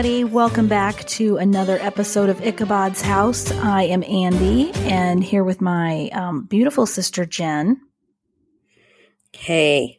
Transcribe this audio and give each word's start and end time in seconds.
everybody. 0.00 0.24
Welcome 0.24 0.66
back 0.66 1.04
to 1.08 1.36
another 1.36 1.76
episode 1.78 2.30
of 2.30 2.40
Ichabod's 2.40 3.02
House. 3.02 3.50
I 3.52 3.82
am 3.82 4.02
Andy, 4.04 4.72
and 4.90 5.22
here 5.22 5.44
with 5.44 5.60
my 5.60 6.08
um, 6.14 6.44
beautiful 6.44 6.86
sister 6.86 7.26
Jen. 7.26 7.78
Hey. 9.34 9.98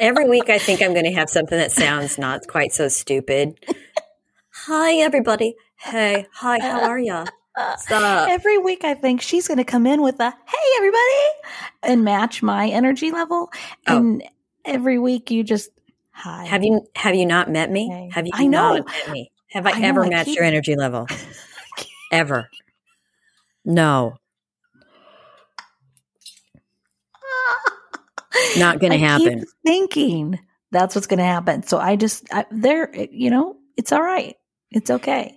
Every 0.00 0.26
week, 0.26 0.48
I 0.48 0.56
think 0.58 0.80
I'm 0.80 0.94
going 0.94 1.04
to 1.04 1.12
have 1.12 1.28
something 1.28 1.58
that 1.58 1.70
sounds 1.70 2.16
not 2.16 2.46
quite 2.46 2.72
so 2.72 2.88
stupid. 2.88 3.62
Hi, 4.52 4.94
everybody. 4.94 5.54
Hey, 5.76 6.26
hi, 6.32 6.60
how 6.60 6.80
are 6.80 6.98
ya? 6.98 7.26
Stop. 7.76 8.30
Every 8.30 8.56
week, 8.56 8.84
I 8.84 8.94
think 8.94 9.20
she's 9.20 9.46
going 9.46 9.58
to 9.58 9.64
come 9.64 9.86
in 9.86 10.00
with 10.00 10.18
a 10.18 10.30
"Hey, 10.30 10.68
everybody," 10.78 11.26
and 11.82 12.04
match 12.04 12.42
my 12.42 12.68
energy 12.68 13.10
level. 13.10 13.50
Oh. 13.86 13.98
And 13.98 14.24
every 14.64 14.98
week, 14.98 15.30
you 15.30 15.44
just 15.44 15.68
hi. 16.20 16.44
Have 16.46 16.62
you 16.62 16.86
have 16.94 17.14
you 17.14 17.26
not 17.26 17.50
met 17.50 17.70
me? 17.70 17.88
Hey. 17.88 18.10
Have 18.12 18.26
you 18.26 18.32
I 18.34 18.46
know. 18.46 18.76
not 18.76 18.86
met 18.86 19.10
me? 19.10 19.32
Have 19.50 19.66
I, 19.66 19.72
I 19.72 19.78
know, 19.80 19.88
ever 19.88 20.04
I 20.04 20.08
matched 20.08 20.30
your 20.30 20.44
energy 20.44 20.76
level? 20.76 21.06
ever? 22.12 22.48
No, 23.64 24.16
not 28.56 28.80
going 28.80 28.92
to 28.92 28.98
happen. 28.98 29.44
thinking 29.64 30.38
that's 30.70 30.94
what's 30.94 31.06
going 31.06 31.18
to 31.18 31.24
happen. 31.24 31.62
So 31.62 31.78
I 31.78 31.96
just 31.96 32.32
I, 32.32 32.46
there, 32.50 32.94
eh, 32.94 33.06
you 33.10 33.30
know, 33.30 33.56
it's 33.76 33.92
all 33.92 34.02
right. 34.02 34.36
It's 34.70 34.90
okay. 34.90 35.36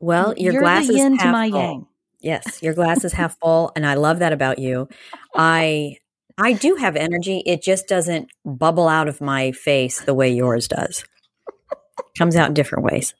Well, 0.00 0.34
your 0.36 0.54
You're 0.54 0.62
glass 0.62 0.88
is 0.88 1.00
half 1.18 1.32
my 1.32 1.50
full. 1.50 1.60
yang. 1.60 1.86
Yes, 2.20 2.62
your 2.62 2.74
glass 2.74 3.04
is 3.04 3.12
half 3.12 3.38
full, 3.38 3.70
and 3.76 3.86
I 3.86 3.94
love 3.94 4.18
that 4.20 4.32
about 4.32 4.58
you. 4.58 4.88
I 5.36 5.98
I 6.38 6.52
do 6.52 6.74
have 6.76 6.96
energy. 6.96 7.42
It 7.46 7.62
just 7.62 7.88
doesn't 7.88 8.28
bubble 8.44 8.88
out 8.88 9.08
of 9.08 9.20
my 9.20 9.52
face 9.52 10.00
the 10.02 10.14
way 10.14 10.30
yours 10.30 10.68
does. 10.68 11.04
Comes 12.18 12.36
out 12.36 12.48
in 12.48 12.54
different 12.54 12.84
ways. 12.84 13.14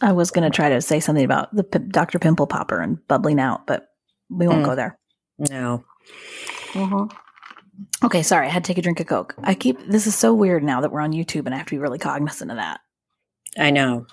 I 0.00 0.12
was 0.12 0.32
going 0.32 0.50
to 0.50 0.54
try 0.54 0.68
to 0.70 0.80
say 0.80 0.98
something 0.98 1.24
about 1.24 1.54
the 1.54 1.62
P- 1.62 1.78
Dr. 1.78 2.18
Pimple 2.18 2.48
Popper 2.48 2.80
and 2.80 2.98
bubbling 3.06 3.38
out, 3.38 3.66
but 3.66 3.86
we 4.28 4.48
won't 4.48 4.62
Mm. 4.62 4.66
go 4.66 4.74
there. 4.74 4.98
No. 5.38 5.84
Okay, 8.04 8.22
sorry. 8.22 8.46
I 8.48 8.50
had 8.50 8.64
to 8.64 8.68
take 8.68 8.78
a 8.78 8.82
drink 8.82 8.98
of 9.00 9.06
Coke. 9.06 9.34
I 9.44 9.54
keep 9.54 9.78
this 9.86 10.06
is 10.08 10.14
so 10.16 10.34
weird 10.34 10.64
now 10.64 10.80
that 10.80 10.90
we're 10.90 11.00
on 11.00 11.12
YouTube 11.12 11.46
and 11.46 11.54
I 11.54 11.58
have 11.58 11.66
to 11.66 11.74
be 11.74 11.78
really 11.78 11.98
cognizant 11.98 12.50
of 12.50 12.56
that. 12.56 12.80
I 13.58 13.70
know. 13.70 14.06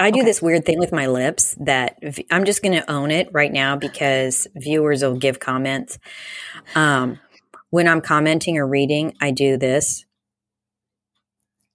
I 0.00 0.10
do 0.10 0.20
Okay. 0.20 0.26
this 0.26 0.40
weird 0.40 0.64
thing 0.64 0.78
with 0.78 0.92
my 0.92 1.06
lips 1.06 1.56
that 1.60 1.98
v- 2.02 2.26
I'm 2.30 2.44
just 2.44 2.62
going 2.62 2.74
to 2.80 2.88
own 2.90 3.10
it 3.10 3.28
right 3.32 3.52
now 3.52 3.76
because 3.76 4.46
viewers 4.54 5.02
will 5.02 5.16
give 5.16 5.40
comments. 5.40 5.98
Um, 6.74 7.18
when 7.70 7.88
I'm 7.88 8.00
commenting 8.00 8.58
or 8.58 8.66
reading, 8.66 9.14
I 9.20 9.30
do 9.32 9.56
this. 9.56 10.04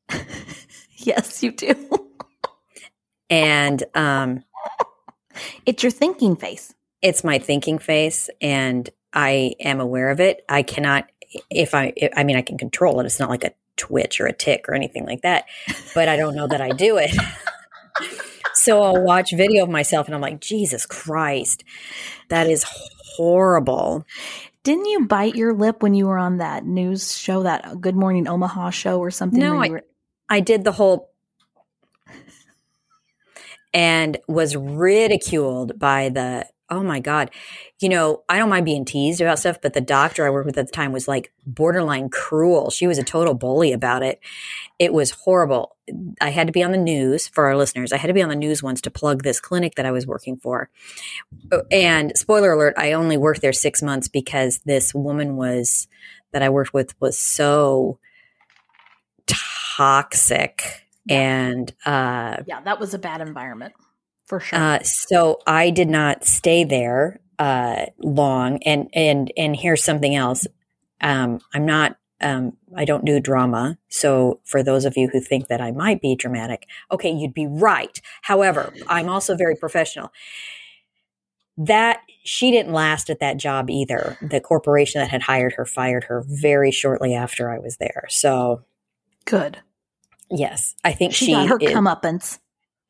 Yes, 1.06 1.44
you 1.44 1.52
do. 1.52 1.76
And 3.30 3.84
um, 3.94 4.44
it's 5.66 5.84
your 5.84 5.92
thinking 5.92 6.38
face. 6.38 6.74
it's 7.02 7.26
my 7.26 7.40
thinking 7.40 7.78
face 7.78 8.30
and 8.40 8.90
I 9.12 9.56
am 9.60 9.82
aware 9.82 10.12
of 10.12 10.22
it. 10.22 10.46
I 10.48 10.64
cannot, 10.64 11.10
if 11.50 11.76
I, 11.76 11.94
I 12.16 12.24
mean, 12.24 12.38
I 12.38 12.42
can 12.42 12.58
control 12.58 13.02
it. 13.02 13.06
It's 13.06 13.20
not 13.20 13.30
like 13.30 13.44
a 13.44 13.52
twitch 13.76 14.22
or 14.22 14.28
a 14.28 14.34
tick 14.34 14.70
or 14.70 14.76
anything 14.76 15.06
like 15.06 15.24
that, 15.24 15.44
but 15.94 16.08
I 16.08 16.16
don't 16.16 16.36
know 16.36 16.48
that 16.48 16.62
I 16.62 16.70
do 16.70 16.96
it. 16.98 17.12
so 18.64 18.82
I'll 18.82 19.04
watch 19.04 19.32
video 19.32 19.64
of 19.64 19.70
myself 19.70 20.08
and 20.08 20.16
I'm 20.16 20.22
like, 20.22 20.40
Jesus 20.40 20.86
Christ, 20.86 21.64
that 22.30 22.48
is 22.50 22.66
horrible. 23.16 24.06
Didn't 24.64 24.86
you 24.86 25.06
bite 25.06 25.36
your 25.36 25.54
lip 25.54 25.84
when 25.84 25.94
you 25.94 26.08
were 26.08 26.18
on 26.18 26.38
that 26.38 26.66
news 26.66 27.18
show, 27.18 27.44
that 27.44 27.82
Good 27.82 27.96
Morning 27.96 28.28
Omaha 28.28 28.70
show 28.70 29.00
or 29.00 29.12
something? 29.12 29.40
No, 29.40 29.58
I- 29.62 29.70
were- 29.70 29.86
I 30.30 30.40
did 30.40 30.64
the 30.64 30.72
whole 30.72 31.10
and 33.74 34.18
was 34.28 34.56
ridiculed 34.56 35.78
by 35.80 36.10
the 36.10 36.48
oh 36.70 36.84
my 36.84 37.00
god. 37.00 37.32
You 37.80 37.90
know 37.90 38.24
i 38.30 38.38
don't 38.38 38.50
mind 38.50 38.66
being 38.66 38.86
teased 38.86 39.20
about 39.20 39.40
stuff 39.40 39.60
but 39.62 39.74
the 39.74 39.82
doctor 39.82 40.26
i 40.26 40.30
worked 40.30 40.46
with 40.46 40.58
at 40.58 40.68
the 40.68 40.72
time 40.72 40.92
was 40.92 41.08
like 41.08 41.34
borderline 41.46 42.10
cruel. 42.10 42.70
She 42.70 42.88
was 42.88 42.98
a 42.98 43.04
total 43.04 43.34
bully 43.34 43.74
about 43.74 44.04
it. 44.04 44.20
It 44.80 44.94
was 44.94 45.12
horrible. 45.12 45.76
I 46.22 46.30
had 46.30 46.48
to 46.48 46.54
be 46.54 46.64
on 46.64 46.72
the 46.72 46.78
news 46.78 47.28
for 47.28 47.46
our 47.46 47.58
listeners. 47.58 47.92
I 47.92 47.98
had 47.98 48.08
to 48.08 48.14
be 48.14 48.22
on 48.22 48.30
the 48.30 48.36
news 48.36 48.64
once 48.64 48.80
to 48.82 48.92
plug 48.92 49.24
this 49.24 49.40
clinic 49.40 49.76
that 49.76 49.86
i 49.86 49.92
was 49.92 50.08
working 50.08 50.38
for. 50.38 50.70
And 51.72 52.18
spoiler 52.18 52.54
alert 52.54 52.76
i 52.78 52.94
only 52.94 53.18
worked 53.18 53.42
there 53.42 53.54
six 53.54 53.82
months 53.82 54.08
because 54.08 54.60
this 54.60 54.94
woman 54.94 55.36
was 55.36 55.88
that 56.32 56.42
i 56.42 56.50
worked 56.50 56.74
with 56.74 57.00
was 57.02 57.18
so 57.18 58.00
toxic 59.28 60.88
and 61.10 61.74
uh 61.86 62.38
yeah, 62.48 62.62
that 62.62 62.80
was 62.80 62.94
a 62.94 63.00
bad 63.00 63.22
environment 63.22 63.74
for 64.40 64.40
sure. 64.40 64.60
uh, 64.60 64.80
so 64.84 65.40
I 65.48 65.70
did 65.70 65.90
not 65.90 66.24
stay 66.26 66.64
there 66.64 67.20
uh, 67.40 67.86
long, 68.00 68.62
and 68.64 68.90
and 68.94 69.32
and 69.38 69.56
here's 69.56 69.84
something 69.84 70.16
else. 70.16 70.48
Um, 71.02 71.40
I'm 71.54 71.66
not. 71.66 71.98
Um, 72.22 72.54
I 72.76 72.86
don't 72.86 73.04
do 73.06 73.20
drama. 73.20 73.78
So 73.90 74.40
for 74.46 74.64
those 74.64 74.86
of 74.86 74.96
you 74.96 75.10
who 75.10 75.20
think 75.20 75.48
that 75.50 75.60
I 75.60 75.72
might 75.72 76.02
be 76.02 76.16
dramatic, 76.16 76.66
okay, 76.90 77.12
you'd 77.12 77.34
be 77.34 77.48
right. 77.48 78.00
However, 78.22 78.74
I'm 78.88 79.10
also 79.10 79.36
very 79.36 79.56
professional. 79.56 80.10
That 81.58 82.00
she 82.24 82.50
didn't 82.52 82.72
last 82.74 83.10
at 83.10 83.20
that 83.20 83.38
job 83.38 83.70
either. 83.70 84.18
The 84.22 84.40
corporation 84.40 85.02
that 85.02 85.10
had 85.10 85.22
hired 85.24 85.54
her 85.54 85.66
fired 85.66 86.06
her 86.06 86.24
very 86.26 86.72
shortly 86.72 87.14
after 87.14 87.52
I 87.52 87.60
was 87.60 87.78
there. 87.78 88.06
So 88.10 88.64
Good. 89.26 89.60
yes, 90.32 90.76
I 90.84 90.94
think 90.94 91.14
She, 91.14 91.26
she 91.28 91.32
got 91.34 91.50
her 91.50 91.58
is- 91.60 91.72
comeuppance. 91.72 92.40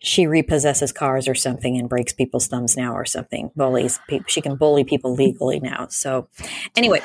She 0.04 0.26
repossesses 0.26 0.94
cars 0.94 1.30
or 1.30 1.34
something 1.34 1.78
and 1.78 1.88
breaks 1.88 2.12
people's 2.12 2.48
thumbs 2.48 2.76
now 2.76 2.94
or 2.94 3.06
something. 3.06 3.50
Bullies. 3.56 4.00
She 4.28 4.42
can 4.42 4.58
bully 4.58 4.84
people 4.84 5.16
legally 5.16 5.62
now. 5.62 5.88
So 5.90 6.28
anyway, 6.76 7.00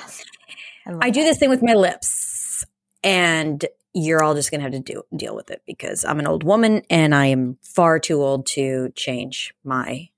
love 0.84 0.98
I 1.00 1.10
do 1.10 1.22
this 1.22 1.38
thing 1.38 1.48
with 1.48 1.62
my 1.62 1.74
lips 1.74 2.64
and 3.04 3.64
you're 3.94 4.22
all 4.22 4.34
just 4.34 4.50
going 4.50 4.60
to 4.60 4.64
have 4.64 4.72
to 4.72 4.80
do, 4.80 5.04
deal 5.16 5.36
with 5.36 5.50
it 5.50 5.62
because 5.64 6.04
I'm 6.04 6.18
an 6.18 6.26
old 6.26 6.42
woman 6.42 6.82
and 6.90 7.14
I 7.14 7.26
am 7.26 7.56
far 7.62 8.00
too 8.00 8.20
old 8.20 8.46
to 8.48 8.90
change 8.96 9.54
my 9.62 10.08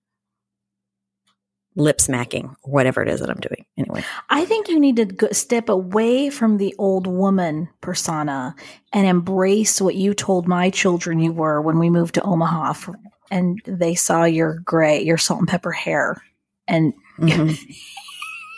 lip 1.77 2.01
smacking 2.01 2.57
or 2.63 2.73
whatever 2.73 3.03
it 3.03 3.09
is 3.09 3.21
that 3.21 3.31
I'm 3.31 3.41
doing. 3.41 3.65
Anyway, 3.79 4.05
I 4.29 4.45
think 4.45 4.69
you 4.69 4.81
need 4.81 4.97
to 4.97 5.05
go, 5.05 5.29
step 5.31 5.69
away 5.69 6.29
from 6.31 6.57
the 6.57 6.75
old 6.79 7.07
woman 7.07 7.69
persona 7.81 8.55
and 8.93 9.07
embrace 9.07 9.81
what 9.81 9.95
you 9.95 10.13
told 10.15 10.49
my 10.49 10.71
children 10.71 11.21
you 11.21 11.33
were 11.33 11.61
when 11.63 11.79
we 11.79 11.89
moved 11.89 12.15
to 12.17 12.23
Omaha 12.23 12.73
for, 12.73 12.99
and 13.31 13.61
they 13.65 13.95
saw 13.95 14.25
your 14.25 14.59
gray, 14.65 15.01
your 15.03 15.19
salt 15.19 15.39
and 15.41 15.49
pepper 15.49 15.73
hair. 15.73 16.23
And 16.67 16.93
Mhm. 17.19 17.57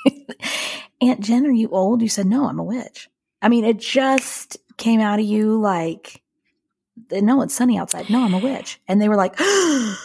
Aunt 1.01 1.21
Jen, 1.21 1.47
are 1.47 1.51
you 1.51 1.69
old? 1.71 2.01
You 2.01 2.09
said, 2.09 2.27
no, 2.27 2.49
I'm 2.49 2.59
a 2.59 2.65
witch. 2.65 3.09
I 3.41 3.49
mean, 3.49 3.65
it 3.65 3.79
just 3.79 4.57
came 4.77 5.01
out 5.01 5.19
of 5.19 5.25
you 5.25 5.61
like, 5.61 6.23
no, 7.11 7.43
it's 7.43 7.55
sunny 7.55 7.77
outside. 7.79 8.09
No, 8.09 8.25
I'm 8.25 8.35
a 8.35 8.39
witch. 8.39 8.81
And 8.87 9.03
they 9.03 9.09
were 9.09 9.17
like, 9.17 9.37
that 9.37 9.97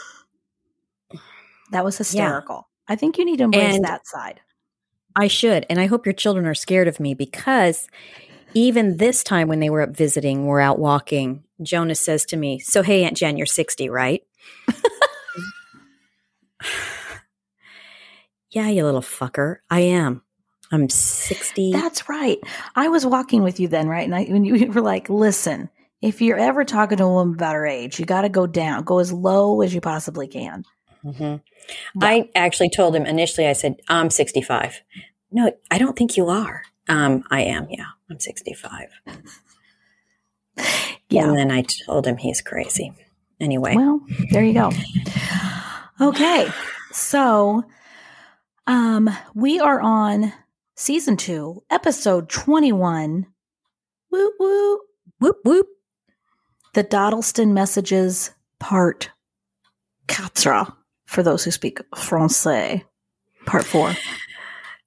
was 1.85 1.97
hysterical. 1.97 2.67
I 2.87 2.95
think 2.95 3.17
you 3.17 3.25
need 3.25 3.37
to 3.37 3.45
embrace 3.45 3.75
And- 3.75 3.85
that 3.85 4.07
side. 4.07 4.41
I 5.15 5.27
should. 5.27 5.65
And 5.67 5.79
I 5.79 5.87
hope 5.87 6.05
your 6.05 6.13
children 6.13 6.45
are 6.45 6.53
scared 6.53 6.87
of 6.87 6.99
me 6.99 7.15
because 7.15 7.87
even 8.53 8.97
this 8.97 9.23
time 9.23 9.47
when 9.47 9.59
they 9.59 9.69
were 9.71 9.81
up 9.81 9.89
visiting, 9.89 10.45
we're 10.45 10.59
out 10.59 10.77
walking, 10.77 11.43
Jonas 11.61 11.99
says 11.99 12.23
to 12.25 12.37
me, 12.37 12.59
So, 12.59 12.83
hey, 12.83 13.03
Aunt 13.03 13.17
Jen, 13.17 13.35
you're 13.35 13.47
60, 13.47 13.89
right? 13.89 14.21
yeah, 18.51 18.69
you 18.69 18.85
little 18.85 19.01
fucker. 19.01 19.57
I 19.69 19.79
am. 19.81 20.21
I'm 20.71 20.89
60. 20.89 21.71
That's 21.71 22.09
right. 22.09 22.39
I 22.75 22.89
was 22.89 23.05
walking 23.05 23.41
with 23.41 23.59
you 23.59 23.67
then, 23.67 23.87
right? 23.87 24.05
And 24.05 24.15
I, 24.15 24.25
when 24.25 24.45
you 24.45 24.67
were 24.71 24.81
like, 24.81 25.09
listen, 25.09 25.69
if 26.01 26.21
you're 26.21 26.37
ever 26.37 26.63
talking 26.63 26.97
to 26.99 27.05
a 27.05 27.11
woman 27.11 27.35
about 27.35 27.55
her 27.55 27.65
age, 27.65 27.99
you 27.99 28.05
got 28.05 28.21
to 28.21 28.29
go 28.29 28.45
down, 28.45 28.83
go 28.83 28.99
as 28.99 29.11
low 29.11 29.61
as 29.61 29.73
you 29.73 29.81
possibly 29.81 30.27
can. 30.27 30.63
Mhm. 31.07 31.41
I 32.01 32.29
actually 32.35 32.69
told 32.69 32.95
him 32.95 33.05
initially, 33.05 33.47
I 33.47 33.53
said, 33.53 33.75
I'm 33.87 34.09
65. 34.09 34.81
No, 35.31 35.51
I 35.71 35.77
don't 35.77 35.97
think 35.97 36.17
you 36.17 36.27
are. 36.27 36.63
Um, 36.87 37.23
I 37.29 37.41
am. 37.41 37.67
Yeah, 37.69 37.85
I'm 38.09 38.19
65. 38.19 38.89
Yeah. 41.09 41.29
And 41.29 41.37
then 41.37 41.51
I 41.51 41.63
told 41.85 42.05
him 42.05 42.17
he's 42.17 42.41
crazy. 42.41 42.91
Anyway. 43.39 43.75
Well, 43.75 44.01
there 44.31 44.43
you 44.43 44.53
go. 44.53 44.71
Okay. 46.01 46.49
So, 46.91 47.63
um, 48.65 49.09
we 49.33 49.59
are 49.59 49.79
on 49.79 50.33
season 50.75 51.15
two, 51.15 51.63
episode 51.69 52.29
21. 52.29 53.25
Woo 54.11 54.31
woo. 54.39 54.79
whoop, 55.19 55.37
whoop. 55.45 55.67
The 56.73 56.83
Dodleston 56.83 57.53
Messages 57.53 58.31
Part 58.59 59.11
Quatre, 60.07 60.73
for 61.07 61.23
those 61.23 61.43
who 61.43 61.51
speak 61.51 61.79
Francais. 61.95 62.83
Part 63.45 63.65
four. 63.65 63.95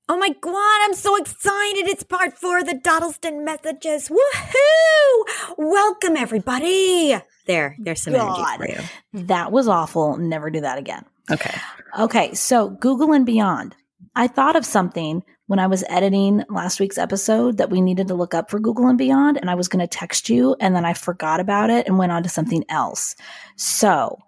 Oh 0.09 0.19
my 0.19 0.29
God, 0.41 0.81
I'm 0.83 0.95
so 0.95 1.17
excited. 1.17 1.89
It's 1.89 2.03
part 2.03 2.37
four 2.37 2.59
of 2.59 2.67
the 2.67 2.75
Dodleston 2.75 3.45
messages. 3.45 4.09
Woohoo! 4.09 5.55
Welcome, 5.57 6.17
everybody. 6.17 7.17
There, 7.47 7.77
there's 7.79 8.03
some 8.03 8.15
God. 8.15 8.61
energy 8.61 8.75
for 8.75 8.83
you. 8.83 9.25
That 9.27 9.53
was 9.53 9.69
awful. 9.69 10.17
Never 10.17 10.51
do 10.51 10.61
that 10.63 10.79
again. 10.79 11.05
Okay. 11.31 11.57
Okay, 11.99 12.35
so 12.35 12.71
Google 12.71 13.13
and 13.13 13.25
Beyond. 13.25 13.77
I 14.17 14.27
thought 14.27 14.57
of 14.57 14.67
something 14.67 15.23
when 15.47 15.61
I 15.61 15.69
was 15.69 15.85
editing 15.89 16.45
last 16.49 16.81
week's 16.81 16.99
episode 16.99 17.59
that 17.59 17.71
we 17.71 17.81
needed 17.81 18.09
to 18.09 18.15
look 18.15 18.35
up 18.35 18.51
for 18.51 18.59
Google 18.59 18.89
and 18.89 18.99
Beyond, 18.99 19.37
and 19.37 19.49
I 19.49 19.55
was 19.55 19.69
going 19.69 19.81
to 19.81 19.87
text 19.87 20.29
you, 20.29 20.57
and 20.59 20.75
then 20.75 20.85
I 20.85 20.93
forgot 20.93 21.39
about 21.39 21.71
it 21.71 21.87
and 21.87 21.99
went 21.99 22.13
on 22.13 22.25
to 22.25 22.29
something 22.29 22.65
else. 22.69 23.15
So 23.57 24.19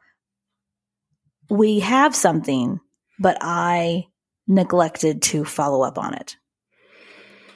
we 1.52 1.81
have 1.81 2.16
something, 2.16 2.81
but 3.19 3.37
I 3.43 4.06
neglected 4.49 5.20
to 5.22 5.44
follow 5.44 5.82
up 5.82 5.99
on 5.99 6.14
it. 6.14 6.37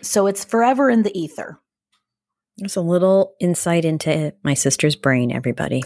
So 0.02 0.26
it's 0.26 0.44
forever 0.44 0.90
in 0.90 1.02
the 1.02 1.18
ether. 1.18 1.58
There's 2.58 2.76
a 2.76 2.82
little 2.82 3.34
insight 3.40 3.86
into 3.86 4.34
my 4.42 4.52
sister's 4.52 4.96
brain, 4.96 5.32
everybody. 5.32 5.82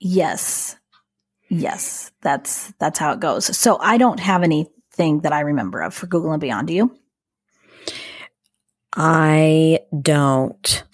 Yes. 0.00 0.76
Yes, 1.50 2.10
that's 2.22 2.72
that's 2.80 2.98
how 2.98 3.12
it 3.12 3.20
goes. 3.20 3.56
So 3.56 3.78
I 3.78 3.98
don't 3.98 4.18
have 4.18 4.42
anything 4.42 5.20
that 5.20 5.32
I 5.32 5.40
remember 5.40 5.82
of 5.82 5.94
for 5.94 6.06
Google 6.06 6.32
and 6.32 6.40
Beyond. 6.40 6.68
Do 6.68 6.74
you? 6.74 6.98
I 8.96 9.80
don't. 10.00 10.84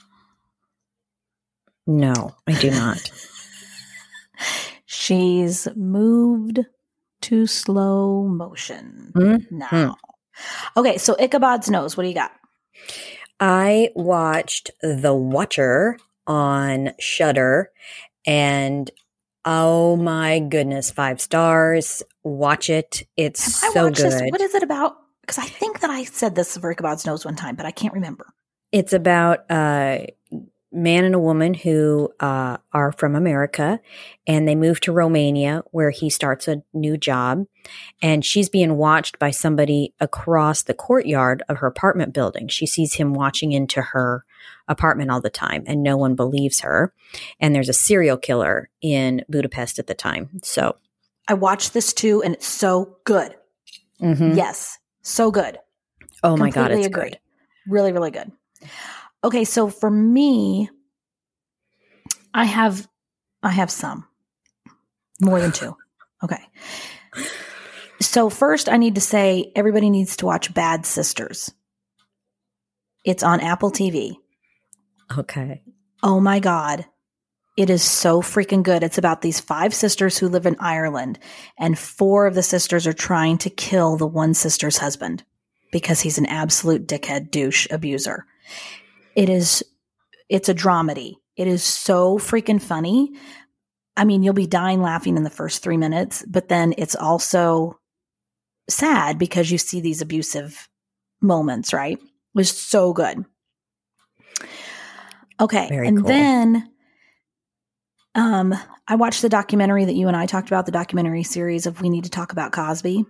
No, 1.87 2.35
I 2.47 2.53
do 2.55 2.71
not. 2.71 3.11
She's 5.03 5.67
moved 5.75 6.61
to 7.23 7.47
slow 7.49 8.23
motion 8.23 9.11
Mhm. 9.17 9.51
now. 9.51 9.97
Okay, 10.77 10.97
so 10.97 11.17
Ichabod's 11.19 11.69
nose. 11.69 11.97
What 11.97 12.05
do 12.05 12.09
you 12.09 12.15
got? 12.15 12.31
I 13.41 13.91
watched 13.97 14.71
The 14.81 15.13
Watcher 15.13 15.99
on 16.29 16.93
Shudder 17.01 17.73
and 18.27 18.89
oh 19.45 19.97
my 19.97 20.39
goodness, 20.39 20.93
five 20.93 21.21
stars. 21.21 22.05
Watch 22.23 22.71
it. 22.71 23.03
It's 23.17 23.61
Have 23.61 23.71
I 23.71 23.75
so 23.75 23.85
watched 23.87 23.97
good. 23.97 24.13
this? 24.13 24.23
What 24.31 24.41
is 24.41 24.55
it 24.55 24.63
about? 24.63 24.99
Because 25.23 25.39
I 25.39 25.47
think 25.47 25.81
that 25.81 25.91
I 25.91 26.05
said 26.05 26.37
this 26.37 26.57
for 26.57 26.71
Ichabod's 26.71 27.05
nose 27.07 27.25
one 27.25 27.35
time, 27.35 27.57
but 27.57 27.67
I 27.67 27.73
can't 27.73 27.93
remember. 27.95 28.33
It's 28.71 28.93
about 28.93 29.41
a 29.51 30.15
man 30.73 31.05
and 31.05 31.15
a 31.15 31.19
woman 31.19 31.55
who 31.55 32.13
uh, 32.21 32.57
are 32.73 32.93
from 32.93 33.15
America 33.15 33.81
and 34.27 34.49
they 34.49 34.55
move 34.55 34.81
to 34.81 34.93
Romania 34.93 35.63
where 35.71 35.91
he 35.91 36.09
starts 36.09 36.49
a 36.49 36.63
new 36.73 36.97
job. 36.97 37.45
And 38.01 38.25
she's 38.25 38.49
being 38.49 38.77
watched 38.77 39.19
by 39.19 39.31
somebody 39.31 39.95
across 40.01 40.63
the 40.63 40.75
courtyard 40.75 41.43
of 41.49 41.59
her 41.59 41.67
apartment 41.67 42.15
building. 42.15 42.49
She 42.49 42.67
sees 42.67 42.95
him 42.95 43.13
watching 43.15 43.53
into 43.53 43.83
her 43.83 44.25
apartment 44.67 45.11
all 45.11 45.21
the 45.21 45.31
time 45.31 45.65
and 45.67 45.83
no 45.83 45.97
one 45.97 46.15
believes 46.15 46.61
her. 46.61 46.93
And 47.39 47.55
there's 47.55 47.69
a 47.69 47.75
serial 47.75 48.17
killer 48.17 48.71
in 48.81 49.25
Budapest 49.29 49.79
at 49.79 49.87
the 49.87 49.95
time. 49.95 50.41
So, 50.43 50.77
I 51.29 51.35
watched 51.35 51.73
this 51.73 51.93
too, 51.93 52.21
and 52.23 52.35
it's 52.35 52.49
so 52.49 52.97
good. 53.05 53.37
mhm. 54.01 54.37
Yes, 54.37 54.79
so 55.03 55.31
good. 55.31 55.59
oh 56.25 56.37
my 56.37 56.51
God, 56.51 56.73
it's 56.73 56.87
agree. 56.87 57.11
good. 57.11 57.19
Really, 57.69 57.93
really 57.93 58.11
good. 58.11 58.33
Okay, 59.25 59.45
so 59.45 59.69
for 59.69 59.91
me, 59.91 60.69
I 62.35 62.45
have 62.45 62.89
I 63.43 63.51
have 63.51 63.71
some. 63.71 64.07
More 65.21 65.41
than 65.41 65.53
two. 65.53 65.77
Okay. 66.25 66.39
So 68.01 68.31
first 68.31 68.69
I 68.69 68.77
need 68.77 68.95
to 68.95 69.01
say 69.01 69.51
everybody 69.57 69.91
needs 69.91 70.19
to 70.19 70.27
watch 70.27 70.55
Bad 70.55 70.87
Sisters. 70.87 71.53
It's 73.03 73.25
on 73.25 73.41
Apple 73.41 73.73
TV. 73.73 74.15
Okay. 75.19 75.65
Oh 76.01 76.21
my 76.21 76.39
God. 76.39 76.87
It 77.57 77.71
is 77.71 77.83
so 77.83 78.23
freaking 78.23 78.63
good. 78.63 78.85
It's 78.85 78.99
about 78.99 79.21
these 79.21 79.41
five 79.41 79.75
sisters 79.75 80.17
who 80.17 80.29
live 80.29 80.47
in 80.47 80.57
Ireland, 80.61 81.19
and 81.59 81.77
four 81.77 82.27
of 82.27 82.37
the 82.37 82.43
sisters 82.45 82.87
are 82.87 82.93
trying 82.93 83.39
to 83.39 83.51
kill 83.51 83.97
the 83.97 84.07
one 84.07 84.33
sister's 84.33 84.79
husband 84.79 85.25
because 85.73 86.01
he's 86.01 86.19
an 86.19 86.27
absolute 86.27 86.87
dickhead 86.87 87.33
douche 87.33 87.67
abuser. 87.71 88.27
It 89.15 89.29
is, 89.29 89.63
it's 90.29 90.49
a 90.49 90.55
dramedy. 90.55 91.15
It 91.37 91.47
is 91.49 91.63
so 91.63 92.19
freaking 92.19 92.61
funny. 92.61 93.13
I 93.97 94.05
mean, 94.05 94.23
you'll 94.23 94.35
be 94.35 94.47
dying 94.47 94.81
laughing 94.81 95.17
in 95.17 95.23
the 95.23 95.31
first 95.31 95.63
three 95.63 95.77
minutes, 95.77 96.25
but 96.27 96.49
then 96.49 96.75
it's 96.79 96.97
also 96.97 97.79
sad 98.69 99.19
because 99.19 99.51
you 99.51 99.59
see 99.59 99.81
these 99.81 100.01
abusive 100.01 100.69
moments, 101.21 101.73
right? 101.73 101.99
It 101.99 102.11
was 102.35 102.51
so 102.51 102.93
good. 102.93 103.25
Okay. 105.41 105.69
Very 105.69 105.89
and 105.89 105.99
cool. 105.99 106.09
then 106.09 106.71
um 108.15 108.55
I 108.87 108.97
watched 108.97 109.23
the 109.23 109.29
documentary 109.29 109.85
that 109.85 109.95
you 109.95 110.09
and 110.09 110.17
I 110.17 110.27
talked 110.27 110.49
about, 110.49 110.67
the 110.67 110.73
documentary 110.73 111.23
series 111.23 111.67
of 111.67 111.81
We 111.81 111.89
Need 111.89 112.05
to 112.05 112.11
Talk 112.11 112.33
About 112.33 112.53
Cosby. 112.53 113.05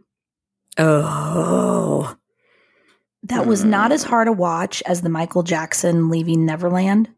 Oh, 0.79 2.17
That 3.25 3.47
was 3.47 3.65
not 3.65 3.93
as 3.93 4.03
hard 4.03 4.27
a 4.29 4.33
watch 4.33 4.83
as 4.85 5.03
the 5.03 5.09
Michael 5.09 5.43
Jackson 5.43 6.09
Leaving 6.09 6.45
Neverland. 6.45 7.09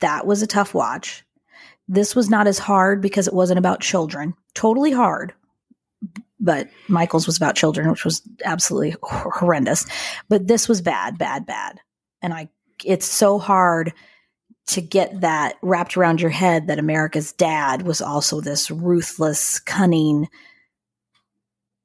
That 0.00 0.26
was 0.26 0.42
a 0.42 0.46
tough 0.46 0.74
watch. 0.74 1.24
This 1.88 2.14
was 2.14 2.28
not 2.28 2.46
as 2.46 2.58
hard 2.58 3.00
because 3.00 3.26
it 3.26 3.34
wasn't 3.34 3.58
about 3.58 3.80
children. 3.80 4.34
Totally 4.54 4.92
hard. 4.92 5.32
But 6.38 6.68
Michael's 6.86 7.26
was 7.26 7.38
about 7.38 7.56
children, 7.56 7.90
which 7.90 8.04
was 8.04 8.22
absolutely 8.44 8.94
horrendous. 9.02 9.86
But 10.28 10.46
this 10.46 10.68
was 10.68 10.82
bad, 10.82 11.16
bad, 11.18 11.46
bad. 11.46 11.80
And 12.22 12.34
I 12.34 12.48
it's 12.84 13.06
so 13.06 13.38
hard 13.38 13.92
to 14.68 14.80
get 14.80 15.22
that 15.22 15.56
wrapped 15.62 15.96
around 15.96 16.20
your 16.20 16.30
head 16.30 16.66
that 16.66 16.78
America's 16.78 17.32
dad 17.32 17.82
was 17.82 18.00
also 18.00 18.40
this 18.40 18.70
ruthless, 18.70 19.58
cunning, 19.60 20.28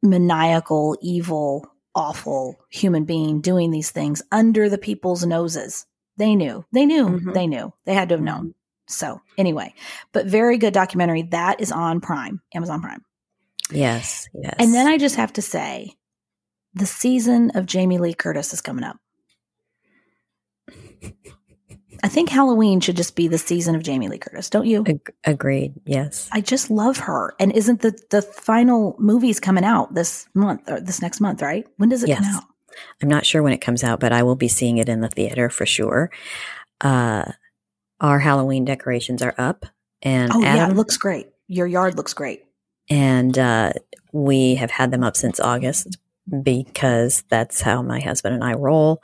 maniacal, 0.01 0.97
evil, 1.01 1.65
awful 1.95 2.59
human 2.69 3.05
being 3.05 3.41
doing 3.41 3.71
these 3.71 3.91
things 3.91 4.21
under 4.31 4.69
the 4.69 4.77
people's 4.77 5.25
noses. 5.25 5.85
They 6.17 6.35
knew. 6.35 6.65
They 6.73 6.85
knew. 6.85 7.07
Mhm. 7.07 7.33
They 7.33 7.47
knew. 7.47 7.73
They 7.85 7.93
had 7.93 8.09
to 8.09 8.15
have 8.15 8.21
known. 8.23 8.53
So, 8.87 9.21
anyway, 9.37 9.73
but 10.11 10.25
very 10.25 10.57
good 10.57 10.73
documentary. 10.73 11.23
That 11.23 11.61
is 11.61 11.71
on 11.71 12.01
Prime, 12.01 12.41
Amazon 12.53 12.81
Prime. 12.81 13.03
yes, 13.71 14.27
yes. 14.33 14.55
And 14.59 14.73
then 14.73 14.87
I 14.87 14.97
just 14.97 15.15
have 15.15 15.33
to 15.33 15.41
say 15.41 15.93
the 16.73 16.85
season 16.85 17.51
of 17.55 17.65
Jamie 17.65 17.97
Lee 17.97 18.13
Curtis 18.13 18.53
is 18.53 18.61
coming 18.61 18.83
up. 18.83 18.97
I 22.03 22.09
think 22.09 22.29
Halloween 22.29 22.81
should 22.81 22.97
just 22.97 23.15
be 23.15 23.27
the 23.29 23.37
season 23.37 23.75
of 23.75 23.81
Jamie 23.81 24.09
Lee 24.09 24.17
Curtis, 24.17 24.49
don't 24.49 24.65
you? 24.67 24.83
Ag- 24.85 25.13
agreed. 25.23 25.73
Yes. 25.85 26.27
I 26.33 26.41
just 26.41 26.69
love 26.69 26.97
her. 26.97 27.33
And 27.39 27.51
isn't 27.53 27.81
the 27.81 27.97
the 28.09 28.21
final 28.21 28.95
movies 28.99 29.39
coming 29.39 29.63
out 29.63 29.93
this 29.93 30.27
month 30.33 30.69
or 30.69 30.81
this 30.81 31.01
next 31.01 31.21
month, 31.21 31.41
right? 31.41 31.65
When 31.77 31.89
does 31.89 32.03
it 32.03 32.13
come 32.13 32.25
out? 32.25 32.43
I'm 33.01 33.07
not 33.09 33.25
sure 33.25 33.41
when 33.41 33.53
it 33.53 33.61
comes 33.61 33.83
out, 33.83 33.99
but 33.99 34.11
I 34.11 34.23
will 34.23 34.35
be 34.35 34.47
seeing 34.49 34.77
it 34.79 34.89
in 34.89 34.99
the 35.01 35.07
theater 35.07 35.49
for 35.49 35.65
sure. 35.65 36.11
Uh, 36.81 37.31
our 38.01 38.19
Halloween 38.19 38.65
decorations 38.65 39.21
are 39.21 39.35
up, 39.37 39.65
and 40.01 40.31
Oh 40.33 40.41
yeah, 40.41 40.69
it 40.69 40.75
looks 40.75 40.97
great. 40.97 41.27
Your 41.47 41.67
yard 41.67 41.95
looks 41.95 42.13
great. 42.13 42.43
and 42.89 43.37
uh, 43.39 43.71
we 44.11 44.55
have 44.55 44.71
had 44.71 44.91
them 44.91 45.03
up 45.03 45.15
since 45.15 45.39
August 45.39 45.97
because 46.41 47.23
that's 47.29 47.61
how 47.61 47.81
my 47.81 47.99
husband 47.99 48.35
and 48.35 48.43
I 48.43 48.53
roll. 48.53 49.01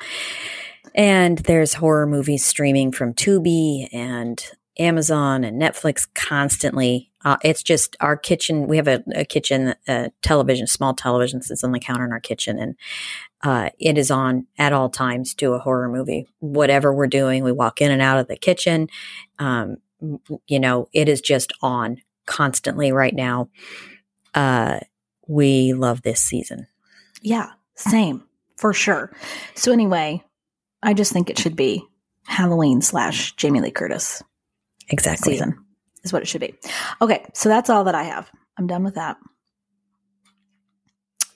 And 0.95 1.37
there's 1.39 1.73
horror 1.73 2.07
movies 2.07 2.45
streaming 2.45 2.91
from 2.91 3.13
Tubi 3.13 3.87
and 3.93 4.43
Amazon 4.77 5.43
and 5.43 5.61
Netflix 5.61 6.07
constantly. 6.13 7.11
Uh, 7.23 7.37
it's 7.43 7.61
just 7.61 7.97
our 7.99 8.15
kitchen. 8.15 8.67
We 8.67 8.77
have 8.77 8.87
a, 8.87 9.03
a 9.13 9.25
kitchen, 9.25 9.75
a 9.87 10.11
television, 10.21 10.67
small 10.67 10.93
television 10.93 11.41
sits 11.41 11.63
on 11.63 11.73
the 11.73 11.79
counter 11.79 12.05
in 12.05 12.13
our 12.13 12.19
kitchen, 12.21 12.57
and 12.57 12.75
uh, 13.43 13.69
it 13.77 13.97
is 13.97 14.09
on 14.09 14.47
at 14.57 14.71
all 14.71 14.89
times 14.89 15.33
to 15.35 15.53
a 15.53 15.59
horror 15.59 15.89
movie. 15.89 16.27
Whatever 16.39 16.93
we're 16.93 17.07
doing, 17.07 17.43
we 17.43 17.51
walk 17.51 17.81
in 17.81 17.91
and 17.91 18.01
out 18.01 18.19
of 18.19 18.27
the 18.27 18.37
kitchen. 18.37 18.87
Um, 19.37 19.77
you 20.47 20.59
know, 20.59 20.87
it 20.93 21.09
is 21.09 21.19
just 21.19 21.51
on 21.61 22.01
constantly 22.25 22.93
right 22.93 23.13
now. 23.13 23.49
Uh, 24.33 24.79
we 25.27 25.73
love 25.73 26.03
this 26.03 26.21
season. 26.21 26.67
Yeah, 27.21 27.51
same 27.75 28.23
for 28.55 28.73
sure. 28.73 29.11
So 29.55 29.71
anyway, 29.71 30.23
I 30.81 30.93
just 30.93 31.11
think 31.11 31.29
it 31.29 31.37
should 31.37 31.55
be 31.55 31.83
Halloween 32.25 32.81
slash 32.81 33.35
Jamie 33.35 33.61
Lee 33.61 33.71
Curtis 33.71 34.23
Exactly. 34.89 35.33
season 35.33 35.65
is 36.03 36.13
what 36.13 36.21
it 36.21 36.27
should 36.27 36.41
be. 36.41 36.55
Okay, 37.01 37.25
so 37.33 37.49
that's 37.49 37.69
all 37.69 37.83
that 37.85 37.95
I 37.95 38.03
have. 38.03 38.29
I'm 38.57 38.67
done 38.67 38.83
with 38.83 38.95
that. 38.95 39.17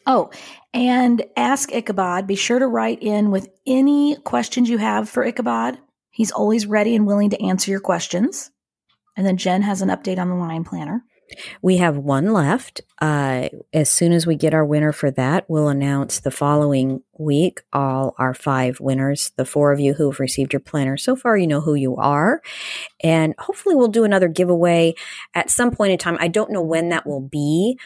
Oh, 0.06 0.32
and 0.74 1.24
ask 1.38 1.72
Ichabod. 1.72 2.28
Be 2.28 2.36
sure 2.36 2.60
to 2.60 2.68
write 2.68 3.02
in 3.02 3.32
with 3.32 3.48
any 3.66 4.16
questions 4.18 4.70
you 4.70 4.78
have 4.78 5.10
for 5.10 5.24
Ichabod. 5.24 5.78
He's 6.12 6.32
always 6.32 6.66
ready 6.66 6.96
and 6.96 7.08
willing 7.08 7.30
to 7.30 7.42
answer 7.42 7.72
your 7.72 7.80
questions. 7.80 8.52
And 9.16 9.26
then 9.26 9.38
Jen 9.38 9.62
has 9.62 9.82
an 9.82 9.90
update 9.90 10.20
on 10.20 10.30
the 10.30 10.36
line 10.36 10.64
planner. 10.64 11.04
We 11.62 11.78
have 11.78 11.98
one 11.98 12.34
left. 12.34 12.82
Uh, 13.02 13.50
as 13.74 13.90
soon 13.90 14.12
as 14.12 14.26
we 14.26 14.36
get 14.36 14.54
our 14.54 14.66
winner 14.66 14.92
for 14.92 15.12
that, 15.12 15.50
we'll 15.50 15.70
announce 15.70 16.20
the 16.20 16.32
following 16.32 17.02
week 17.18 17.62
all 17.74 18.16
our 18.18 18.34
five 18.34 18.80
winners. 18.80 19.32
The 19.36 19.46
four 19.46 19.72
of 19.72 19.80
you 19.80 19.94
who 19.94 20.10
have 20.10 20.20
received 20.20 20.54
your 20.54 20.60
planner 20.60 20.98
so 20.98 21.16
far, 21.16 21.38
you 21.38 21.48
know 21.48 21.62
who 21.62 21.76
you 21.76 21.96
are. 21.98 22.42
And 23.04 23.36
hopefully, 23.40 23.76
we'll 23.76 23.88
do 23.88 24.04
another 24.04 24.28
giveaway 24.28 24.96
at 25.34 25.50
some 25.50 25.72
point 25.72 25.92
in 25.92 25.98
time. 25.98 26.18
I 26.20 26.28
don't 26.28 26.52
know 26.52 26.62
when 26.62 26.90
that 26.90 27.06
will 27.06 27.22
be. 27.22 27.78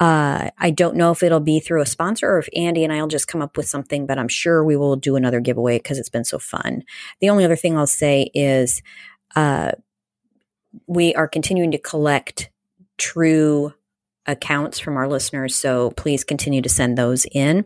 Uh, 0.00 0.50
I 0.58 0.70
don't 0.70 0.96
know 0.96 1.12
if 1.12 1.22
it'll 1.22 1.38
be 1.38 1.60
through 1.60 1.82
a 1.82 1.86
sponsor 1.86 2.28
or 2.28 2.38
if 2.38 2.48
Andy 2.56 2.82
and 2.82 2.92
I 2.92 3.00
will 3.00 3.08
just 3.08 3.28
come 3.28 3.42
up 3.42 3.56
with 3.56 3.68
something, 3.68 4.06
but 4.06 4.18
I'm 4.18 4.28
sure 4.28 4.64
we 4.64 4.76
will 4.76 4.96
do 4.96 5.16
another 5.16 5.38
giveaway 5.38 5.78
because 5.78 5.98
it's 5.98 6.08
been 6.08 6.24
so 6.24 6.38
fun. 6.38 6.82
The 7.20 7.30
only 7.30 7.44
other 7.44 7.56
thing 7.56 7.76
I'll 7.76 7.86
say 7.86 8.30
is 8.34 8.82
uh, 9.36 9.72
we 10.86 11.14
are 11.14 11.28
continuing 11.28 11.70
to 11.72 11.78
collect 11.78 12.50
true 12.98 13.72
accounts 14.26 14.78
from 14.78 14.96
our 14.96 15.08
listeners. 15.08 15.56
So 15.56 15.90
please 15.92 16.24
continue 16.24 16.62
to 16.62 16.68
send 16.68 16.96
those 16.96 17.26
in. 17.32 17.64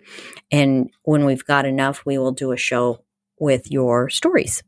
And 0.50 0.90
when 1.02 1.24
we've 1.24 1.44
got 1.44 1.66
enough, 1.66 2.04
we 2.06 2.18
will 2.18 2.32
do 2.32 2.52
a 2.52 2.56
show 2.56 3.04
with 3.38 3.70
your 3.70 4.08
stories. 4.08 4.62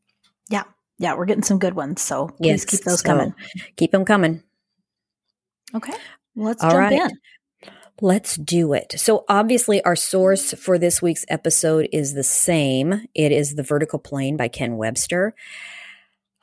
Yeah. 0.51 0.65
Yeah. 0.99 1.15
We're 1.15 1.27
getting 1.27 1.43
some 1.43 1.59
good 1.59 1.75
ones. 1.75 2.03
So 2.03 2.29
please 2.29 2.47
yes, 2.47 2.65
keep 2.65 2.81
those 2.81 3.01
so 3.01 3.07
coming. 3.07 3.35
Keep 3.77 3.93
them 3.93 4.05
coming. 4.05 4.43
Okay. 5.75 5.95
Let's 6.37 6.63
All 6.63 6.71
jump 6.71 6.81
right. 6.81 6.93
in. 6.93 7.19
Let's 8.01 8.37
do 8.37 8.75
it. 8.75 8.95
So, 8.97 9.25
obviously, 9.29 9.83
our 9.83 9.97
source 9.97 10.53
for 10.53 10.79
this 10.79 11.03
week's 11.03 11.25
episode 11.29 11.89
is 11.93 12.15
the 12.15 12.23
same. 12.23 13.07
It 13.13 13.33
is 13.33 13.57
The 13.57 13.65
Vertical 13.65 13.99
Plane 13.99 14.37
by 14.37 14.47
Ken 14.47 14.77
Webster. 14.77 15.35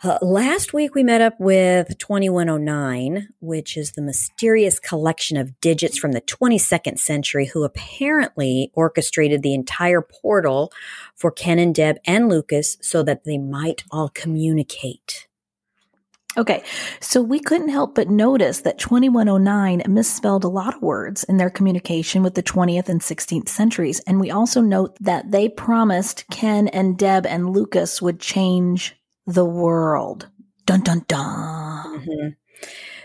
Uh, 0.06 0.20
last 0.22 0.72
week, 0.72 0.94
we 0.94 1.04
met 1.04 1.20
up 1.20 1.34
with 1.40 1.98
2109, 1.98 3.30
which 3.40 3.76
is 3.76 3.94
the 3.94 4.04
mysterious 4.04 4.78
collection 4.78 5.36
of 5.36 5.60
digits 5.62 5.98
from 5.98 6.12
the 6.12 6.22
22nd 6.22 7.00
century 7.00 7.48
who 7.48 7.64
apparently 7.64 8.70
orchestrated 8.76 9.42
the 9.42 9.56
entire 9.56 10.04
portal 10.04 10.72
for 11.16 11.32
Ken 11.32 11.58
and 11.58 11.74
Deb 11.74 11.98
and 12.06 12.30
Lucas 12.30 12.78
so 12.82 13.02
that 13.02 13.24
they 13.24 13.40
might 13.40 13.84
all 13.90 14.10
communicate. 14.10 15.28
Okay, 16.38 16.64
so 17.00 17.20
we 17.24 17.40
couldn't 17.40 17.70
help 17.70 17.96
but 17.96 18.08
notice 18.08 18.62
that 18.62 18.78
2109 18.78 19.82
misspelled 19.88 20.44
a 20.44 20.50
lot 20.50 20.76
of 20.76 20.84
words 20.84 21.24
in 21.24 21.38
their 21.38 21.50
communication 21.50 22.22
with 22.22 22.36
the 22.36 22.44
20th 22.44 22.90
and 22.90 23.02
16th 23.02 23.50
centuries. 23.50 24.02
And 24.02 24.20
we 24.20 24.30
also 24.30 24.62
note 24.62 24.96
that 25.00 25.32
they 25.32 25.50
promised 25.50 26.26
Ken 26.30 26.68
and 26.68 26.96
Deb 26.96 27.26
and 27.26 27.50
Lucas 27.50 28.04
would 28.04 28.20
change 28.20 28.96
the 29.26 29.46
world. 29.46 30.30
Dun 30.66 30.82
dun 30.82 31.06
dun. 31.08 32.00
Mm-hmm. 32.00 32.30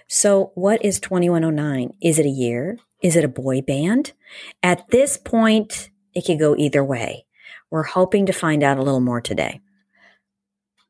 So, 0.09 0.53
what 0.55 0.85
is 0.85 0.99
2109? 1.01 1.95
Is 2.03 2.19
it 2.19 2.27
a 2.27 2.31
year? 2.31 2.79
Is 3.03 3.17
it 3.17 3.25
a 3.25 3.29
boy 3.29 3.61
band? 3.63 4.13
At 4.63 4.89
this 4.91 5.17
point, 5.17 5.91
it 6.15 6.25
could 6.25 6.39
go 6.39 6.57
either 6.57 6.85
way. 6.85 7.27
We're 7.71 7.85
hoping 7.85 8.27
to 8.27 8.33
find 8.33 8.63
out 8.63 8.79
a 8.79 8.83
little 8.83 9.01
more 9.01 9.21
today. 9.21 9.61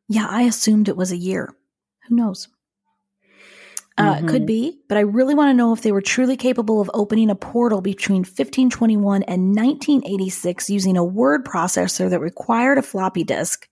Yeah, 0.09 0.27
I 0.29 0.43
assumed 0.43 0.89
it 0.89 0.97
was 0.97 1.13
a 1.13 1.17
year. 1.17 1.55
Who 2.09 2.17
knows? 2.17 2.49
Uh, 3.99 4.15
mm-hmm. 4.15 4.29
Could 4.29 4.47
be, 4.47 4.81
but 4.89 4.97
I 4.97 5.03
really 5.03 5.35
want 5.35 5.51
to 5.51 5.55
know 5.55 5.75
if 5.75 5.83
they 5.83 5.93
were 5.93 6.01
truly 6.01 6.37
capable 6.37 6.81
of 6.81 6.91
opening 6.95 7.29
a 7.29 7.35
portal 7.35 7.83
between 7.83 8.21
1521 8.21 9.23
and 9.25 9.55
1986 9.55 10.71
using 10.71 10.97
a 10.97 11.05
word 11.05 11.45
processor 11.45 12.09
that 12.09 12.21
required 12.21 12.79
a 12.79 12.83
floppy 12.83 13.25
disk 13.25 13.69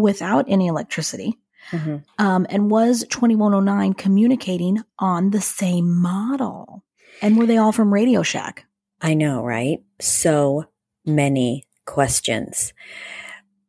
without 0.00 0.46
any 0.48 0.66
electricity. 0.66 1.38
Mm-hmm. 1.70 1.96
Um, 2.18 2.46
and 2.48 2.70
was 2.70 3.04
2109 3.10 3.94
communicating 3.94 4.82
on 4.98 5.30
the 5.30 5.40
same 5.40 5.94
model? 5.94 6.84
And 7.22 7.36
were 7.36 7.46
they 7.46 7.58
all 7.58 7.72
from 7.72 7.92
Radio 7.92 8.22
Shack? 8.22 8.66
I 9.00 9.14
know, 9.14 9.42
right? 9.42 9.82
So 10.00 10.66
many 11.04 11.66
questions. 11.84 12.72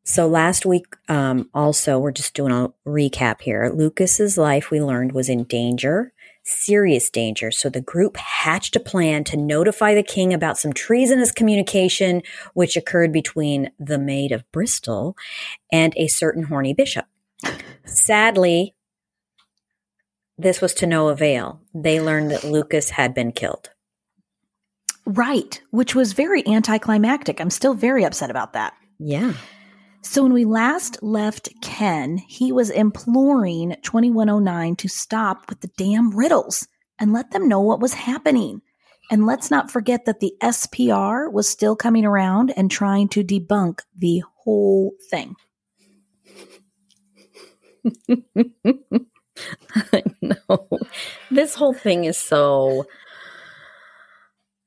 So 0.03 0.27
last 0.27 0.65
week, 0.65 0.85
um, 1.07 1.50
also, 1.53 2.00
we're 2.00 2.11
just 2.11 2.33
doing 2.33 2.51
a 2.51 2.69
recap 2.88 3.41
here. 3.41 3.71
Lucas's 3.73 4.38
life, 4.38 4.71
we 4.71 4.81
learned, 4.81 5.11
was 5.11 5.29
in 5.29 5.43
danger, 5.43 6.11
serious 6.43 7.10
danger. 7.10 7.51
So 7.51 7.69
the 7.69 7.81
group 7.81 8.17
hatched 8.17 8.75
a 8.75 8.79
plan 8.79 9.24
to 9.25 9.38
notify 9.38 9.93
the 9.93 10.03
king 10.03 10.33
about 10.33 10.57
some 10.57 10.74
treasonous 10.74 11.31
communication 11.31 12.24
which 12.53 12.75
occurred 12.75 13.12
between 13.12 13.71
the 13.79 14.00
maid 14.00 14.31
of 14.31 14.50
Bristol 14.51 15.15
and 15.71 15.93
a 15.98 16.07
certain 16.07 16.43
horny 16.43 16.74
bishop. 16.74 17.05
Sadly, 17.86 18.75
this 20.38 20.62
was 20.62 20.74
to 20.75 20.88
no 20.88 21.10
avail. 21.10 21.62
They 21.74 22.01
learned 22.01 22.31
that 22.31 22.43
Lucas 22.43 22.91
had 22.91 23.13
been 23.13 23.31
killed. 23.31 23.69
Right, 25.05 25.62
which 25.71 25.95
was 25.95 26.13
very 26.13 26.48
anticlimactic. 26.48 27.39
I'm 27.39 27.50
still 27.50 27.74
very 27.74 28.03
upset 28.03 28.29
about 28.29 28.53
that. 28.53 28.74
Yeah. 29.00 29.33
So 30.03 30.24
when 30.24 30.34
we 30.34 30.46
last 30.46 31.01
left 31.03 31.50
Ken, 31.62 32.17
he 32.17 32.51
was 32.51 32.72
imploring 32.72 33.75
2109 33.84 34.75
to 34.77 34.88
stop 34.88 35.48
with 35.48 35.62
the 35.62 35.70
damn 35.77 36.15
riddles 36.15 36.67
and 37.00 37.13
let 37.13 37.31
them 37.31 37.48
know 37.48 37.62
what 37.62 37.79
was 37.79 37.93
happening. 37.93 38.62
And 39.12 39.27
let's 39.27 39.51
not 39.51 39.70
forget 39.70 40.05
that 40.05 40.20
the 40.20 40.34
SPR 40.41 41.31
was 41.31 41.48
still 41.48 41.75
coming 41.75 42.05
around 42.05 42.51
and 42.58 42.72
trying 42.72 43.10
to 43.10 43.24
debunk 43.24 43.81
the 43.96 44.24
whole 44.38 44.93
thing. 45.10 45.36
I 49.93 50.03
know. 50.22 50.67
This 51.29 51.55
whole 51.55 51.74
thing 51.74 52.05
is 52.05 52.17
so. 52.17 52.86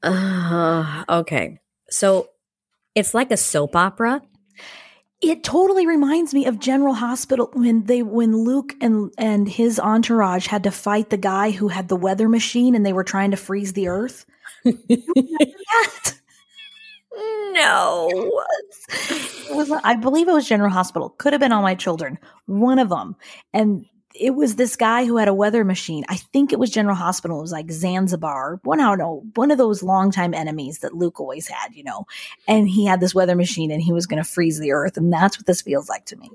Uh, 0.03 1.05
okay. 1.09 1.59
So 1.91 2.29
it's 2.95 3.15
like 3.15 3.31
a 3.31 3.37
soap 3.37 3.75
opera 3.75 4.23
it 5.31 5.43
totally 5.43 5.87
reminds 5.87 6.35
me 6.35 6.47
of 6.47 6.59
General 6.59 6.95
Hospital 6.95 7.51
when 7.53 7.85
they 7.85 8.03
when 8.03 8.37
Luke 8.37 8.75
and 8.81 9.13
and 9.19 9.49
his 9.49 9.81
entourage 9.81 10.47
had 10.47 10.65
to 10.65 10.71
fight 10.71 11.11
the 11.11 11.17
guy 11.17 11.51
who 11.51 11.69
had 11.69 11.89
the 11.89 11.97
weather 11.97 12.29
machine 12.29 12.75
and 12.75 12.85
they 12.85 12.93
were 12.93 13.05
trying 13.05 13.31
to 13.31 13.37
freeze 13.37 13.73
the 13.73 13.89
earth. 13.89 14.27
no. 14.65 14.75
It 19.11 19.55
was 19.55 19.71
I 19.85 19.97
believe 19.97 20.29
it 20.29 20.33
was 20.33 20.49
General 20.49 20.71
Hospital. 20.71 21.11
Could 21.11 21.33
have 21.33 21.41
been 21.41 21.53
all 21.53 21.63
my 21.63 21.75
children. 21.75 22.19
One 22.47 22.79
of 22.79 22.89
them. 22.89 23.17
And 23.53 23.87
it 24.15 24.35
was 24.35 24.55
this 24.55 24.77
guy 24.77 25.05
who 25.05 25.17
had 25.17 25.27
a 25.27 25.35
weather 25.35 25.65
machine. 25.65 26.05
I 26.09 26.17
think 26.17 26.53
it 26.53 26.59
was 26.59 26.71
General 26.71 26.95
Hospital. 26.95 27.39
It 27.39 27.43
was 27.43 27.53
like 27.53 27.71
Zanzibar. 27.71 28.61
One, 28.63 28.81
I 28.81 28.85
don't 28.85 28.99
know, 28.99 29.25
one 29.35 29.51
of 29.51 29.59
those 29.59 29.83
longtime 29.83 30.35
enemies 30.35 30.79
that 30.81 30.95
Luke 30.95 31.19
always 31.19 31.49
had, 31.49 31.75
you 31.75 31.83
know. 31.83 32.07
And 32.47 32.69
he 32.69 32.87
had 32.87 33.01
this 33.01 33.15
weather 33.15 33.35
machine 33.35 33.73
and 33.73 33.83
he 33.83 33.93
was 33.93 34.07
going 34.07 34.23
to 34.23 34.29
freeze 34.29 34.61
the 34.61 34.73
earth. 34.73 34.97
And 34.97 35.13
that's 35.13 35.37
what 35.37 35.47
this 35.47 35.63
feels 35.63 35.89
like 35.89 36.07
to 36.07 36.17
me. 36.17 36.31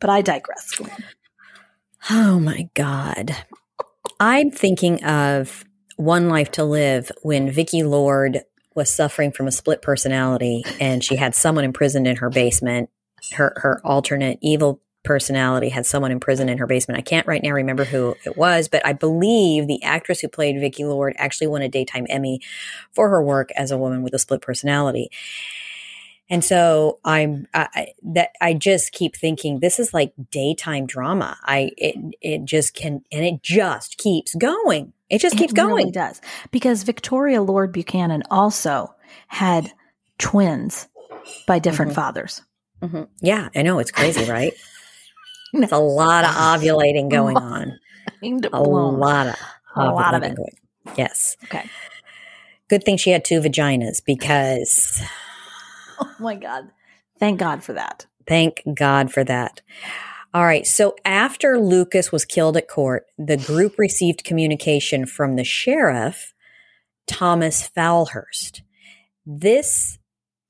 But 0.00 0.10
I 0.10 0.22
digress. 0.22 0.80
Oh 2.10 2.40
my 2.40 2.68
God. 2.74 3.34
I'm 4.18 4.50
thinking 4.50 5.02
of 5.04 5.64
One 5.96 6.28
Life 6.28 6.50
to 6.52 6.64
Live 6.64 7.12
when 7.22 7.50
Viki 7.50 7.88
Lord 7.88 8.40
was 8.74 8.92
suffering 8.92 9.30
from 9.30 9.46
a 9.46 9.52
split 9.52 9.82
personality 9.82 10.64
and 10.80 11.02
she 11.02 11.16
had 11.16 11.34
someone 11.34 11.64
imprisoned 11.64 12.06
in 12.06 12.16
her 12.16 12.30
basement, 12.30 12.90
her, 13.34 13.52
her 13.56 13.80
alternate 13.84 14.38
evil 14.42 14.80
personality 15.08 15.70
had 15.70 15.86
someone 15.86 16.12
in 16.12 16.20
prison 16.20 16.50
in 16.50 16.58
her 16.58 16.66
basement. 16.66 16.98
I 16.98 17.00
can't 17.00 17.26
right 17.26 17.42
now 17.42 17.52
remember 17.52 17.84
who 17.84 18.14
it 18.26 18.36
was, 18.36 18.68
but 18.68 18.84
I 18.84 18.92
believe 18.92 19.66
the 19.66 19.82
actress 19.82 20.20
who 20.20 20.28
played 20.28 20.56
Viki 20.56 20.86
Lord 20.86 21.14
actually 21.16 21.46
won 21.46 21.62
a 21.62 21.68
daytime 21.68 22.06
Emmy 22.10 22.42
for 22.92 23.08
her 23.08 23.22
work 23.22 23.50
as 23.56 23.70
a 23.70 23.78
woman 23.78 24.02
with 24.02 24.12
a 24.12 24.18
split 24.18 24.42
personality. 24.42 25.10
And 26.28 26.44
so 26.44 26.98
I'm 27.06 27.48
I, 27.54 27.94
that 28.02 28.32
I 28.42 28.52
just 28.52 28.92
keep 28.92 29.16
thinking 29.16 29.60
this 29.60 29.78
is 29.78 29.94
like 29.94 30.12
daytime 30.30 30.84
drama. 30.84 31.38
I 31.42 31.70
it 31.78 31.96
it 32.20 32.44
just 32.44 32.74
can 32.74 33.02
and 33.10 33.24
it 33.24 33.42
just 33.42 33.96
keeps 33.96 34.34
going. 34.34 34.92
It 35.08 35.22
just 35.22 35.38
keeps 35.38 35.54
it 35.54 35.56
going. 35.56 35.86
Really 35.86 35.90
does 35.90 36.20
because 36.50 36.82
Victoria 36.82 37.40
Lord 37.40 37.72
Buchanan 37.72 38.24
also 38.30 38.94
had 39.28 39.72
twins 40.18 40.86
by 41.46 41.60
different 41.60 41.92
mm-hmm. 41.92 42.00
fathers. 42.02 42.42
Mm-hmm. 42.82 43.04
Yeah, 43.22 43.48
I 43.56 43.62
know 43.62 43.78
it's 43.78 43.90
crazy, 43.90 44.30
right? 44.30 44.52
It's 45.54 45.72
a 45.72 45.78
lot 45.78 46.24
of 46.24 46.30
ovulating 46.30 47.10
going 47.10 47.36
on. 47.36 47.78
A 48.22 48.60
lot 48.60 49.28
of 49.28 49.36
a 49.76 49.84
lot 49.84 50.14
of 50.14 50.22
it. 50.22 50.36
Going. 50.36 50.56
Yes. 50.96 51.36
Okay. 51.44 51.68
Good 52.68 52.84
thing 52.84 52.96
she 52.96 53.10
had 53.10 53.24
two 53.24 53.40
vaginas 53.40 54.04
because. 54.04 55.02
Oh 56.00 56.14
my 56.20 56.36
God! 56.36 56.70
Thank 57.18 57.40
God 57.40 57.64
for 57.64 57.72
that. 57.72 58.06
Thank 58.24 58.62
God 58.72 59.10
for 59.10 59.24
that. 59.24 59.62
All 60.32 60.44
right. 60.44 60.64
So 60.64 60.94
after 61.04 61.58
Lucas 61.58 62.12
was 62.12 62.24
killed 62.24 62.56
at 62.56 62.68
court, 62.68 63.06
the 63.18 63.36
group 63.36 63.76
received 63.78 64.22
communication 64.22 65.06
from 65.06 65.34
the 65.34 65.42
sheriff, 65.42 66.34
Thomas 67.08 67.68
Fowlhurst. 67.68 68.60
This 69.26 69.97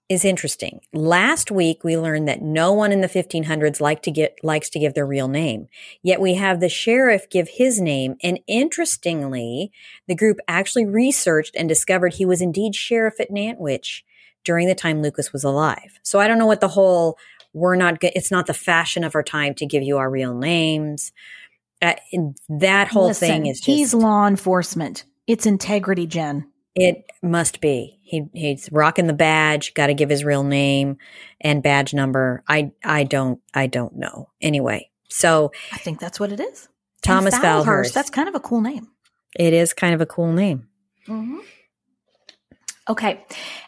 is 0.09 0.25
interesting. 0.25 0.81
Last 0.93 1.51
week 1.51 1.85
we 1.85 1.99
learned 1.99 2.29
that 2.29 2.41
no 2.41 2.73
one 2.73 2.93
in 2.93 3.03
the 3.03 3.09
1500s 3.09 3.81
like 3.81 4.03
to 4.03 4.11
get 4.11 4.39
likes 4.43 4.71
to 4.71 4.79
give 4.79 4.95
their 4.95 5.07
real 5.07 5.29
name. 5.29 5.69
Yet 6.03 6.21
we 6.21 6.35
have 6.35 6.61
the 6.61 6.69
sheriff 6.69 7.29
give 7.29 7.49
his 7.49 7.81
name 7.81 8.17
and 8.23 8.41
interestingly, 8.47 9.71
the 10.07 10.15
group 10.15 10.39
actually 10.49 10.87
researched 10.87 11.55
and 11.57 11.69
discovered 11.69 12.15
he 12.15 12.25
was 12.25 12.41
indeed 12.41 12.75
sheriff 12.75 13.21
at 13.21 13.31
Nantwich 13.31 14.03
during 14.45 14.67
the 14.67 14.75
time 14.75 15.03
Lucas 15.03 15.33
was 15.33 15.45
alive. 15.45 16.01
So 16.03 16.19
I 16.19 16.27
don't 16.27 16.39
know 16.39 16.47
what 16.47 16.61
the 16.61 16.69
whole 16.69 17.19
we're 17.53 17.77
not 17.77 17.99
it's 18.03 18.31
not 18.31 18.47
the 18.47 18.55
fashion 18.55 19.05
of 19.05 19.15
our 19.15 19.23
time 19.23 19.55
to 19.55 19.67
give 19.67 19.83
you 19.83 19.99
our 19.99 20.11
real 20.11 20.35
names. 20.35 21.13
Uh, 21.81 21.95
that 22.49 22.89
whole 22.89 23.09
Listen, 23.09 23.29
thing 23.29 23.47
is 23.47 23.59
just, 23.59 23.67
he's 23.67 23.95
law 23.95 24.27
enforcement. 24.27 25.05
It's 25.27 25.47
integrity, 25.47 26.07
Jen. 26.07 26.51
It 26.81 27.05
must 27.23 27.61
be. 27.61 27.99
He 28.03 28.29
he's 28.33 28.71
rocking 28.73 29.07
the 29.07 29.13
badge. 29.13 29.75
Got 29.75 29.89
to 29.89 29.95
give 29.95 30.11
his 30.11 30.25
real 30.25 30.45
name 30.45 30.97
and 31.41 31.63
badge 31.63 31.93
number. 31.93 32.43
I 32.49 32.73
I 32.85 33.05
don't 33.05 33.41
I 33.55 33.67
don't 33.67 33.97
know. 33.97 34.31
Anyway, 34.41 34.91
so 35.09 35.53
I 35.73 35.79
think 35.79 36.01
that's 36.01 36.19
what 36.21 36.33
it 36.33 36.41
is. 36.41 36.69
Thomas 37.03 37.35
Falhurst. 37.35 37.93
That's 37.93 38.11
kind 38.11 38.29
of 38.29 38.35
a 38.35 38.41
cool 38.41 38.61
name. 38.61 38.89
It 39.39 39.53
is 39.53 39.73
kind 39.73 39.95
of 39.95 40.01
a 40.01 40.07
cool 40.07 40.33
name. 40.33 40.69
Mm-hmm. 41.07 41.39
Okay. 42.89 43.23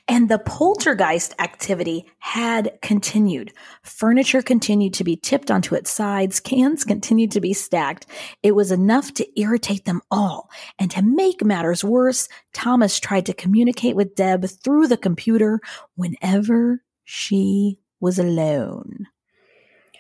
And 0.09 0.31
the 0.31 0.39
poltergeist 0.39 1.35
activity 1.39 2.07
had 2.21 2.79
continued. 2.81 3.53
Furniture 3.83 4.41
continued 4.41 4.95
to 4.95 5.05
be 5.05 5.17
tipped 5.17 5.51
onto 5.51 5.75
its 5.75 5.91
sides. 5.91 6.41
Cans 6.41 6.85
continued 6.85 7.31
to 7.33 7.41
be 7.41 7.53
stacked. 7.53 8.07
It 8.43 8.53
was 8.53 8.73
enough 8.73 9.13
to 9.15 9.41
irritate 9.41 9.85
them 9.85 10.01
all. 10.11 10.51
And 10.79 10.91
to 10.93 11.03
make 11.03 11.45
matters 11.45 11.85
worse, 11.85 12.29
Thomas 12.55 12.99
tried 12.99 13.27
to 13.27 13.35
communicate 13.35 13.95
with 13.95 14.15
Deb 14.15 14.47
through 14.47 14.87
the 14.87 14.97
computer 14.97 15.61
whenever 15.97 16.83
she 17.05 17.79
was 18.01 18.19
alone. 18.19 19.07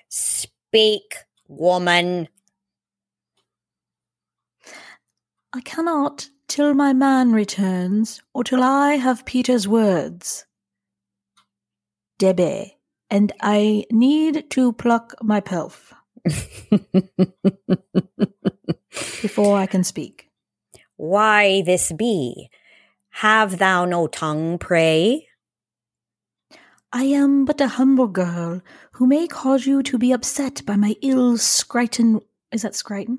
Speak, 0.08 1.16
woman. 1.46 2.28
I 5.52 5.60
cannot 5.60 6.28
till 6.50 6.74
my 6.74 6.92
man 6.92 7.32
returns, 7.32 8.20
or 8.34 8.42
till 8.42 8.60
I 8.60 8.94
have 8.96 9.24
Peter's 9.24 9.68
words. 9.68 10.46
Debe, 12.18 12.72
and 13.08 13.32
I 13.40 13.86
need 13.92 14.50
to 14.50 14.72
pluck 14.72 15.14
my 15.22 15.38
pelf 15.38 15.94
before 19.22 19.56
I 19.56 19.66
can 19.66 19.84
speak. 19.84 20.28
Why 20.96 21.62
this 21.62 21.92
be? 21.92 22.50
Have 23.10 23.58
thou 23.58 23.84
no 23.84 24.08
tongue, 24.08 24.58
pray? 24.58 25.28
I 26.92 27.04
am 27.04 27.44
but 27.44 27.60
a 27.60 27.68
humble 27.68 28.08
girl 28.08 28.60
who 28.94 29.06
may 29.06 29.28
cause 29.28 29.66
you 29.66 29.84
to 29.84 29.98
be 29.98 30.10
upset 30.10 30.66
by 30.66 30.74
my 30.74 30.96
ill 31.00 31.34
Skriton. 31.34 32.22
Is 32.50 32.62
that 32.62 32.72
Skriton? 32.72 33.18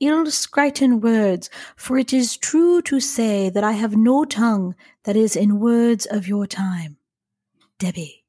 Ill 0.00 0.24
Skriton 0.26 1.00
words, 1.00 1.50
for 1.76 1.98
it 1.98 2.12
is 2.12 2.36
true 2.36 2.82
to 2.82 3.00
say 3.00 3.50
that 3.50 3.64
I 3.64 3.72
have 3.72 3.96
no 3.96 4.24
tongue 4.24 4.74
that 5.04 5.16
is 5.16 5.36
in 5.36 5.60
words 5.60 6.06
of 6.06 6.28
your 6.28 6.46
time. 6.46 6.96
Debbie. 7.78 8.24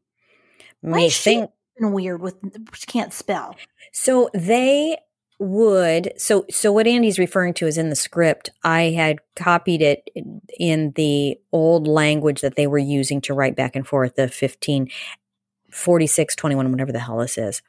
Me 0.82 1.10
think 1.10 1.50
weird 1.80 2.22
with 2.22 2.36
can't 2.88 3.14
spell. 3.14 3.56
So 3.92 4.30
they 4.34 4.98
would 5.38 6.14
so 6.18 6.46
so 6.50 6.72
what 6.72 6.88
Andy's 6.88 7.20
referring 7.20 7.54
to 7.56 7.68
is 7.68 7.78
in 7.78 7.90
the 7.90 7.96
script. 7.96 8.50
I 8.64 8.84
had 8.92 9.20
copied 9.36 9.82
it 9.82 10.10
in 10.58 10.94
the 10.96 11.40
old 11.52 11.88
language 11.88 12.42
that 12.42 12.56
they 12.56 12.68
were 12.68 12.78
using 12.78 13.20
to 13.22 13.34
write 13.34 13.56
back 13.56 13.76
and 13.76 13.86
forth 13.86 14.16
the 14.16 14.28
15 14.28 14.90
46 15.72 16.36
21 16.36 16.72
whatever 16.72 16.92
the 16.92 17.00
hell 17.00 17.18
this 17.18 17.38
is. 17.38 17.62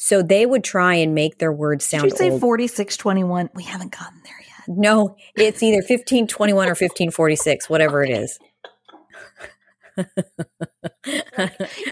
So 0.00 0.22
they 0.22 0.46
would 0.46 0.62
try 0.62 0.94
and 0.94 1.12
make 1.12 1.38
their 1.38 1.52
words 1.52 1.84
sound 1.84 2.04
Did 2.04 2.12
you 2.12 2.16
say 2.16 2.38
4621? 2.38 3.50
We 3.54 3.64
haven't 3.64 3.90
gotten 3.90 4.20
there 4.22 4.40
yet. 4.40 4.68
No, 4.68 5.16
it's 5.36 5.60
either 5.60 5.78
1521 5.78 6.66
or 6.66 6.70
1546, 6.70 7.68
whatever 7.68 8.04
it 8.04 8.10
is. 8.10 8.38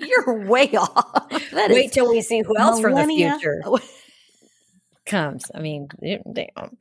You're 0.00 0.46
way 0.46 0.70
off. 0.76 1.28
That 1.50 1.70
Wait 1.70 1.90
till 1.92 2.08
we 2.08 2.22
see 2.22 2.42
who 2.42 2.56
else 2.56 2.80
millennia. 2.80 3.30
from 3.40 3.40
the 3.64 3.80
future 3.80 3.86
comes. 5.06 5.50
I 5.52 5.58
mean, 5.58 5.88
damn. 6.00 6.48
Um, 6.56 6.76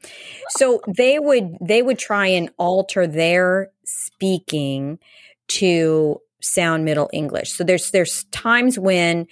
so 0.50 0.80
they 0.88 1.18
would 1.18 1.58
they 1.60 1.82
would 1.82 1.98
try 1.98 2.28
and 2.28 2.52
alter 2.58 3.08
their 3.08 3.72
speaking 3.84 5.00
to 5.48 6.22
sound 6.40 6.86
Middle 6.86 7.10
English. 7.12 7.52
So 7.54 7.64
there's 7.64 7.90
there's 7.90 8.26
times 8.26 8.78
when 8.78 9.26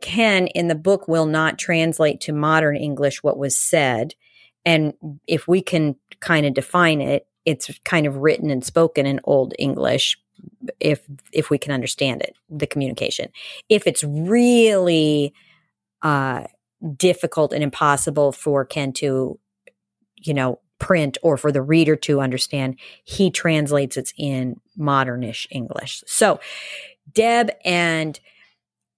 Ken 0.00 0.46
in 0.48 0.68
the 0.68 0.74
book 0.74 1.08
will 1.08 1.26
not 1.26 1.58
translate 1.58 2.20
to 2.22 2.32
modern 2.32 2.76
English 2.76 3.22
what 3.22 3.38
was 3.38 3.56
said. 3.56 4.14
And 4.64 4.94
if 5.26 5.48
we 5.48 5.62
can 5.62 5.96
kind 6.20 6.46
of 6.46 6.54
define 6.54 7.00
it, 7.00 7.26
it's 7.44 7.70
kind 7.84 8.06
of 8.06 8.16
written 8.16 8.50
and 8.50 8.64
spoken 8.64 9.06
in 9.06 9.20
old 9.24 9.54
English 9.58 10.18
if 10.78 11.02
if 11.32 11.50
we 11.50 11.58
can 11.58 11.72
understand 11.72 12.22
it, 12.22 12.36
the 12.48 12.66
communication. 12.66 13.30
If 13.68 13.86
it's 13.86 14.04
really 14.04 15.34
uh 16.02 16.44
difficult 16.96 17.52
and 17.52 17.64
impossible 17.64 18.30
for 18.30 18.64
Ken 18.64 18.92
to, 18.94 19.38
you 20.16 20.34
know, 20.34 20.60
print 20.78 21.18
or 21.22 21.36
for 21.36 21.50
the 21.50 21.62
reader 21.62 21.96
to 21.96 22.20
understand, 22.20 22.78
he 23.02 23.30
translates 23.30 23.96
it 23.96 24.12
in 24.16 24.60
modernish 24.78 25.46
English. 25.50 26.04
So 26.06 26.38
Deb 27.12 27.50
and 27.64 28.20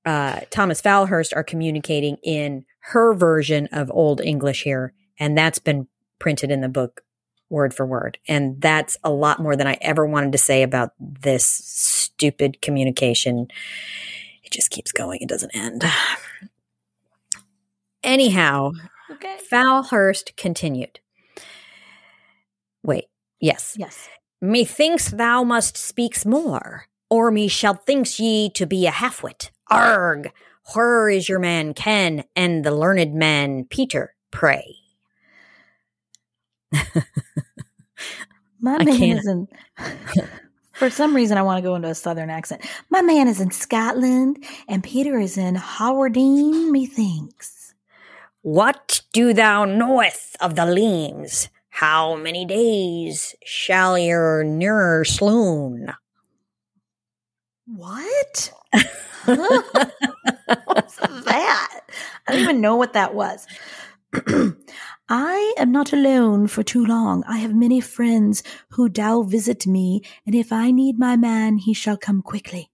uh, 0.04 0.40
Thomas 0.50 0.80
Falhurst 0.80 1.32
are 1.34 1.44
communicating 1.44 2.16
in 2.22 2.64
her 2.80 3.14
version 3.14 3.68
of 3.72 3.90
Old 3.90 4.20
English 4.20 4.62
here, 4.62 4.94
and 5.18 5.36
that's 5.36 5.58
been 5.58 5.86
printed 6.18 6.50
in 6.50 6.60
the 6.60 6.68
book 6.68 7.02
word 7.50 7.74
for 7.74 7.84
word. 7.84 8.18
And 8.28 8.60
that's 8.60 8.96
a 9.02 9.10
lot 9.10 9.40
more 9.40 9.56
than 9.56 9.66
I 9.66 9.76
ever 9.80 10.06
wanted 10.06 10.32
to 10.32 10.38
say 10.38 10.62
about 10.62 10.92
this 10.98 11.44
stupid 11.44 12.62
communication. 12.62 13.48
It 14.44 14.52
just 14.52 14.70
keeps 14.70 14.92
going, 14.92 15.20
it 15.20 15.28
doesn't 15.28 15.54
end. 15.54 15.84
Anyhow, 18.02 18.70
okay. 19.10 19.36
Falhurst 19.52 20.36
continued. 20.36 21.00
Wait, 22.82 23.06
yes. 23.40 23.76
Yes. 23.78 24.08
Methinks 24.40 25.10
thou 25.10 25.44
must 25.44 25.76
speaks 25.76 26.24
more, 26.24 26.86
or 27.10 27.30
me 27.30 27.46
shall 27.46 27.74
thinks 27.74 28.18
ye 28.18 28.48
to 28.50 28.64
be 28.64 28.86
a 28.86 28.90
half-wit. 28.90 29.50
Arg! 29.70 30.30
is 31.10 31.28
your 31.28 31.38
man 31.38 31.74
Ken 31.74 32.24
and 32.36 32.64
the 32.64 32.70
learned 32.70 33.14
man 33.14 33.64
Peter, 33.64 34.14
pray? 34.30 34.76
My 38.60 38.76
I 38.76 38.84
man 38.84 38.98
can't. 38.98 39.18
is 39.18 39.26
in. 39.26 39.48
For 40.72 40.88
some 40.88 41.14
reason, 41.14 41.36
I 41.36 41.42
want 41.42 41.58
to 41.58 41.68
go 41.68 41.74
into 41.74 41.88
a 41.88 41.94
southern 41.94 42.30
accent. 42.30 42.64
My 42.88 43.02
man 43.02 43.28
is 43.28 43.40
in 43.40 43.50
Scotland, 43.50 44.42
and 44.66 44.82
Peter 44.82 45.18
is 45.18 45.36
in 45.36 45.54
Hawarden, 45.56 46.70
methinks. 46.70 47.74
What 48.42 49.02
do 49.12 49.34
thou 49.34 49.66
knoweth 49.66 50.36
of 50.40 50.54
the 50.54 50.64
leams? 50.64 51.48
How 51.68 52.16
many 52.16 52.46
days 52.46 53.34
shall 53.44 53.98
your 53.98 54.42
nearer 54.42 55.04
sloon? 55.04 55.92
What? 57.66 58.52
What's 59.24 60.96
that? 60.96 61.80
I 62.26 62.32
don't 62.32 62.42
even 62.42 62.60
know 62.60 62.76
what 62.76 62.92
that 62.94 63.14
was. 63.14 63.46
I 65.08 65.54
am 65.56 65.72
not 65.72 65.92
alone 65.92 66.46
for 66.46 66.62
too 66.62 66.84
long. 66.84 67.24
I 67.26 67.38
have 67.38 67.54
many 67.54 67.80
friends 67.80 68.42
who 68.70 68.88
do 68.88 69.24
visit 69.24 69.66
me, 69.66 70.02
and 70.24 70.34
if 70.34 70.52
I 70.52 70.70
need 70.70 70.98
my 70.98 71.16
man, 71.16 71.58
he 71.58 71.74
shall 71.74 71.96
come 71.96 72.22
quickly. 72.22 72.70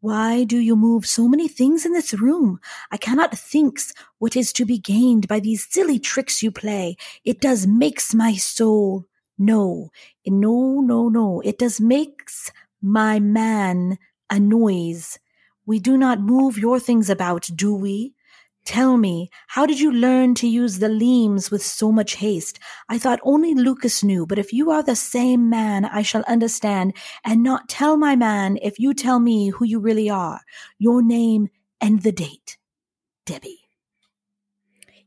Why 0.00 0.44
do 0.44 0.58
you 0.58 0.76
move 0.76 1.06
so 1.06 1.26
many 1.26 1.48
things 1.48 1.84
in 1.84 1.92
this 1.92 2.14
room? 2.14 2.60
I 2.92 2.96
cannot 2.96 3.36
think 3.36 3.80
what 4.18 4.36
is 4.36 4.52
to 4.54 4.64
be 4.64 4.78
gained 4.78 5.26
by 5.26 5.40
these 5.40 5.66
silly 5.68 5.98
tricks 5.98 6.42
you 6.42 6.50
play. 6.50 6.96
It 7.24 7.40
does 7.40 7.66
makes 7.66 8.14
my 8.14 8.34
soul. 8.34 9.06
No, 9.38 9.90
no, 10.26 10.80
no, 10.80 11.08
no. 11.08 11.40
It 11.40 11.58
does 11.58 11.80
makes 11.80 12.52
my 12.80 13.18
man 13.18 13.98
a 14.30 14.38
noise. 14.38 15.18
We 15.66 15.80
do 15.80 15.98
not 15.98 16.20
move 16.20 16.56
your 16.56 16.78
things 16.78 17.10
about, 17.10 17.48
do 17.54 17.74
we? 17.74 18.14
Tell 18.64 18.96
me, 18.96 19.30
how 19.46 19.64
did 19.64 19.78
you 19.78 19.92
learn 19.92 20.34
to 20.36 20.48
use 20.48 20.78
the 20.78 20.88
leams 20.88 21.50
with 21.52 21.62
so 21.62 21.92
much 21.92 22.16
haste? 22.16 22.58
I 22.88 22.98
thought 22.98 23.20
only 23.22 23.54
Lucas 23.54 24.02
knew, 24.02 24.26
but 24.26 24.40
if 24.40 24.52
you 24.52 24.72
are 24.72 24.82
the 24.82 24.96
same 24.96 25.48
man, 25.48 25.84
I 25.84 26.02
shall 26.02 26.24
understand 26.26 26.96
and 27.24 27.44
not 27.44 27.68
tell 27.68 27.96
my 27.96 28.16
man 28.16 28.58
if 28.62 28.78
you 28.78 28.92
tell 28.92 29.20
me 29.20 29.50
who 29.50 29.64
you 29.64 29.78
really 29.78 30.10
are, 30.10 30.40
your 30.78 31.00
name 31.00 31.48
and 31.80 32.02
the 32.02 32.12
date. 32.12 32.58
Debbie. 33.24 33.60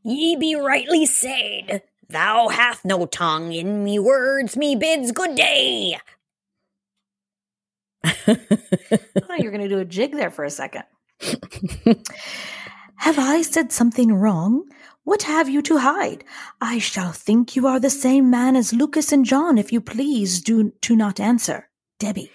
Ye 0.02 0.36
be 0.36 0.54
rightly 0.54 1.04
said. 1.04 1.82
Thou 2.08 2.48
hath 2.48 2.84
no 2.84 3.04
tongue 3.06 3.52
in 3.52 3.84
me 3.84 3.98
words, 3.98 4.56
me 4.56 4.74
bids 4.74 5.12
good 5.12 5.34
day. 5.34 5.98
Oh, 8.04 9.34
you're 9.38 9.52
going 9.52 9.62
to 9.62 9.68
do 9.68 9.78
a 9.78 9.84
jig 9.84 10.12
there 10.12 10.30
for 10.30 10.44
a 10.44 10.50
second. 10.50 10.84
have 12.96 13.18
I 13.18 13.42
said 13.42 13.72
something 13.72 14.12
wrong? 14.12 14.64
What 15.04 15.22
have 15.22 15.48
you 15.48 15.62
to 15.62 15.78
hide? 15.78 16.24
I 16.60 16.78
shall 16.78 17.12
think 17.12 17.56
you 17.56 17.66
are 17.66 17.80
the 17.80 17.90
same 17.90 18.30
man 18.30 18.56
as 18.56 18.72
Lucas 18.72 19.12
and 19.12 19.24
John, 19.24 19.58
if 19.58 19.72
you 19.72 19.80
please 19.80 20.40
do 20.40 20.72
to 20.82 20.96
not 20.96 21.20
answer. 21.20 21.68
Debbie. 21.98 22.30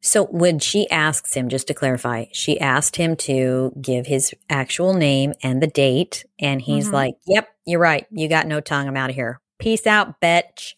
So 0.00 0.24
when 0.26 0.58
she 0.58 0.88
asks 0.90 1.34
him, 1.34 1.48
just 1.48 1.66
to 1.68 1.74
clarify, 1.74 2.26
she 2.32 2.60
asked 2.60 2.96
him 2.96 3.16
to 3.16 3.72
give 3.80 4.06
his 4.06 4.34
actual 4.48 4.94
name 4.94 5.32
and 5.42 5.62
the 5.62 5.66
date. 5.66 6.24
And 6.38 6.62
he's 6.62 6.86
mm-hmm. 6.86 6.94
like, 6.94 7.14
Yep, 7.26 7.48
you're 7.66 7.80
right. 7.80 8.06
You 8.10 8.28
got 8.28 8.46
no 8.46 8.60
tongue. 8.60 8.86
I'm 8.86 8.96
out 8.96 9.10
of 9.10 9.16
here. 9.16 9.40
Peace 9.58 9.86
out, 9.86 10.20
bitch. 10.20 10.74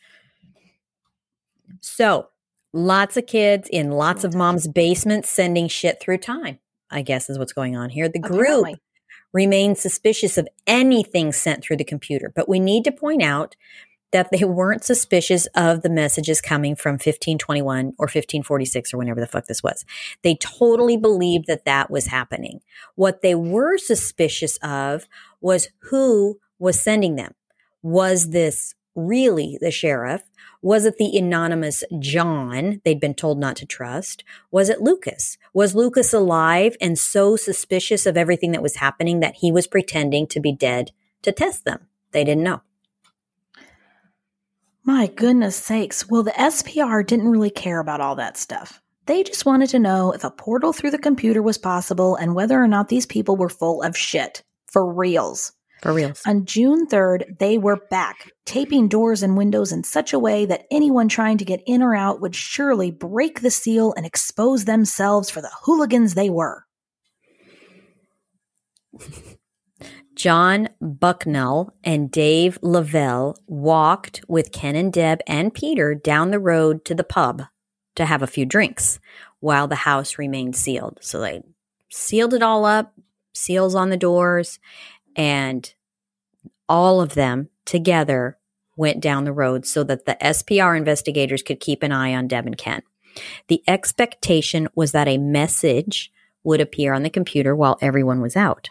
So 1.81 2.29
lots 2.73 3.17
of 3.17 3.27
kids 3.27 3.69
in 3.71 3.91
lots 3.91 4.25
of 4.25 4.35
mom's 4.35 4.69
basements 4.69 5.31
sending 5.31 5.69
shit 5.69 6.01
through 6.01 6.19
time, 6.19 6.59
I 6.91 7.03
guess 7.03 7.31
is 7.31 7.39
what's 7.39 7.53
going 7.53 7.77
on 7.77 7.91
here. 7.91 8.09
The 8.09 8.21
oh, 8.25 8.29
group 8.29 8.41
Apparently. 8.41 8.77
remains 9.33 9.81
suspicious 9.81 10.39
of 10.39 10.49
anything 10.67 11.33
sent 11.33 11.63
through 11.63 11.79
the 11.79 11.85
computer. 11.85 12.33
But 12.35 12.49
we 12.49 12.61
need 12.61 12.85
to 12.85 12.93
point 12.93 13.23
out 13.23 13.57
that 14.11 14.31
they 14.31 14.45
weren't 14.45 14.85
suspicious 14.85 15.47
of 15.55 15.83
the 15.83 15.91
messages 15.91 16.41
coming 16.41 16.75
from 16.75 16.95
1521 16.95 17.93
or 17.99 18.05
1546 18.05 18.95
or 18.95 18.99
whenever 18.99 19.21
the 19.21 19.27
fuck 19.27 19.47
this 19.47 19.63
was. 19.63 19.85
They 20.23 20.37
totally 20.37 20.97
believed 20.97 21.47
that 21.47 21.65
that 21.67 21.91
was 21.91 22.07
happening. 22.07 22.61
What 22.95 23.23
they 23.23 23.35
were 23.35 23.77
suspicious 23.77 24.57
of 24.63 25.07
was 25.41 25.69
who 25.91 26.39
was 26.59 26.81
sending 26.81 27.17
them. 27.17 27.35
Was 27.83 28.31
this 28.31 28.75
really 28.99 29.59
the 29.61 29.71
sheriff? 29.71 30.23
Was 30.61 30.85
it 30.85 30.97
the 30.99 31.17
anonymous 31.17 31.85
John 32.01 32.81
they'd 32.85 33.01
been 33.01 33.15
told 33.15 33.39
not 33.39 33.57
to 33.57 33.67
trust? 33.67 34.25
Was 34.51 34.69
it 34.69 34.81
Lucas? 34.81 35.39
Was 35.55 35.75
Lucas 35.75 36.13
alive 36.13 36.77
and 36.81 36.99
so 36.99 37.37
suspicious 37.37 38.07
of 38.07 38.17
everything 38.17 38.53
that 38.53 38.63
was 38.63 38.77
happening 38.77 39.21
that 39.21 39.37
he 39.37 39.53
was 39.53 39.69
pretending 39.69 40.27
to 40.29 40.41
be 40.41 40.53
dead 40.53 40.91
to 41.23 41.31
test 41.31 41.65
them? 41.65 41.87
They 42.11 42.25
didn't 42.25 42.43
know. 42.43 42.63
My 44.83 45.07
goodness 45.07 45.55
sakes. 45.55 46.09
Well, 46.09 46.23
the 46.23 46.31
SPR 46.33 47.07
didn't 47.07 47.29
really 47.29 47.51
care 47.51 47.79
about 47.79 48.01
all 48.01 48.17
that 48.17 48.37
stuff. 48.37 48.83
They 49.07 49.23
just 49.23 49.47
wanted 49.47 49.69
to 49.71 49.79
know 49.79 50.13
if 50.13 50.25
a 50.25 50.31
portal 50.31 50.73
through 50.73 50.91
the 50.91 50.99
computer 50.99 51.41
was 51.41 51.59
possible 51.59 52.17
and 52.17 52.35
whether 52.35 52.61
or 52.61 52.69
not 52.69 52.89
these 52.89 53.07
people 53.07 53.37
were 53.37 53.49
full 53.49 53.83
of 53.83 53.97
shit. 53.97 54.43
For 54.67 54.93
reals. 54.93 55.53
For 55.83 55.93
reals. 55.93 56.23
On 56.27 56.45
June 56.45 56.87
3rd, 56.89 57.39
they 57.39 57.57
were 57.57 57.77
back, 57.91 58.33
taping 58.45 58.89
doors 58.89 59.23
and 59.23 59.37
windows 59.37 59.71
in 59.71 59.85
such 59.85 60.13
a 60.13 60.19
way 60.19 60.45
that 60.47 60.67
anyone 60.71 61.09
trying 61.09 61.39
to 61.39 61.45
get 61.45 61.63
in 61.67 61.83
or 61.83 61.95
out 61.95 62.21
would 62.21 62.35
surely 62.35 62.91
break 62.91 63.41
the 63.41 63.51
seal 63.51 63.95
and 63.97 64.05
expose 64.05 64.65
themselves 64.65 65.31
for 65.31 65.41
the 65.41 65.53
hooligans 65.63 66.15
they 66.15 66.31
were. 66.31 66.65
John 70.17 70.71
Bucknell 70.81 71.73
and 71.85 72.11
Dave 72.11 72.59
Lavelle 72.61 73.37
walked 73.47 74.21
with 74.27 74.51
Ken 74.51 74.75
and 74.75 74.93
Deb 74.93 75.21
and 75.29 75.55
Peter 75.55 75.95
down 75.95 76.33
the 76.33 76.41
road 76.41 76.85
to 76.87 76.95
the 76.97 77.05
pub 77.05 77.43
to 77.95 78.05
have 78.05 78.21
a 78.21 78.27
few 78.27 78.45
drinks 78.45 78.99
while 79.39 79.69
the 79.69 79.77
house 79.77 80.19
remained 80.19 80.57
sealed. 80.57 80.99
So 81.01 81.21
they 81.21 81.43
sealed 81.89 82.35
it 82.35 82.43
all 82.43 82.65
up, 82.65 82.95
seals 83.33 83.77
on 83.77 83.91
the 83.91 83.97
doors, 83.97 84.59
and 85.19 85.75
all 86.69 87.01
of 87.01 87.15
them 87.15 87.49
together 87.67 88.39
went 88.77 89.01
down 89.01 89.25
the 89.25 89.33
road 89.33 89.67
so 89.67 89.83
that 89.83 90.07
the 90.07 90.17
SPR 90.23 90.77
investigators 90.77 91.43
could 91.43 91.59
keep 91.59 91.83
an 91.83 91.91
eye 91.91 92.15
on 92.15 92.29
Deb 92.29 92.47
and 92.47 92.57
Ken. 92.57 92.83
The 93.49 93.63
expectation 93.67 94.69
was 94.77 94.93
that 94.93 95.09
a 95.09 95.19
message 95.19 96.13
would 96.45 96.61
appear 96.61 96.93
on 96.95 97.03
the 97.03 97.11
computer 97.11 97.55
while 97.57 97.77
everyone 97.83 98.21
was 98.21 98.37
out. 98.37 98.71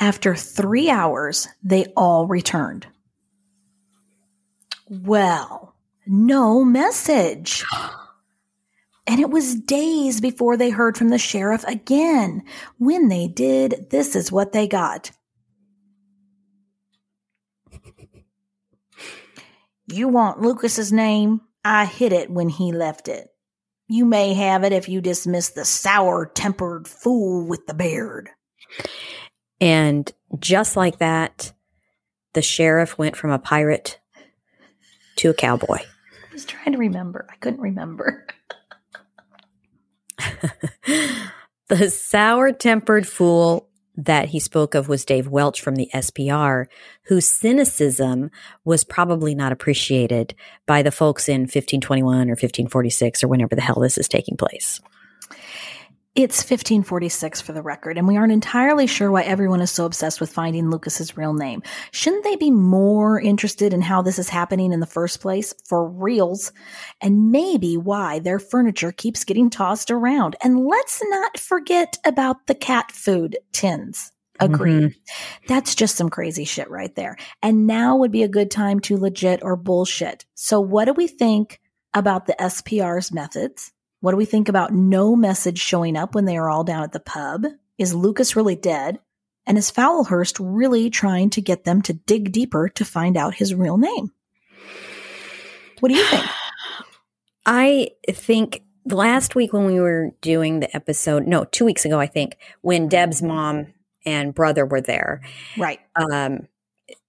After 0.00 0.34
three 0.34 0.90
hours, 0.90 1.46
they 1.62 1.86
all 1.96 2.26
returned. 2.26 2.88
Well, 4.90 5.76
no 6.06 6.64
message. 6.64 7.64
And 9.06 9.20
it 9.20 9.30
was 9.30 9.54
days 9.54 10.20
before 10.20 10.56
they 10.56 10.70
heard 10.70 10.96
from 10.96 11.10
the 11.10 11.18
sheriff 11.18 11.64
again. 11.64 12.42
When 12.78 13.08
they 13.08 13.28
did, 13.28 13.90
this 13.90 14.16
is 14.16 14.32
what 14.32 14.52
they 14.52 14.66
got. 14.66 15.12
You 19.88 20.08
want 20.08 20.40
Lucas's 20.40 20.92
name? 20.92 21.42
I 21.64 21.84
hid 21.84 22.12
it 22.12 22.30
when 22.30 22.48
he 22.48 22.72
left 22.72 23.06
it. 23.06 23.28
You 23.88 24.04
may 24.04 24.34
have 24.34 24.64
it 24.64 24.72
if 24.72 24.88
you 24.88 25.00
dismiss 25.00 25.50
the 25.50 25.64
sour 25.64 26.26
tempered 26.26 26.88
fool 26.88 27.46
with 27.46 27.66
the 27.66 27.74
beard. 27.74 28.30
And 29.60 30.10
just 30.40 30.76
like 30.76 30.98
that, 30.98 31.52
the 32.32 32.42
sheriff 32.42 32.98
went 32.98 33.16
from 33.16 33.30
a 33.30 33.38
pirate 33.38 34.00
to 35.16 35.30
a 35.30 35.34
cowboy. 35.34 35.78
I 35.78 36.32
was 36.32 36.44
trying 36.44 36.72
to 36.72 36.78
remember. 36.78 37.26
I 37.30 37.36
couldn't 37.36 37.60
remember. 37.60 38.26
the 41.68 41.90
sour 41.90 42.52
tempered 42.52 43.06
fool 43.06 43.68
that 43.96 44.28
he 44.28 44.40
spoke 44.40 44.74
of 44.74 44.88
was 44.88 45.04
Dave 45.04 45.28
Welch 45.28 45.60
from 45.60 45.76
the 45.76 45.88
SPR, 45.94 46.66
whose 47.04 47.26
cynicism 47.26 48.30
was 48.64 48.84
probably 48.84 49.34
not 49.34 49.52
appreciated 49.52 50.34
by 50.66 50.82
the 50.82 50.90
folks 50.90 51.28
in 51.28 51.42
1521 51.42 52.28
or 52.28 52.32
1546 52.32 53.24
or 53.24 53.28
whenever 53.28 53.54
the 53.54 53.62
hell 53.62 53.80
this 53.80 53.96
is 53.96 54.08
taking 54.08 54.36
place. 54.36 54.80
It's 56.16 56.38
1546 56.38 57.42
for 57.42 57.52
the 57.52 57.60
record, 57.60 57.98
and 57.98 58.08
we 58.08 58.16
aren't 58.16 58.32
entirely 58.32 58.86
sure 58.86 59.10
why 59.10 59.20
everyone 59.20 59.60
is 59.60 59.70
so 59.70 59.84
obsessed 59.84 60.18
with 60.18 60.32
finding 60.32 60.70
Lucas's 60.70 61.14
real 61.14 61.34
name. 61.34 61.62
Shouldn't 61.90 62.24
they 62.24 62.36
be 62.36 62.50
more 62.50 63.20
interested 63.20 63.74
in 63.74 63.82
how 63.82 64.00
this 64.00 64.18
is 64.18 64.30
happening 64.30 64.72
in 64.72 64.80
the 64.80 64.86
first 64.86 65.20
place 65.20 65.52
for 65.66 65.86
reals? 65.86 66.52
And 67.02 67.30
maybe 67.32 67.76
why 67.76 68.20
their 68.20 68.38
furniture 68.38 68.92
keeps 68.92 69.24
getting 69.24 69.50
tossed 69.50 69.90
around. 69.90 70.36
And 70.42 70.64
let's 70.64 71.02
not 71.04 71.36
forget 71.36 71.98
about 72.02 72.46
the 72.46 72.54
cat 72.54 72.92
food 72.92 73.36
tins. 73.52 74.10
Agreed. 74.40 74.84
Mm-hmm. 74.84 75.46
That's 75.48 75.74
just 75.74 75.96
some 75.96 76.08
crazy 76.08 76.46
shit 76.46 76.70
right 76.70 76.94
there. 76.94 77.18
And 77.42 77.66
now 77.66 77.94
would 77.96 78.10
be 78.10 78.22
a 78.22 78.28
good 78.28 78.50
time 78.50 78.80
to 78.80 78.96
legit 78.96 79.40
or 79.42 79.54
bullshit. 79.54 80.24
So 80.34 80.60
what 80.60 80.86
do 80.86 80.94
we 80.94 81.08
think 81.08 81.60
about 81.92 82.24
the 82.24 82.36
SPR's 82.40 83.12
methods? 83.12 83.70
What 84.00 84.12
do 84.12 84.16
we 84.16 84.24
think 84.24 84.48
about 84.48 84.72
no 84.72 85.16
message 85.16 85.58
showing 85.58 85.96
up 85.96 86.14
when 86.14 86.24
they 86.24 86.36
are 86.36 86.50
all 86.50 86.64
down 86.64 86.82
at 86.82 86.92
the 86.92 87.00
pub? 87.00 87.46
Is 87.78 87.94
Lucas 87.94 88.36
really 88.36 88.56
dead? 88.56 89.00
And 89.46 89.56
is 89.56 89.70
Foulhurst 89.70 90.38
really 90.40 90.90
trying 90.90 91.30
to 91.30 91.40
get 91.40 91.64
them 91.64 91.80
to 91.82 91.92
dig 91.92 92.32
deeper 92.32 92.68
to 92.70 92.84
find 92.84 93.16
out 93.16 93.34
his 93.34 93.54
real 93.54 93.76
name? 93.76 94.12
What 95.80 95.90
do 95.90 95.94
you 95.94 96.04
think? 96.04 96.24
I 97.46 97.90
think 98.10 98.62
last 98.84 99.34
week 99.34 99.52
when 99.52 99.66
we 99.66 99.80
were 99.80 100.10
doing 100.20 100.60
the 100.60 100.74
episode, 100.74 101.26
no, 101.26 101.44
two 101.44 101.64
weeks 101.64 101.84
ago, 101.84 102.00
I 102.00 102.06
think, 102.06 102.36
when 102.60 102.88
Deb's 102.88 103.22
mom 103.22 103.68
and 104.04 104.34
brother 104.34 104.66
were 104.66 104.80
there. 104.80 105.22
Right. 105.56 105.80
Um, 105.94 106.48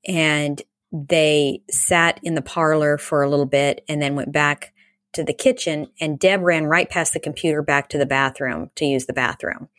and 0.08 0.62
they 0.92 1.62
sat 1.70 2.20
in 2.24 2.36
the 2.36 2.42
parlor 2.42 2.98
for 2.98 3.24
a 3.24 3.30
little 3.30 3.46
bit 3.46 3.84
and 3.90 4.02
then 4.02 4.16
went 4.16 4.32
back 4.32 4.74
to 5.14 5.24
the 5.24 5.34
kitchen 5.34 5.88
and 6.00 6.20
Deb 6.20 6.42
ran 6.42 6.66
right 6.66 6.90
past 6.90 7.14
the 7.14 7.20
computer 7.20 7.62
back 7.62 7.90
to 7.90 7.98
the 7.98 8.06
bathroom 8.06 8.70
to 8.76 8.86
use 8.86 9.06
the 9.06 9.14
bathroom. 9.14 9.70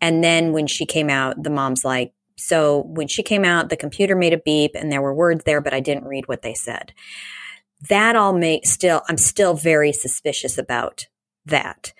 And 0.00 0.24
then 0.24 0.52
when 0.52 0.66
she 0.66 0.86
came 0.86 1.10
out, 1.10 1.42
the 1.42 1.50
mom's 1.50 1.84
like, 1.84 2.12
so 2.36 2.84
when 2.86 3.06
she 3.06 3.22
came 3.22 3.44
out, 3.44 3.68
the 3.68 3.76
computer 3.76 4.16
made 4.16 4.32
a 4.32 4.38
beep 4.38 4.72
and 4.74 4.90
there 4.90 5.02
were 5.02 5.14
words 5.14 5.44
there, 5.44 5.60
but 5.60 5.74
I 5.74 5.80
didn't 5.80 6.06
read 6.06 6.26
what 6.26 6.42
they 6.42 6.54
said. 6.54 6.92
That 7.88 8.16
all 8.16 8.32
makes 8.32 8.70
still, 8.70 9.02
I'm 9.08 9.18
still 9.18 9.54
very 9.54 9.92
suspicious 9.92 10.58
about 10.58 11.06
that. 11.46 11.92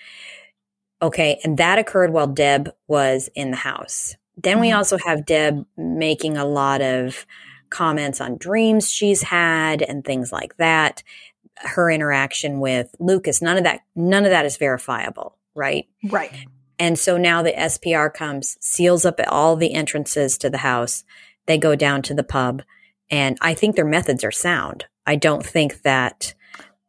Okay. 1.03 1.41
And 1.45 1.59
that 1.59 1.79
occurred 1.79 2.13
while 2.13 2.27
Deb 2.27 2.71
was 2.89 3.29
in 3.35 3.51
the 3.51 3.57
house. 3.57 4.17
Then 4.37 4.61
we 4.61 4.69
mm-hmm. 4.69 4.79
also 4.79 4.99
have 4.99 5.27
Deb 5.27 5.65
making 5.77 6.37
a 6.37 6.45
lot 6.45 6.81
of 6.81 7.27
comments 7.71 8.21
on 8.21 8.37
dreams 8.37 8.91
she's 8.91 9.23
had 9.23 9.81
and 9.83 10.05
things 10.05 10.33
like 10.33 10.57
that 10.57 11.03
her 11.61 11.91
interaction 11.91 12.61
with 12.61 12.95
Lucas, 12.99 13.43
none 13.43 13.57
of 13.57 13.65
that, 13.65 13.81
none 13.95 14.25
of 14.25 14.31
that 14.31 14.47
is 14.47 14.57
verifiable, 14.57 15.37
right? 15.55 15.87
Right. 16.05 16.33
And 16.79 16.99
so 16.99 17.19
now 17.19 17.43
the 17.43 17.53
SPR 17.53 18.13
comes, 18.13 18.57
seals 18.61 19.05
up 19.05 19.21
all 19.29 19.57
the 19.57 19.75
entrances 19.75 20.39
to 20.39 20.49
the 20.49 20.59
house. 20.59 21.05
They 21.47 21.59
go 21.59 21.77
down 21.77 22.03
to 22.03 22.15
the 22.15 22.25
pub, 22.25 22.63
and 23.11 23.37
I 23.41 23.55
think 23.55 23.77
their 23.77 23.85
methods 23.85 24.25
are 24.25 24.31
sound. 24.31 24.87
I 25.07 25.17
don't 25.17 25.45
think 25.45 25.83
that. 25.83 26.35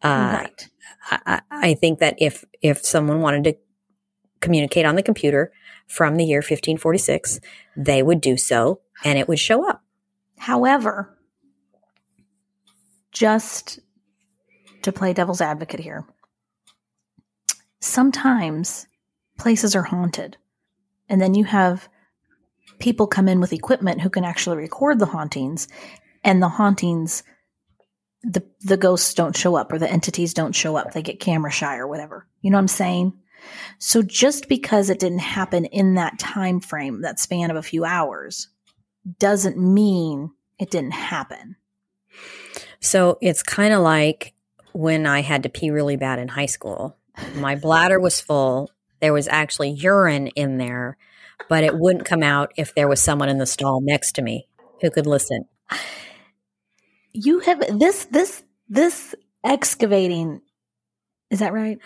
Uh, 0.02 0.40
right. 0.42 0.70
I, 1.10 1.42
I 1.50 1.74
think 1.74 2.00
that 2.00 2.16
if 2.20 2.46
if 2.62 2.86
someone 2.86 3.22
wanted 3.22 3.44
to 3.46 3.58
communicate 4.40 4.86
on 4.86 4.96
the 4.96 5.04
computer 5.04 5.52
from 5.88 6.16
the 6.16 6.26
year 6.26 6.40
1546, 6.40 7.40
they 7.76 8.02
would 8.02 8.22
do 8.22 8.38
so, 8.38 8.82
and 9.04 9.18
it 9.18 9.28
would 9.28 9.40
show 9.40 9.68
up. 9.68 9.84
However, 10.38 11.18
just 13.12 13.80
to 14.84 14.92
play 14.92 15.14
devil's 15.14 15.42
advocate 15.42 15.80
here. 15.80 16.06
sometimes 17.82 18.88
places 19.38 19.76
are 19.76 19.84
haunted. 19.84 20.38
And 21.10 21.20
then 21.20 21.34
you 21.34 21.44
have 21.46 21.90
people 22.80 23.08
come 23.08 23.28
in 23.28 23.42
with 23.42 23.54
equipment 23.54 24.02
who 24.02 24.10
can 24.10 24.24
actually 24.24 24.58
record 24.58 25.00
the 25.00 25.08
hauntings 25.08 25.68
and 26.24 26.42
the 26.42 26.50
hauntings 26.50 27.24
the 28.24 28.44
the 28.62 28.78
ghosts 28.78 29.16
don't 29.16 29.36
show 29.36 29.56
up 29.56 29.74
or 29.74 29.80
the 29.80 29.90
entities 29.90 30.36
don't 30.36 30.54
show 30.56 30.76
up. 30.76 30.94
They 30.94 31.02
get 31.02 31.20
camera 31.20 31.52
shy 31.52 31.78
or 31.78 31.88
whatever. 31.88 32.28
You 32.42 32.52
know 32.52 32.58
what 32.58 32.62
I'm 32.62 32.68
saying? 32.68 33.14
So 33.80 34.04
just 34.04 34.48
because 34.48 34.92
it 34.92 35.00
didn't 35.00 35.20
happen 35.20 35.66
in 35.66 35.96
that 35.96 36.20
time 36.20 36.60
frame, 36.60 37.02
that 37.02 37.20
span 37.20 37.50
of 37.50 37.58
a 37.58 37.64
few 37.64 37.84
hours, 37.84 38.48
doesn't 39.18 39.58
mean 39.58 40.30
it 40.60 40.70
didn't 40.70 40.92
happen. 40.92 41.56
So 42.80 43.18
it's 43.22 43.42
kind 43.42 43.74
of 43.74 43.82
like 43.82 44.36
when 44.74 45.06
I 45.06 45.22
had 45.22 45.44
to 45.44 45.50
pee 45.50 45.70
really 45.70 45.98
bad 45.98 46.20
in 46.20 46.28
high 46.28 46.46
school. 46.46 46.98
My 47.36 47.56
bladder 47.56 48.00
was 48.00 48.22
full. 48.22 48.70
There 49.00 49.14
was 49.14 49.28
actually 49.28 49.72
urine 49.72 50.28
in 50.28 50.58
there, 50.58 50.98
but 51.50 51.64
it 51.64 51.78
wouldn't 51.78 52.06
come 52.06 52.24
out 52.24 52.52
if 52.58 52.76
there 52.76 52.88
was 52.88 53.02
someone 53.02 53.30
in 53.30 53.38
the 53.38 53.46
stall 53.46 53.82
next 53.82 54.14
to 54.14 54.22
me 54.22 54.48
who 54.82 54.90
could 54.90 55.08
listen. 55.08 55.46
You 57.14 57.40
have 57.40 57.80
this 57.80 58.06
this 58.06 58.44
this 58.70 59.16
excavating 59.44 60.42
is 61.32 61.40
that 61.40 61.54
right? 61.54 61.80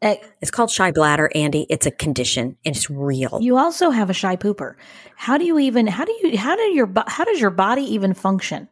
It's 0.00 0.52
called 0.52 0.70
shy 0.70 0.92
bladder, 0.92 1.28
Andy. 1.34 1.66
It's 1.68 1.84
a 1.84 1.90
condition. 1.90 2.56
And 2.64 2.76
it's 2.76 2.88
real. 2.88 3.40
You 3.42 3.58
also 3.58 3.90
have 3.90 4.10
a 4.10 4.14
shy 4.14 4.36
pooper. 4.36 4.74
How 5.16 5.38
do 5.38 5.44
you 5.44 5.58
even? 5.58 5.88
How 5.88 6.04
do 6.04 6.16
you? 6.22 6.38
How 6.38 6.54
do 6.54 6.62
your? 6.62 6.88
How 7.08 7.24
does 7.24 7.40
your 7.40 7.50
body 7.50 7.82
even 7.82 8.14
function? 8.14 8.68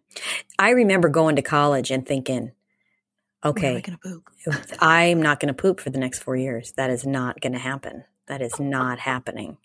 I 0.56 0.70
remember 0.70 1.08
going 1.08 1.34
to 1.36 1.42
college 1.42 1.90
and 1.90 2.06
thinking, 2.06 2.52
okay, 3.44 3.82
I'm 4.80 5.22
not 5.22 5.40
going 5.40 5.48
to 5.48 5.54
poop 5.54 5.80
for 5.80 5.90
the 5.90 5.98
next 5.98 6.20
four 6.20 6.36
years. 6.36 6.72
That 6.72 6.90
is 6.90 7.06
not 7.06 7.40
going 7.40 7.52
to 7.52 7.58
happen. 7.58 8.04
That 8.26 8.42
is 8.42 8.58
not 8.58 8.98
happening. 8.98 9.58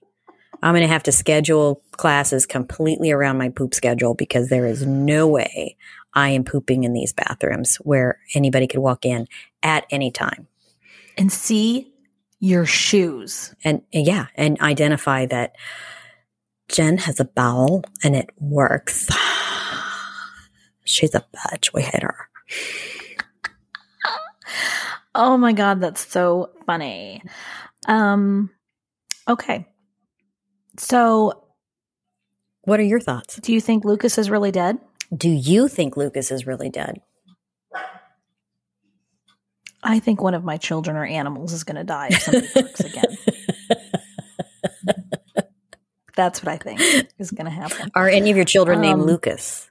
I'm 0.64 0.74
going 0.74 0.84
to 0.84 0.94
have 0.94 1.04
to 1.04 1.12
schedule 1.12 1.82
classes 1.92 2.46
completely 2.46 3.12
around 3.12 3.38
my 3.38 3.50
poop 3.50 3.74
schedule 3.74 4.14
because 4.14 4.50
there 4.50 4.66
is 4.66 4.86
no 4.86 5.28
way 5.28 5.78
I 6.14 6.30
am 6.30 6.44
pooping 6.44 6.84
in 6.84 6.94
these 6.94 7.14
bathrooms 7.14 7.78
where 7.78 8.20
anybody 8.36 8.68
could 8.68 8.80
walk 8.80 9.06
in 9.06 9.28
at 9.64 9.86
any 9.90 10.12
time 10.12 10.48
and 11.18 11.32
see 11.32 11.94
your 12.40 12.66
shoes. 12.66 13.56
And 13.64 13.82
yeah, 13.92 14.28
and 14.36 14.60
identify 14.62 15.26
that 15.28 15.56
Jen 16.68 16.98
has 17.00 17.20
a 17.20 17.26
bowel 17.26 17.84
and 18.04 18.16
it 18.16 18.30
works. 18.38 19.10
She's 20.84 21.16
a 21.16 21.26
bitch. 21.36 21.74
We 21.74 21.82
hate 21.84 22.04
her. 22.04 22.30
Oh 25.16 25.38
my 25.38 25.54
god, 25.54 25.82
that's 25.82 26.08
so 26.08 26.52
funny. 26.66 27.24
Um 27.88 28.50
okay. 29.28 29.68
So 30.78 31.44
what 32.64 32.80
are 32.80 32.84
your 32.84 33.00
thoughts? 33.00 33.38
Do 33.38 33.54
you 33.54 33.62
think 33.62 33.86
Lucas 33.86 34.18
is 34.18 34.30
really 34.30 34.52
dead? 34.52 34.78
Do 35.16 35.30
you 35.30 35.68
think 35.68 35.98
Lucas 35.98 36.32
is 36.32 36.46
really 36.46 36.70
dead? 36.70 37.02
I 39.84 40.00
think 40.00 40.22
one 40.22 40.36
of 40.36 40.44
my 40.44 40.58
children 40.58 40.96
or 40.96 41.06
animals 41.06 41.54
is 41.54 41.64
going 41.64 41.78
to 41.78 41.84
die 41.84 42.10
if 42.12 42.22
somebody 42.22 42.48
barks 42.54 42.82
again. 42.82 43.18
That's 46.16 46.44
what 46.44 46.52
I 46.52 46.58
think 46.58 46.80
is 47.18 47.32
going 47.32 47.46
to 47.46 47.52
happen. 47.52 47.90
Are 47.96 48.08
any 48.08 48.30
of 48.30 48.36
your 48.36 48.46
children 48.46 48.78
um, 48.78 48.82
named 48.82 49.02
Lucas? 49.02 49.71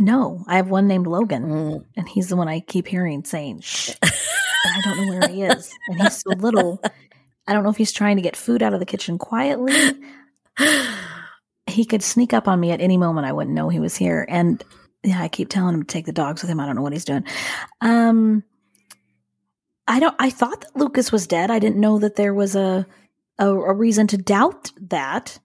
No, 0.00 0.44
I 0.48 0.56
have 0.56 0.70
one 0.70 0.88
named 0.88 1.06
Logan, 1.06 1.44
mm. 1.44 1.84
and 1.96 2.08
he's 2.08 2.28
the 2.28 2.36
one 2.36 2.48
I 2.48 2.60
keep 2.60 2.88
hearing 2.88 3.24
saying 3.24 3.60
"shh," 3.60 3.92
but 4.00 4.12
I 4.12 4.80
don't 4.82 4.96
know 4.96 5.18
where 5.18 5.28
he 5.28 5.42
is, 5.42 5.72
and 5.88 6.02
he's 6.02 6.20
so 6.20 6.30
little. 6.30 6.80
I 7.46 7.52
don't 7.52 7.62
know 7.62 7.70
if 7.70 7.76
he's 7.76 7.92
trying 7.92 8.16
to 8.16 8.22
get 8.22 8.36
food 8.36 8.62
out 8.62 8.74
of 8.74 8.80
the 8.80 8.86
kitchen 8.86 9.18
quietly. 9.18 9.74
He 11.66 11.84
could 11.84 12.02
sneak 12.02 12.32
up 12.32 12.46
on 12.46 12.60
me 12.60 12.72
at 12.72 12.80
any 12.80 12.96
moment. 12.96 13.26
I 13.26 13.32
wouldn't 13.32 13.54
know 13.54 13.68
he 13.68 13.80
was 13.80 13.96
here, 13.96 14.26
and 14.28 14.62
yeah, 15.02 15.20
I 15.20 15.28
keep 15.28 15.48
telling 15.48 15.74
him 15.74 15.82
to 15.82 15.92
take 15.92 16.06
the 16.06 16.12
dogs 16.12 16.42
with 16.42 16.50
him. 16.50 16.60
I 16.60 16.66
don't 16.66 16.76
know 16.76 16.82
what 16.82 16.92
he's 16.92 17.04
doing. 17.04 17.24
Um, 17.80 18.42
I 19.86 20.00
don't. 20.00 20.16
I 20.18 20.30
thought 20.30 20.62
that 20.62 20.76
Lucas 20.76 21.12
was 21.12 21.26
dead. 21.26 21.50
I 21.50 21.58
didn't 21.58 21.80
know 21.80 21.98
that 21.98 22.16
there 22.16 22.34
was 22.34 22.56
a, 22.56 22.86
a, 23.38 23.48
a 23.48 23.74
reason 23.74 24.06
to 24.08 24.16
doubt 24.16 24.72
that. 24.80 25.38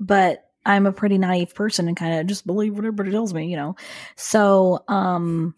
But 0.00 0.45
I'm 0.66 0.84
a 0.86 0.92
pretty 0.92 1.16
naive 1.16 1.54
person 1.54 1.88
and 1.88 1.96
kind 1.96 2.18
of 2.18 2.26
just 2.26 2.46
believe 2.46 2.74
what 2.74 2.84
everybody 2.84 3.10
tells 3.12 3.32
me, 3.32 3.46
you 3.46 3.56
know. 3.56 3.76
So, 4.16 4.84
um, 4.88 5.54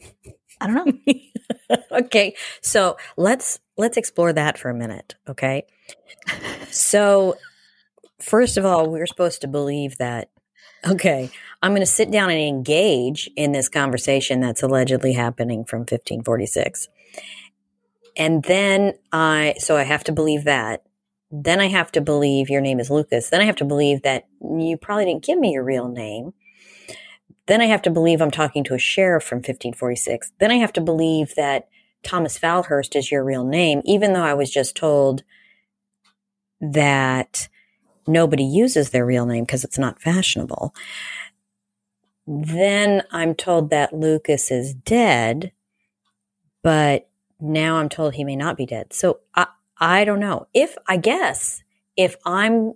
I 0.61 0.67
don't 0.67 1.01
know. 1.07 1.77
okay, 1.93 2.35
so 2.61 2.97
let's 3.17 3.59
let's 3.77 3.97
explore 3.97 4.33
that 4.33 4.59
for 4.59 4.71
a 4.71 4.75
minute. 4.75 5.15
Okay, 5.29 5.67
so 6.71 7.37
first 8.21 8.57
of 8.57 8.65
all, 8.65 8.91
we're 8.91 9.07
supposed 9.07 9.41
to 9.41 9.49
believe 9.49 9.99
that. 9.99 10.31
Okay, 10.87 11.31
I'm 11.63 11.73
going 11.73 11.81
to 11.81 11.87
sit 11.87 12.11
down 12.11 12.31
and 12.31 12.41
engage 12.41 13.29
in 13.37 13.53
this 13.53 13.69
conversation 13.69 14.41
that's 14.41 14.63
allegedly 14.63 15.13
happening 15.13 15.65
from 15.65 15.81
1546. 15.81 16.89
And 18.17 18.43
then 18.45 18.95
I, 19.13 19.55
so 19.59 19.77
I 19.77 19.83
have 19.83 20.05
to 20.05 20.13
believe 20.13 20.45
that. 20.45 20.83
Then 21.31 21.61
I 21.61 21.67
have 21.69 21.93
to 21.93 22.01
believe 22.01 22.49
your 22.49 22.61
name 22.61 22.81
is 22.81 22.91
Lucas. 22.91 23.29
Then 23.29 23.41
I 23.41 23.45
have 23.45 23.57
to 23.57 23.65
believe 23.65 24.03
that 24.03 24.27
you 24.41 24.77
probably 24.77 25.05
didn't 25.05 25.25
give 25.25 25.39
me 25.39 25.53
your 25.53 25.65
real 25.65 25.89
name. 25.89 26.33
Then 27.47 27.61
I 27.61 27.67
have 27.67 27.83
to 27.83 27.91
believe 27.91 28.21
I'm 28.21 28.31
talking 28.31 28.65
to 28.65 28.75
a 28.75 28.79
sheriff 28.79 29.25
from 29.25 29.39
1546. 29.39 30.33
Then 30.39 30.51
I 30.51 30.57
have 30.57 30.73
to 30.75 30.81
believe 30.81 31.35
that 31.35 31.69
Thomas 32.03 32.39
Falhurst 32.39 32.97
is 32.97 33.11
your 33.11 33.25
real 33.25 33.45
name, 33.45 33.83
even 33.85 34.13
though 34.13 34.23
I 34.23 34.35
was 34.35 34.51
just 34.51 34.77
told 34.77 35.23
that 36.61 37.49
nobody 38.07 38.45
uses 38.45 38.91
their 38.91 39.05
real 39.07 39.27
name 39.27 39.45
because 39.45 39.65
it's 39.65 39.79
not 39.79 40.01
fashionable. 40.01 40.75
Then 42.27 43.03
I'm 43.11 43.35
told 43.35 43.71
that 43.71 43.95
Lucas 43.95 44.51
is 44.51 44.75
dead, 44.75 45.53
but 46.63 47.09
now 47.41 47.77
I'm 47.77 47.89
told 47.89 48.15
he 48.15 48.25
may 48.25 48.37
not 48.37 48.57
be 48.57 48.67
dead. 48.67 48.93
So 48.93 49.21
I, 49.35 49.47
I 49.81 50.05
don't 50.05 50.21
know. 50.21 50.47
If 50.55 50.77
I 50.87 50.97
guess 50.97 51.63
if 51.97 52.17
I'm 52.25 52.75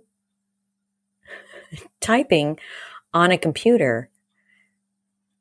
typing 1.99 2.59
on 3.13 3.31
a 3.31 3.37
computer 3.37 4.09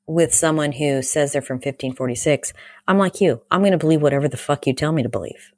with 0.06 0.34
someone 0.34 0.72
who 0.72 1.02
says 1.02 1.32
they're 1.32 1.42
from 1.42 1.56
1546, 1.56 2.52
I'm 2.88 2.98
like 2.98 3.20
you. 3.20 3.42
I'm 3.50 3.60
going 3.60 3.72
to 3.72 3.78
believe 3.78 4.02
whatever 4.02 4.28
the 4.28 4.36
fuck 4.36 4.66
you 4.66 4.74
tell 4.74 4.92
me 4.92 5.02
to 5.02 5.08
believe. 5.08 5.52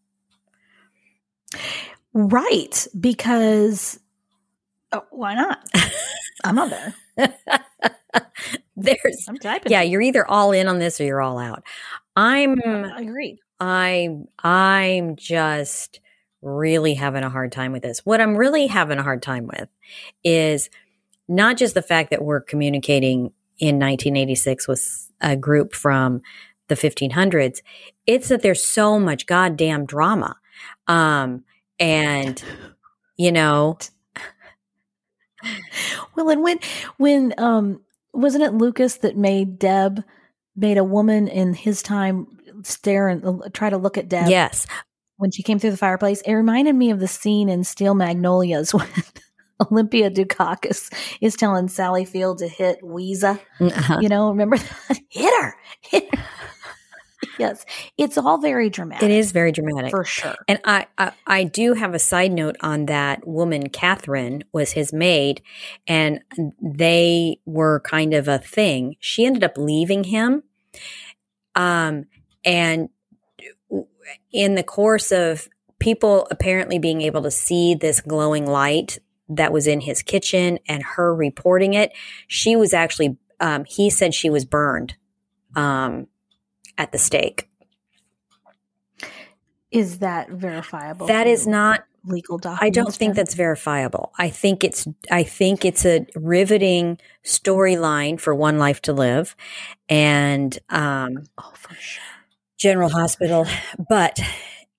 Right. 2.13 2.87
Because 2.99 3.99
oh, 4.93 5.05
why 5.11 5.35
not? 5.35 5.65
I'm 6.45 6.59
on 6.59 6.71
there. 6.71 6.95
There's 8.77 9.27
I'm 9.29 9.39
typing. 9.39 9.71
Yeah, 9.71 9.83
you're 9.83 10.03
either 10.03 10.29
all 10.29 10.53
in 10.53 10.69
on 10.69 10.79
this 10.79 11.01
or 11.01 11.05
you're 11.05 11.23
all 11.23 11.39
out. 11.39 11.63
I'm 12.17 12.61
I 12.65 13.07
agree. 13.61 14.27
I 14.39 14.97
I'm 14.97 15.17
just 15.17 16.01
really 16.43 16.95
having 16.95 17.25
a 17.25 17.31
hard 17.31 17.53
time 17.53 17.73
with 17.73 17.83
this. 17.83 18.05
What 18.05 18.21
I'm 18.21 18.37
really 18.37 18.67
having 18.67 18.99
a 18.99 19.03
hard 19.03 19.23
time 19.23 19.47
with 19.47 19.69
is 20.23 20.69
not 21.27 21.57
just 21.57 21.75
the 21.75 21.83
fact 21.83 22.11
that 22.11 22.23
we're 22.23 22.41
communicating 22.41 23.33
in 23.59 23.79
1986 23.79 24.69
with 24.69 25.11
a 25.21 25.37
group 25.37 25.75
from 25.75 26.21
the 26.69 26.75
1500s, 26.75 27.61
it's 28.07 28.29
that 28.29 28.43
there's 28.43 28.63
so 28.63 28.99
much 28.99 29.27
goddamn 29.27 29.87
drama. 29.87 30.37
Um 30.87 31.45
and 31.81 32.43
you 33.17 33.33
know 33.33 33.77
well, 36.17 36.29
and 36.31 36.43
when 36.43 36.59
when 36.97 37.35
um 37.39 37.81
wasn't 38.13 38.45
it 38.45 38.53
Lucas 38.53 38.99
that 38.99 39.17
made 39.17 39.59
Deb 39.59 40.05
made 40.57 40.79
a 40.79 40.85
woman 40.85 41.27
in 41.27 41.55
his 41.55 41.83
time 41.83 42.27
stare 42.67 43.09
and 43.09 43.25
uh, 43.25 43.49
try 43.53 43.71
to 43.71 43.79
look 43.79 43.99
at 43.99 44.09
Deb? 44.09 44.29
Yes. 44.29 44.67
When 45.17 45.31
she 45.31 45.43
came 45.43 45.59
through 45.59 45.71
the 45.71 45.77
fireplace, 45.77 46.21
it 46.23 46.33
reminded 46.33 46.75
me 46.75 46.91
of 46.91 47.01
the 47.01 47.07
scene 47.09 47.49
in 47.49 47.65
Steel 47.65 47.95
Magnolias 47.95 48.75
when 48.75 48.89
Olympia 49.61 50.11
Dukakis 50.11 50.93
is 51.21 51.37
telling 51.37 51.69
Sally 51.69 52.05
Field 52.05 52.39
to 52.39 52.49
hit 52.49 52.81
Ouiser. 52.83 53.39
Uh-huh. 53.61 53.99
You 54.01 54.09
know, 54.09 54.31
remember 54.31 54.59
that? 54.59 55.01
hit 55.09 55.43
her, 55.43 55.57
hit 55.81 56.15
her 56.15 56.25
yes, 57.39 57.65
it's 57.97 58.19
all 58.19 58.39
very 58.39 58.71
dramatic. 58.71 59.05
It 59.05 59.11
is 59.11 59.33
very 59.33 59.53
dramatic 59.53 59.91
for 59.91 60.05
sure. 60.05 60.35
And 60.49 60.61
I, 60.65 60.87
I, 60.99 61.13
I 61.27 61.45
do 61.45 61.75
have 61.75 61.95
a 61.95 61.99
side 61.99 62.33
note 62.33 62.57
on 62.61 62.87
that 62.87 63.27
woman. 63.27 63.69
Catherine 63.69 64.45
was 64.53 64.73
his 64.73 64.93
maid, 64.93 65.43
and 65.87 66.21
they 66.61 67.39
were 67.45 67.81
kind 67.81 68.15
of 68.15 68.29
a 68.29 68.39
thing. 68.39 68.97
She 69.01 69.25
ended 69.25 69.45
up 69.45 69.57
leaving 69.57 70.05
him, 70.05 70.43
um, 71.55 72.07
and 72.45 72.89
in 74.33 74.55
the 74.55 74.63
course 74.63 75.13
of 75.13 75.49
people 75.79 76.27
apparently 76.31 76.79
being 76.79 77.01
able 77.03 77.23
to 77.23 77.31
see 77.31 77.75
this 77.75 78.01
glowing 78.01 78.47
light 78.47 78.99
that 79.29 79.53
was 79.53 79.67
in 79.67 79.81
his 79.81 80.03
kitchen 80.03 80.59
and 80.69 80.83
her 80.83 81.15
reporting 81.15 81.75
it, 81.75 81.93
she 82.27 82.57
was 82.57 82.73
actually. 82.75 83.17
Um, 83.41 83.65
he 83.65 83.91
said 83.91 84.15
she 84.15 84.31
was 84.31 84.45
burned. 84.45 84.95
Um, 85.57 86.07
at 86.79 86.93
the 86.93 86.99
stake. 86.99 87.49
Is 89.71 89.99
that 89.99 90.31
verifiable? 90.31 91.07
That 91.07 91.27
is 91.27 91.47
not 91.47 91.85
legal 92.07 92.39
documents. 92.39 92.65
I 92.65 92.71
don't 92.71 92.95
think 92.95 93.17
that's 93.17 93.35
verifiable. 93.35 94.13
I 94.19 94.29
think 94.29 94.63
it's 94.63 94.87
I 95.11 95.25
think 95.25 95.65
it's 95.65 95.85
a 95.85 96.07
riveting 96.15 96.99
storyline 97.25 98.21
for 98.21 98.35
One 98.35 98.59
Life 98.59 98.83
to 98.83 98.93
Live 98.93 99.35
and 99.89 100.57
um 100.71 101.25
Oh, 101.39 101.53
for 101.55 101.75
sure. 101.75 102.03
General 102.65 102.89
Hospital, 102.89 103.47
but 103.91 104.19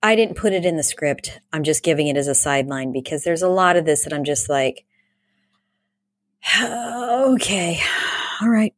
I 0.02 0.16
didn't 0.16 0.36
put 0.36 0.52
it 0.52 0.66
in 0.66 0.76
the 0.76 0.82
script. 0.82 1.38
I'm 1.52 1.62
just 1.62 1.84
giving 1.84 2.08
it 2.08 2.16
as 2.16 2.26
a 2.26 2.34
sideline 2.34 2.90
because 2.90 3.22
there's 3.22 3.42
a 3.42 3.48
lot 3.48 3.76
of 3.76 3.84
this 3.84 4.02
that 4.02 4.12
I'm 4.12 4.24
just 4.24 4.48
like 4.48 4.84
okay. 6.60 7.78
All 8.42 8.48
right. 8.48 8.74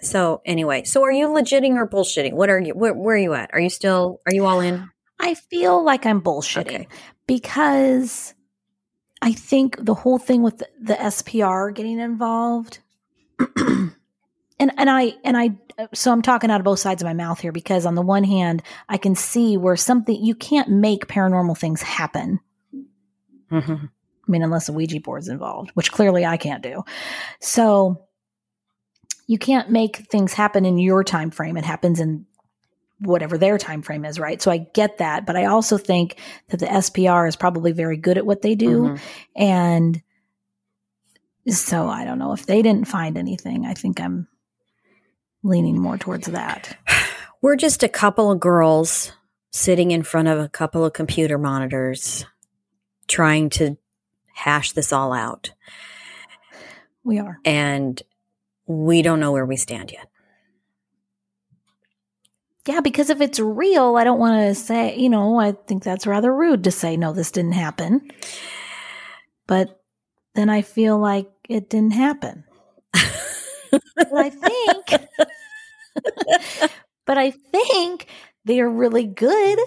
So 0.00 0.40
anyway, 0.46 0.84
so 0.84 1.02
are 1.02 1.12
you 1.12 1.28
legitting 1.28 1.76
or 1.76 1.86
bullshitting? 1.86 2.32
What 2.32 2.48
are 2.48 2.58
you 2.58 2.72
where, 2.72 2.94
where 2.94 3.16
are 3.16 3.18
you 3.18 3.34
at? 3.34 3.50
Are 3.52 3.60
you 3.60 3.68
still 3.68 4.22
are 4.26 4.32
you 4.34 4.46
all 4.46 4.60
in? 4.60 4.88
I 5.18 5.34
feel 5.34 5.84
like 5.84 6.06
I'm 6.06 6.22
bullshitting 6.22 6.66
Okay. 6.66 6.88
because 7.26 8.32
I 9.20 9.32
think 9.32 9.76
the 9.84 9.92
whole 9.92 10.18
thing 10.18 10.42
with 10.42 10.56
the, 10.56 10.68
the 10.80 10.94
SPR 10.94 11.74
getting 11.74 12.00
involved, 12.00 12.78
and 14.60 14.70
and 14.76 14.88
I 14.88 15.14
and 15.24 15.36
I 15.36 15.50
so 15.92 16.12
I'm 16.12 16.22
talking 16.22 16.50
out 16.50 16.60
of 16.60 16.64
both 16.64 16.78
sides 16.78 17.02
of 17.02 17.06
my 17.06 17.14
mouth 17.14 17.40
here 17.40 17.50
because 17.52 17.86
on 17.86 17.94
the 17.96 18.02
one 18.02 18.22
hand 18.22 18.62
I 18.88 18.98
can 18.98 19.16
see 19.16 19.56
where 19.56 19.76
something 19.76 20.14
you 20.22 20.34
can't 20.36 20.68
make 20.68 21.08
paranormal 21.08 21.58
things 21.58 21.82
happen. 21.82 22.38
Mhm. 23.50 23.88
I 23.88 24.30
mean, 24.30 24.42
unless 24.42 24.68
a 24.68 24.72
Ouija 24.72 25.00
board's 25.00 25.28
involved, 25.28 25.70
which 25.74 25.90
clearly 25.90 26.24
I 26.24 26.36
can't 26.36 26.62
do. 26.62 26.84
So 27.40 28.04
you 29.26 29.38
can't 29.38 29.70
make 29.70 29.96
things 30.08 30.34
happen 30.34 30.64
in 30.64 30.78
your 30.78 31.02
time 31.02 31.30
frame. 31.30 31.56
It 31.56 31.64
happens 31.64 31.98
in 31.98 32.26
whatever 33.00 33.38
their 33.38 33.56
time 33.58 33.80
frame 33.80 34.04
is, 34.04 34.20
right? 34.20 34.42
So 34.42 34.50
I 34.50 34.58
get 34.58 34.98
that, 34.98 35.24
but 35.24 35.34
I 35.34 35.46
also 35.46 35.78
think 35.78 36.16
that 36.48 36.60
the 36.60 36.66
SPR 36.66 37.26
is 37.26 37.34
probably 37.34 37.72
very 37.72 37.96
good 37.96 38.18
at 38.18 38.26
what 38.26 38.42
they 38.42 38.54
do, 38.54 38.82
Mhm. 38.82 39.00
and 39.34 40.02
so 41.48 41.88
I 41.88 42.04
don't 42.04 42.18
know 42.18 42.32
if 42.32 42.44
they 42.44 42.60
didn't 42.60 42.86
find 42.88 43.16
anything. 43.16 43.64
I 43.64 43.72
think 43.74 44.00
I'm 44.00 44.28
leaning 45.42 45.78
more 45.78 45.98
towards 45.98 46.26
that. 46.28 46.76
We're 47.42 47.56
just 47.56 47.82
a 47.82 47.88
couple 47.88 48.30
of 48.30 48.40
girls 48.40 49.12
sitting 49.50 49.90
in 49.90 50.02
front 50.02 50.28
of 50.28 50.38
a 50.38 50.48
couple 50.48 50.84
of 50.84 50.92
computer 50.92 51.38
monitors 51.38 52.24
trying 53.08 53.50
to 53.50 53.76
hash 54.34 54.72
this 54.72 54.92
all 54.92 55.12
out. 55.12 55.50
We 57.02 57.18
are. 57.18 57.38
And 57.44 58.00
we 58.66 59.02
don't 59.02 59.20
know 59.20 59.32
where 59.32 59.46
we 59.46 59.56
stand 59.56 59.90
yet. 59.90 60.06
Yeah, 62.66 62.80
because 62.80 63.10
if 63.10 63.20
it's 63.20 63.40
real, 63.40 63.96
I 63.96 64.04
don't 64.04 64.20
want 64.20 64.46
to 64.46 64.54
say, 64.54 64.96
you 64.96 65.08
know, 65.08 65.40
I 65.40 65.52
think 65.52 65.82
that's 65.82 66.06
rather 66.06 66.32
rude 66.32 66.64
to 66.64 66.70
say, 66.70 66.96
no, 66.96 67.12
this 67.12 67.32
didn't 67.32 67.52
happen. 67.52 68.10
But 69.46 69.80
then 70.34 70.50
I 70.50 70.62
feel 70.62 70.98
like 70.98 71.30
it 71.48 71.70
didn't 71.70 71.94
happen. 71.94 72.44
But 73.70 74.12
I 74.12 74.30
think, 74.30 74.86
but 77.06 77.18
I 77.18 77.30
think 77.30 78.06
they 78.44 78.60
are 78.60 78.70
really 78.70 79.06
good 79.06 79.58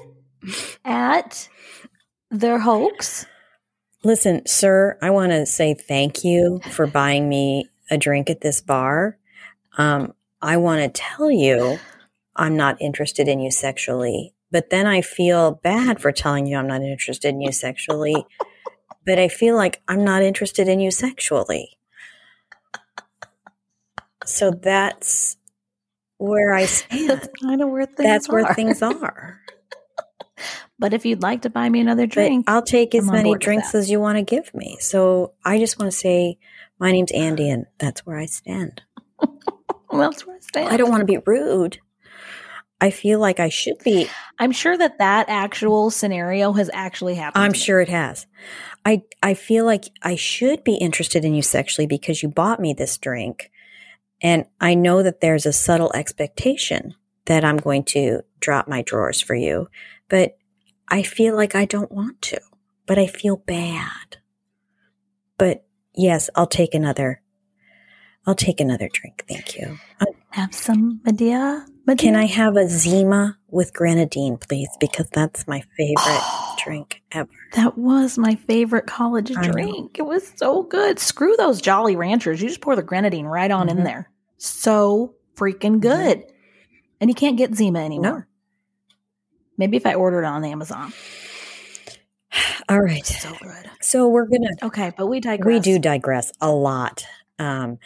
at 0.83 1.47
their 2.31 2.59
hoax. 2.59 3.25
Listen, 4.03 4.45
sir, 4.45 4.97
I 5.01 5.11
want 5.11 5.31
to 5.31 5.45
say 5.45 5.73
thank 5.73 6.23
you 6.23 6.59
for 6.71 6.87
buying 6.87 7.29
me 7.29 7.69
a 7.89 7.97
drink 7.97 8.29
at 8.29 8.41
this 8.41 8.59
bar. 8.59 9.17
Um, 9.77 10.13
I 10.41 10.57
want 10.57 10.81
to 10.81 11.01
tell 11.01 11.31
you 11.31 11.79
I'm 12.35 12.57
not 12.57 12.81
interested 12.81 13.27
in 13.27 13.39
you 13.39 13.51
sexually, 13.51 14.33
but 14.51 14.69
then 14.69 14.87
I 14.87 15.01
feel 15.01 15.51
bad 15.63 16.01
for 16.01 16.11
telling 16.11 16.47
you 16.47 16.57
I'm 16.57 16.67
not 16.67 16.81
interested 16.81 17.29
in 17.29 17.41
you 17.41 17.51
sexually, 17.51 18.25
but 19.05 19.19
I 19.19 19.27
feel 19.27 19.55
like 19.55 19.81
I'm 19.87 20.03
not 20.03 20.23
interested 20.23 20.67
in 20.67 20.79
you 20.79 20.91
sexually. 20.91 21.77
So 24.25 24.51
that's 24.51 25.37
where 26.17 26.53
I 26.53 26.65
stand. 26.67 27.09
That's 27.09 27.27
kind 27.41 27.61
of 27.61 27.69
where 27.69 27.85
things 27.85 28.09
That's 28.09 28.29
where 28.29 28.45
are. 28.45 28.53
things 28.53 28.81
are. 28.81 29.39
But 30.79 30.93
if 30.93 31.05
you'd 31.05 31.21
like 31.21 31.43
to 31.43 31.49
buy 31.49 31.69
me 31.69 31.79
another 31.79 32.07
But 32.07 32.13
drink, 32.13 32.45
I'll 32.49 32.61
take 32.61 32.93
as 32.95 33.09
many 33.09 33.35
drinks 33.37 33.73
as 33.75 33.89
you 33.89 33.99
want 33.99 34.17
to 34.17 34.23
give 34.23 34.53
me. 34.53 34.77
So 34.79 35.33
I 35.45 35.57
just 35.59 35.79
want 35.79 35.91
to 35.91 35.97
say, 35.97 36.37
my 36.79 36.91
name's 36.91 37.11
Andy, 37.11 37.49
and 37.49 37.67
that's 37.77 38.05
where 38.05 38.17
I 38.17 38.25
stand. 38.25 38.81
well, 39.89 40.09
that's 40.09 40.25
where 40.25 40.35
I 40.35 40.39
stand. 40.39 40.73
I 40.73 40.77
don't 40.77 40.89
want 40.89 41.01
to 41.01 41.05
be 41.05 41.19
rude. 41.25 41.79
I 42.81 42.89
feel 42.89 43.19
like 43.19 43.39
I 43.39 43.47
should 43.47 43.77
be. 43.85 44.09
I'm 44.39 44.51
sure 44.51 44.77
that 44.77 44.97
that 44.97 45.29
actual 45.29 45.89
scenario 45.89 46.51
has 46.51 46.69
actually 46.73 47.15
happened. 47.15 47.45
I'm 47.45 47.53
sure 47.53 47.79
it 47.79 47.87
has. 47.87 48.27
I 48.83 49.03
I 49.21 49.35
feel 49.35 49.63
like 49.63 49.85
I 50.01 50.17
should 50.17 50.65
be 50.65 50.75
interested 50.75 51.23
in 51.23 51.33
you 51.33 51.43
sexually 51.43 51.87
because 51.87 52.21
you 52.21 52.27
bought 52.27 52.59
me 52.59 52.73
this 52.73 52.97
drink, 52.97 53.51
and 54.23 54.45
I 54.59 54.73
know 54.73 55.03
that 55.03 55.21
there's 55.21 55.45
a 55.45 55.53
subtle 55.53 55.91
expectation 55.93 56.95
that 57.25 57.45
I'm 57.45 57.57
going 57.57 57.83
to 57.85 58.21
drop 58.39 58.67
my 58.67 58.81
drawers 58.81 59.21
for 59.21 59.35
you, 59.35 59.67
but 60.09 60.37
I 60.87 61.03
feel 61.03 61.35
like 61.35 61.53
I 61.55 61.65
don't 61.65 61.91
want 61.91 62.21
to. 62.23 62.41
But 62.85 62.97
I 62.97 63.07
feel 63.07 63.37
bad. 63.37 64.17
But 65.37 65.65
yes, 65.95 66.29
I'll 66.35 66.47
take 66.47 66.73
another. 66.73 67.21
I'll 68.25 68.35
take 68.35 68.59
another 68.59 68.89
drink. 68.91 69.23
Thank 69.27 69.57
you. 69.57 69.77
Uh, 69.99 70.05
have 70.31 70.53
some 70.53 71.01
Medea. 71.05 71.65
Medea? 71.85 72.11
Can 72.11 72.15
I 72.15 72.25
have 72.25 72.55
a 72.55 72.67
Zima 72.67 73.37
with 73.49 73.73
grenadine, 73.73 74.37
please? 74.37 74.69
Because 74.79 75.07
that's 75.11 75.45
my 75.47 75.61
favorite 75.77 76.23
drink 76.63 77.01
ever. 77.11 77.29
That 77.53 77.77
was 77.77 78.17
my 78.17 78.35
favorite 78.35 78.85
college 78.87 79.31
I 79.35 79.47
know. 79.47 79.51
drink. 79.51 79.99
It 79.99 80.03
was 80.05 80.31
so 80.37 80.63
good. 80.63 80.99
Screw 80.99 81.35
those 81.37 81.61
Jolly 81.61 81.95
Ranchers. 81.97 82.41
You 82.41 82.47
just 82.47 82.61
pour 82.61 82.75
the 82.77 82.83
grenadine 82.83 83.25
right 83.25 83.51
on 83.51 83.69
in 83.69 83.77
Mhm. 83.79 83.83
there. 83.83 84.09
So 84.43 85.15
freaking 85.35 85.79
good. 85.79 86.25
And 86.99 87.09
you 87.09 87.15
can't 87.15 87.37
get 87.37 87.55
Zima 87.55 87.79
anymore. 87.79 88.27
Maybe 89.57 89.77
if 89.77 89.85
I 89.85 89.93
order 89.93 90.21
it 90.21 90.25
on 90.25 90.43
Amazon. 90.43 90.91
All 92.69 92.81
right. 92.81 93.05
So 93.05 93.33
good. 93.41 93.69
So 93.79 94.09
we're 94.09 94.25
gonna 94.27 94.49
Okay, 94.61 94.91
but 94.97 95.07
we 95.07 95.21
digress. 95.21 95.45
we 95.45 95.59
do 95.61 95.79
digress 95.79 96.33
a 96.41 96.51
lot. 96.51 97.05
Um, 97.39 97.79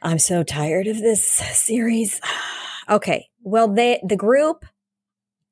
I'm 0.00 0.18
so 0.18 0.42
tired 0.42 0.86
of 0.86 0.98
this 0.98 1.24
series. 1.24 2.20
Okay. 2.88 3.28
Well, 3.44 3.68
they 3.68 4.00
the 4.02 4.16
group 4.16 4.64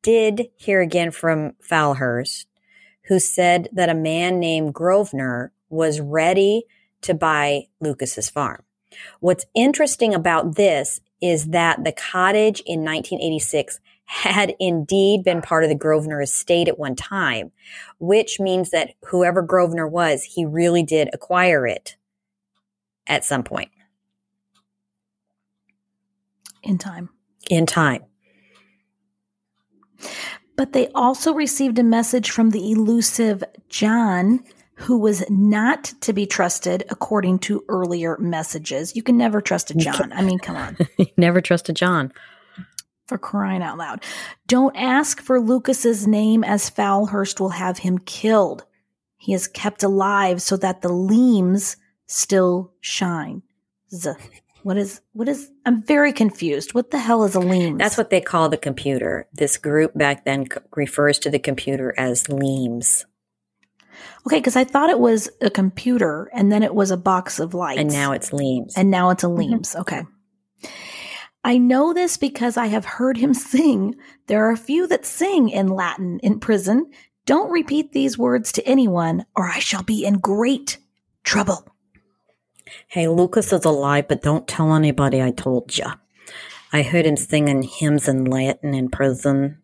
did 0.02 0.48
hear 0.56 0.80
again 0.80 1.12
from 1.12 1.52
Falhurst, 1.62 2.46
who 3.04 3.20
said 3.20 3.68
that 3.74 3.88
a 3.88 3.94
man 3.94 4.40
named 4.40 4.74
Grosvenor 4.74 5.52
was 5.68 6.00
ready 6.00 6.64
to 7.02 7.14
buy 7.14 7.66
Lucas's 7.80 8.28
farm. 8.28 8.64
What's 9.20 9.46
interesting 9.54 10.14
about 10.14 10.56
this 10.56 11.00
is 11.20 11.48
that 11.48 11.84
the 11.84 11.92
cottage 11.92 12.60
in 12.60 12.80
1986 12.80 13.80
had 14.04 14.54
indeed 14.58 15.22
been 15.22 15.42
part 15.42 15.64
of 15.64 15.68
the 15.68 15.76
Grosvenor 15.76 16.22
estate 16.22 16.68
at 16.68 16.78
one 16.78 16.96
time, 16.96 17.52
which 17.98 18.40
means 18.40 18.70
that 18.70 18.94
whoever 19.06 19.42
Grosvenor 19.42 19.86
was, 19.86 20.22
he 20.22 20.46
really 20.46 20.82
did 20.82 21.10
acquire 21.12 21.66
it 21.66 21.96
at 23.06 23.24
some 23.24 23.42
point 23.42 23.70
in 26.62 26.78
time. 26.78 27.10
in 27.50 27.66
time. 27.66 28.04
But 30.56 30.72
they 30.72 30.88
also 30.94 31.34
received 31.34 31.78
a 31.78 31.84
message 31.84 32.30
from 32.30 32.50
the 32.50 32.70
elusive 32.70 33.44
John, 33.68 34.42
who 34.78 34.98
was 34.98 35.24
not 35.28 35.84
to 36.00 36.12
be 36.12 36.24
trusted 36.24 36.84
according 36.88 37.40
to 37.40 37.64
earlier 37.68 38.16
messages. 38.18 38.94
You 38.94 39.02
can 39.02 39.16
never 39.16 39.40
trust 39.40 39.70
a 39.72 39.74
John. 39.74 40.12
I 40.12 40.22
mean, 40.22 40.38
come 40.38 40.56
on. 40.56 40.76
Never 41.16 41.40
trust 41.40 41.68
a 41.68 41.72
John. 41.72 42.12
for 43.06 43.18
crying 43.18 43.60
out 43.62 43.76
loud. 43.76 44.04
Don't 44.46 44.76
ask 44.76 45.20
for 45.20 45.40
Lucas's 45.40 46.06
name 46.06 46.44
as 46.44 46.70
Falhurst 46.70 47.40
will 47.40 47.48
have 47.50 47.78
him 47.78 47.98
killed. 47.98 48.64
He 49.16 49.34
is 49.34 49.48
kept 49.48 49.82
alive 49.82 50.40
so 50.40 50.56
that 50.58 50.80
the 50.82 50.92
leams 50.92 51.76
still 52.06 52.72
shine. 52.80 53.42
Z. 53.92 54.12
What 54.62 54.76
is 54.76 55.00
what 55.12 55.28
is 55.28 55.50
I'm 55.66 55.82
very 55.82 56.12
confused. 56.12 56.74
What 56.74 56.90
the 56.90 56.98
hell 56.98 57.24
is 57.24 57.34
a 57.34 57.40
leams? 57.40 57.78
That's 57.78 57.96
what 57.96 58.10
they 58.10 58.20
call 58.20 58.48
the 58.48 58.56
computer. 58.56 59.26
This 59.32 59.56
group 59.56 59.92
back 59.96 60.24
then 60.24 60.44
c- 60.50 60.58
refers 60.76 61.18
to 61.20 61.30
the 61.30 61.38
computer 61.38 61.94
as 61.96 62.28
leams. 62.28 63.06
Okay, 64.26 64.38
because 64.38 64.56
I 64.56 64.64
thought 64.64 64.90
it 64.90 64.98
was 64.98 65.28
a 65.40 65.50
computer 65.50 66.30
and 66.32 66.50
then 66.50 66.62
it 66.62 66.74
was 66.74 66.90
a 66.90 66.96
box 66.96 67.38
of 67.38 67.54
lights. 67.54 67.80
And 67.80 67.92
now 67.92 68.12
it's 68.12 68.32
leams. 68.32 68.74
And 68.76 68.90
now 68.90 69.10
it's 69.10 69.24
a 69.24 69.26
mm-hmm. 69.26 69.38
Leames. 69.38 69.76
Okay. 69.76 70.02
I 71.44 71.56
know 71.56 71.94
this 71.94 72.16
because 72.16 72.56
I 72.56 72.66
have 72.66 72.84
heard 72.84 73.16
him 73.16 73.32
sing. 73.52 73.94
There 74.26 74.44
are 74.46 74.52
a 74.52 74.56
few 74.56 74.86
that 74.88 75.06
sing 75.06 75.48
in 75.48 75.68
Latin 75.68 76.18
in 76.22 76.40
prison. 76.40 76.90
Don't 77.26 77.50
repeat 77.50 77.92
these 77.92 78.18
words 78.18 78.52
to 78.52 78.66
anyone, 78.66 79.24
or 79.36 79.48
I 79.48 79.58
shall 79.58 79.82
be 79.82 80.04
in 80.04 80.14
great 80.14 80.78
trouble. 81.24 81.66
hey, 82.88 83.08
Lucas 83.08 83.52
is 83.52 83.64
alive, 83.64 84.08
but 84.08 84.22
don't 84.22 84.48
tell 84.48 84.74
anybody 84.74 85.22
I 85.22 85.30
told 85.30 85.76
you. 85.76 85.86
I 86.72 86.82
heard 86.82 87.06
him 87.06 87.16
singing 87.16 87.62
hymns 87.62 88.08
in 88.08 88.24
Latin 88.24 88.74
in 88.74 88.90
prison. 88.90 89.58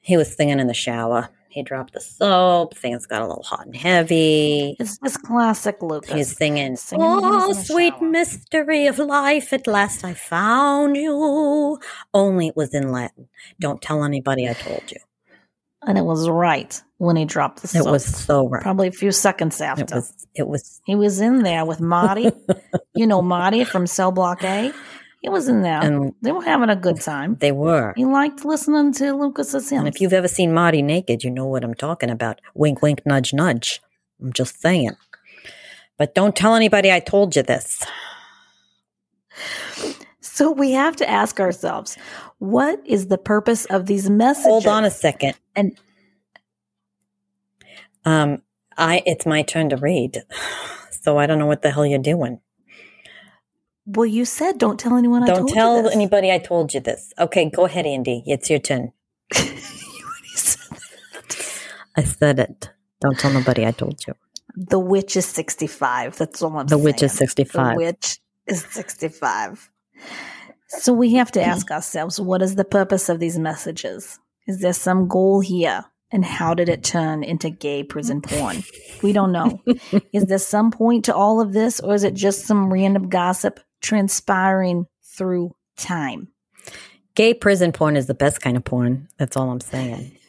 He 0.00 0.16
was 0.16 0.34
singing 0.34 0.60
in 0.60 0.66
the 0.66 0.74
shower. 0.74 1.30
He 1.50 1.62
dropped 1.62 1.94
the 1.94 2.00
soap. 2.00 2.76
Things 2.76 3.06
got 3.06 3.22
a 3.22 3.26
little 3.26 3.42
hot 3.42 3.66
and 3.66 3.76
heavy. 3.76 4.76
It's 4.78 4.98
this 4.98 5.16
classic 5.16 5.82
Lucas. 5.82 6.12
He's 6.12 6.36
singing, 6.36 6.76
Singing 6.76 7.04
Oh, 7.08 7.52
sweet 7.52 7.94
shower." 7.94 8.08
mystery 8.08 8.86
of 8.86 8.98
life, 8.98 9.52
at 9.52 9.66
last 9.66 10.04
I 10.04 10.14
found 10.14 10.96
you. 10.96 11.78
Only 12.14 12.48
it 12.48 12.56
was 12.56 12.72
in 12.72 12.92
Latin. 12.92 13.28
Don't 13.60 13.82
tell 13.82 14.04
anybody 14.04 14.48
I 14.48 14.52
told 14.54 14.82
you. 14.90 14.98
and 15.86 15.98
it 15.98 16.04
was 16.04 16.28
right 16.28 16.80
when 16.98 17.16
he 17.16 17.24
dropped 17.24 17.62
the 17.62 17.68
soap. 17.68 17.86
It 17.86 17.90
was 17.90 18.04
so 18.04 18.48
right. 18.48 18.62
probably 18.62 18.88
a 18.88 18.92
few 18.92 19.10
seconds 19.10 19.60
after. 19.60 19.82
It 19.82 19.90
was, 19.92 20.26
it 20.34 20.46
was, 20.48 20.80
he 20.84 20.94
was 20.94 21.20
in 21.20 21.42
there 21.42 21.64
with 21.64 21.80
Marty. 21.80 22.30
you 22.94 23.06
know 23.06 23.22
Marty 23.22 23.64
from 23.64 23.86
Cell 23.86 24.12
Block 24.12 24.44
A. 24.44 24.72
He 25.20 25.28
was 25.28 25.48
in 25.48 25.60
there. 25.62 25.80
and 25.82 26.14
they 26.22 26.32
were 26.32 26.42
having 26.42 26.70
a 26.70 26.76
good 26.76 27.00
time. 27.00 27.36
they 27.40 27.52
were. 27.52 27.92
He 27.94 28.06
liked 28.06 28.44
listening 28.44 28.92
to 28.94 29.12
Lucas's 29.12 29.68
hymns. 29.68 29.80
And 29.80 29.88
if 29.88 30.00
you've 30.00 30.14
ever 30.14 30.28
seen 30.28 30.52
Marty 30.52 30.80
naked, 30.82 31.22
you 31.22 31.30
know 31.30 31.46
what 31.46 31.62
I'm 31.62 31.74
talking 31.74 32.10
about. 32.10 32.40
Wink, 32.54 32.80
wink, 32.80 33.02
nudge, 33.04 33.34
nudge. 33.34 33.82
I'm 34.20 34.32
just 34.32 34.60
saying. 34.60 34.96
But 35.98 36.14
don't 36.14 36.34
tell 36.34 36.54
anybody 36.54 36.90
I 36.90 37.00
told 37.00 37.36
you 37.36 37.42
this. 37.42 37.82
so 40.20 40.50
we 40.50 40.72
have 40.72 40.96
to 40.96 41.08
ask 41.08 41.38
ourselves, 41.38 41.98
what 42.38 42.80
is 42.86 43.08
the 43.08 43.18
purpose 43.18 43.66
of 43.66 43.86
these 43.86 44.08
messages? 44.08 44.46
Hold 44.46 44.66
on 44.66 44.84
a 44.84 44.90
second. 44.90 45.34
And 45.54 45.78
Um, 48.06 48.42
I 48.78 49.02
it's 49.04 49.26
my 49.26 49.42
turn 49.42 49.68
to 49.68 49.76
read, 49.76 50.22
so 51.02 51.18
I 51.18 51.26
don't 51.26 51.38
know 51.38 51.44
what 51.46 51.60
the 51.60 51.70
hell 51.70 51.84
you're 51.84 51.98
doing. 51.98 52.40
Well, 53.96 54.06
you 54.06 54.24
said 54.24 54.58
don't 54.58 54.78
tell 54.78 54.96
anyone. 54.96 55.24
Don't 55.24 55.36
told 55.38 55.52
tell 55.52 55.88
anybody 55.88 56.30
I 56.32 56.38
told 56.38 56.74
you 56.74 56.80
this. 56.80 57.12
Okay, 57.18 57.50
go 57.50 57.64
ahead, 57.64 57.86
Andy. 57.86 58.22
It's 58.26 58.50
your 58.50 58.58
turn. 58.60 58.92
You 59.36 60.06
already 60.06 60.36
said 60.36 60.70
that. 60.70 61.70
I 61.96 62.02
said 62.04 62.38
it. 62.38 62.70
Don't 63.00 63.18
tell 63.18 63.32
nobody 63.32 63.66
I 63.66 63.72
told 63.72 64.06
you. 64.06 64.14
The 64.56 64.78
witch 64.78 65.16
is 65.16 65.26
sixty-five. 65.26 66.16
That's 66.16 66.42
all 66.42 66.56
I'm 66.58 66.66
The 66.66 66.76
saying. 66.76 66.84
witch 66.84 67.02
is 67.02 67.12
sixty-five. 67.12 67.76
The 67.76 67.84
witch 67.84 68.18
is 68.46 68.64
sixty-five. 68.64 69.70
So 70.68 70.92
we 70.92 71.14
have 71.14 71.32
to 71.32 71.42
ask 71.42 71.70
ourselves, 71.70 72.20
what 72.20 72.42
is 72.42 72.54
the 72.54 72.64
purpose 72.64 73.08
of 73.08 73.18
these 73.18 73.38
messages? 73.38 74.18
Is 74.46 74.60
there 74.60 74.72
some 74.72 75.08
goal 75.08 75.40
here? 75.40 75.84
And 76.12 76.24
how 76.24 76.54
did 76.54 76.68
it 76.68 76.82
turn 76.82 77.22
into 77.22 77.50
gay 77.50 77.84
prison 77.84 78.20
porn? 78.20 78.64
We 79.02 79.12
don't 79.12 79.30
know. 79.32 79.62
is 80.12 80.24
there 80.26 80.38
some 80.38 80.70
point 80.72 81.04
to 81.06 81.14
all 81.14 81.40
of 81.40 81.52
this, 81.52 81.78
or 81.80 81.94
is 81.94 82.02
it 82.04 82.14
just 82.14 82.46
some 82.46 82.72
random 82.72 83.08
gossip 83.08 83.60
transpiring 83.80 84.86
through 85.02 85.54
time? 85.76 86.28
Gay 87.14 87.34
prison 87.34 87.72
porn 87.72 87.96
is 87.96 88.06
the 88.06 88.14
best 88.14 88.40
kind 88.40 88.56
of 88.56 88.64
porn. 88.64 89.08
That's 89.18 89.36
all 89.36 89.50
I'm 89.50 89.60
saying. 89.60 90.12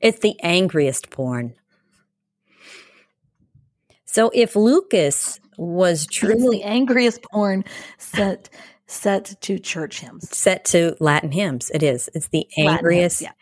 It's 0.00 0.20
the 0.20 0.38
angriest 0.44 1.10
porn. 1.10 1.54
So 4.04 4.30
if 4.32 4.54
Lucas 4.54 5.40
was 5.56 6.06
truly 6.06 6.62
angriest 6.62 7.22
porn 7.22 7.64
set 7.98 8.48
set 8.86 9.34
to 9.42 9.58
church 9.58 10.00
hymns. 10.00 10.34
set 10.36 10.64
to 10.66 10.96
Latin 11.00 11.32
hymns, 11.32 11.70
it 11.74 11.82
is. 11.82 12.08
It's 12.14 12.28
the 12.28 12.46
Latin 12.56 12.64
hymns, 12.64 12.78
angriest 12.78 13.20
yeah. 13.22 13.32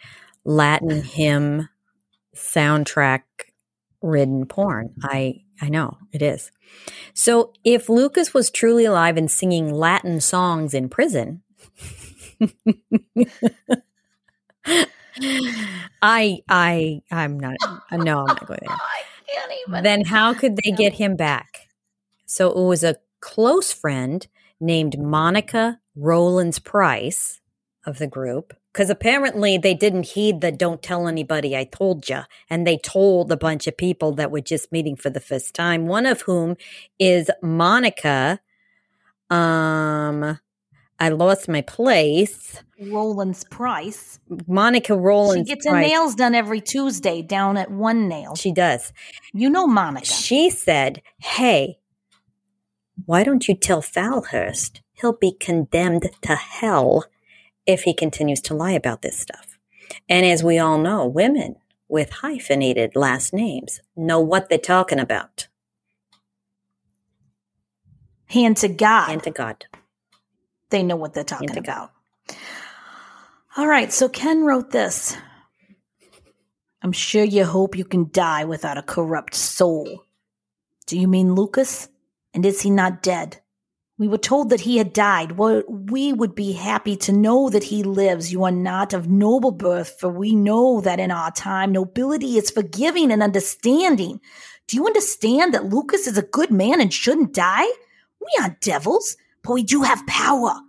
Latin 0.45 1.03
hymn 1.03 1.69
soundtrack 2.35 3.23
ridden 4.03 4.47
porn. 4.47 4.95
I 5.03 5.43
I 5.61 5.69
know 5.69 5.99
it 6.13 6.23
is. 6.23 6.51
So 7.15 7.53
if 7.65 7.89
Lucas 7.89 8.35
was 8.35 8.51
truly 8.51 8.85
alive 8.85 9.17
and 9.17 9.31
singing 9.31 9.73
Latin 9.73 10.21
songs 10.21 10.75
in 10.75 10.89
prison, 10.89 11.43
I 16.03 16.41
I 16.49 17.01
I'm 17.11 17.41
not 17.41 17.55
no 17.61 17.81
I'm 17.91 18.05
not 18.05 18.47
going 18.47 18.61
there. 18.63 18.71
I 18.71 19.03
can't 19.27 19.53
even. 19.67 19.83
Then 19.83 20.05
how 20.05 20.35
could 20.35 20.57
they 20.57 20.71
get 20.71 20.95
him 20.95 21.17
back? 21.17 21.69
So 22.27 22.51
it 22.51 22.65
was 22.65 22.85
a 22.85 22.97
close 23.21 23.73
friend 23.73 24.27
named 24.61 24.99
Monica 24.99 25.81
Rollins 25.95 26.59
Price 26.59 27.41
of 27.87 27.99
the 27.99 28.07
group 28.07 28.55
because 28.77 28.91
apparently 28.91 29.57
they 29.57 29.73
didn't 29.73 30.03
heed 30.03 30.43
the 30.43 30.53
don't 30.53 30.83
tell 30.83 31.09
anybody 31.09 31.57
I 31.57 31.65
told 31.65 32.11
you 32.11 32.21
and 32.51 32.67
they 32.67 32.77
told 32.77 33.33
a 33.33 33.37
bunch 33.37 33.67
of 33.67 33.79
people 33.79 34.13
that 34.17 34.31
were 34.31 34.43
just 34.43 34.71
meeting 34.71 34.97
for 34.97 35.09
the 35.09 35.19
first 35.19 35.55
time 35.55 35.87
one 35.87 36.05
of 36.05 36.21
whom 36.23 36.57
is 36.99 37.31
Monica 37.43 38.39
um 39.31 40.39
I 40.99 41.09
lost 41.09 41.49
my 41.49 41.63
place 41.63 42.63
Roland's 42.79 43.45
Price. 43.45 44.21
Monica 44.47 44.93
She 44.93 44.99
Rollins 44.99 45.49
gets 45.49 45.67
her 45.67 45.73
Price. 45.73 45.89
nails 45.89 46.15
done 46.15 46.35
every 46.35 46.61
Tuesday 46.61 47.23
down 47.23 47.57
at 47.57 47.71
One 47.71 48.09
Nail. 48.09 48.37
she 48.37 48.53
does 48.53 48.93
You 49.33 49.49
know 49.49 49.67
Monica. 49.67 50.05
She 50.05 50.51
said, 50.51 51.01
Hey, 51.17 51.79
why 53.07 53.25
don't 53.25 53.49
you 53.49 53.55
tell 53.55 53.81
Falhurst 53.81 54.81
he'll 55.01 55.17
be 55.17 55.33
condemned 55.33 56.11
to 56.21 56.35
hell 56.35 57.07
if 57.67 57.83
he 57.83 57.95
continues 57.95 58.41
to 58.43 58.55
lie 58.55 58.73
about 58.73 59.03
this 59.03 59.19
stuff? 59.19 59.59
And 60.09 60.25
as 60.27 60.43
we 60.43 60.59
all 60.59 60.79
know, 60.79 61.07
women 61.07 61.57
with 61.89 62.11
hyphenated 62.11 62.97
last 62.97 63.33
names 63.33 63.81
know 63.97 64.21
what 64.21 64.49
they're 64.49 64.59
talking 64.59 64.99
about. 64.99 65.49
Hand 68.27 68.57
to 68.59 68.69
God. 68.69 69.11
And 69.11 69.23
to 69.23 69.31
God. 69.31 69.67
they 70.71 70.83
know 70.83 70.97
what 70.97 71.15
they're 71.15 71.25
talking 71.25 71.49
Hand 71.49 71.65
about. 71.65 71.93
All 73.57 73.67
right, 73.67 73.93
so 73.93 74.09
Ken 74.09 74.45
wrote 74.45 74.71
this. 74.71 75.17
I'm 76.83 76.93
sure 76.93 77.25
you 77.25 77.45
hope 77.45 77.77
you 77.77 77.85
can 77.85 78.11
die 78.13 78.45
without 78.45 78.79
a 78.79 78.83
corrupt 78.83 79.35
soul. 79.35 80.05
Do 80.87 80.99
you 80.99 81.09
mean 81.09 81.35
Lucas? 81.35 81.89
And 82.35 82.45
is 82.45 82.61
he 82.61 82.71
not 82.71 83.03
dead? 83.03 83.41
We 83.99 84.09
were 84.09 84.19
told 84.19 84.51
that 84.51 84.61
he 84.61 84.77
had 84.77 84.93
died. 84.93 85.33
Well, 85.33 85.63
we 85.69 86.13
would 86.13 86.35
be 86.35 86.53
happy 86.53 86.97
to 86.99 87.13
know 87.13 87.49
that 87.49 87.65
he 87.65 87.83
lives. 87.83 88.31
You 88.31 88.45
are 88.45 88.51
not 88.51 88.93
of 88.93 89.09
noble 89.09 89.53
birth, 89.53 89.97
for 89.99 90.11
we 90.11 90.35
know 90.35 90.83
that 90.83 91.01
in 91.01 91.11
our 91.11 91.31
time 91.31 91.73
nobility 91.73 92.37
is 92.37 92.51
forgiving 92.51 93.11
and 93.11 93.23
understanding. 93.23 94.21
Do 94.67 94.77
you 94.77 94.87
understand 94.87 95.55
that 95.55 95.65
Lucas 95.65 96.07
is 96.07 96.19
a 96.19 96.23
good 96.23 96.51
man 96.51 96.83
and 96.83 96.93
shouldn't 96.93 97.33
die? 97.33 97.65
We 98.21 98.29
aren't 98.39 98.61
devils, 98.61 99.17
but 99.43 99.55
we 99.55 99.63
do 99.63 99.83
have 99.83 100.07
power. 100.07 100.61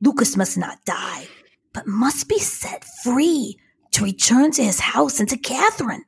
Lucas 0.00 0.36
must 0.36 0.56
not 0.56 0.84
die, 0.84 1.26
but 1.72 1.88
must 1.88 2.28
be 2.28 2.38
set 2.38 2.84
free 3.02 3.58
to 3.90 4.04
return 4.04 4.52
to 4.52 4.62
his 4.62 4.78
house 4.78 5.18
and 5.18 5.28
to 5.30 5.36
Catherine. 5.36 6.04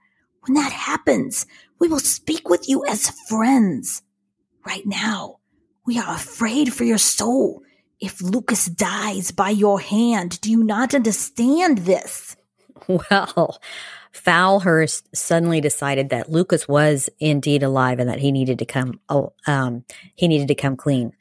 When 0.47 0.55
that 0.55 0.71
happens, 0.71 1.47
we 1.81 1.89
will 1.89 1.99
speak 1.99 2.49
with 2.49 2.69
you 2.69 2.85
as 2.87 3.11
friends. 3.29 4.03
Right 4.65 4.87
now, 4.87 5.40
we 5.91 5.99
are 5.99 6.15
afraid 6.15 6.73
for 6.73 6.85
your 6.85 6.99
soul. 6.99 7.65
If 7.99 8.23
Lucas 8.23 8.67
dies 8.67 9.33
by 9.33 9.51
your 9.51 9.81
hand, 9.81 10.41
do 10.41 10.49
you 10.49 10.63
not 10.63 10.95
understand 10.95 11.79
this? 11.79 12.37
Well, 12.87 13.61
Falhurst 14.13 15.03
suddenly 15.15 15.61
decided 15.61 16.11
that 16.11 16.31
Lucas 16.31 16.69
was 16.69 17.11
indeed 17.19 17.65
alive 17.65 17.99
and 17.99 18.09
that 18.09 18.21
he 18.21 18.31
needed 18.33 18.59
to 18.61 18.65
come 18.65 19.01
oh, 19.09 19.33
um, 19.47 19.85
he 20.15 20.29
needed 20.29 20.49
to 20.49 20.55
come 20.55 20.77
clean. 20.77 21.13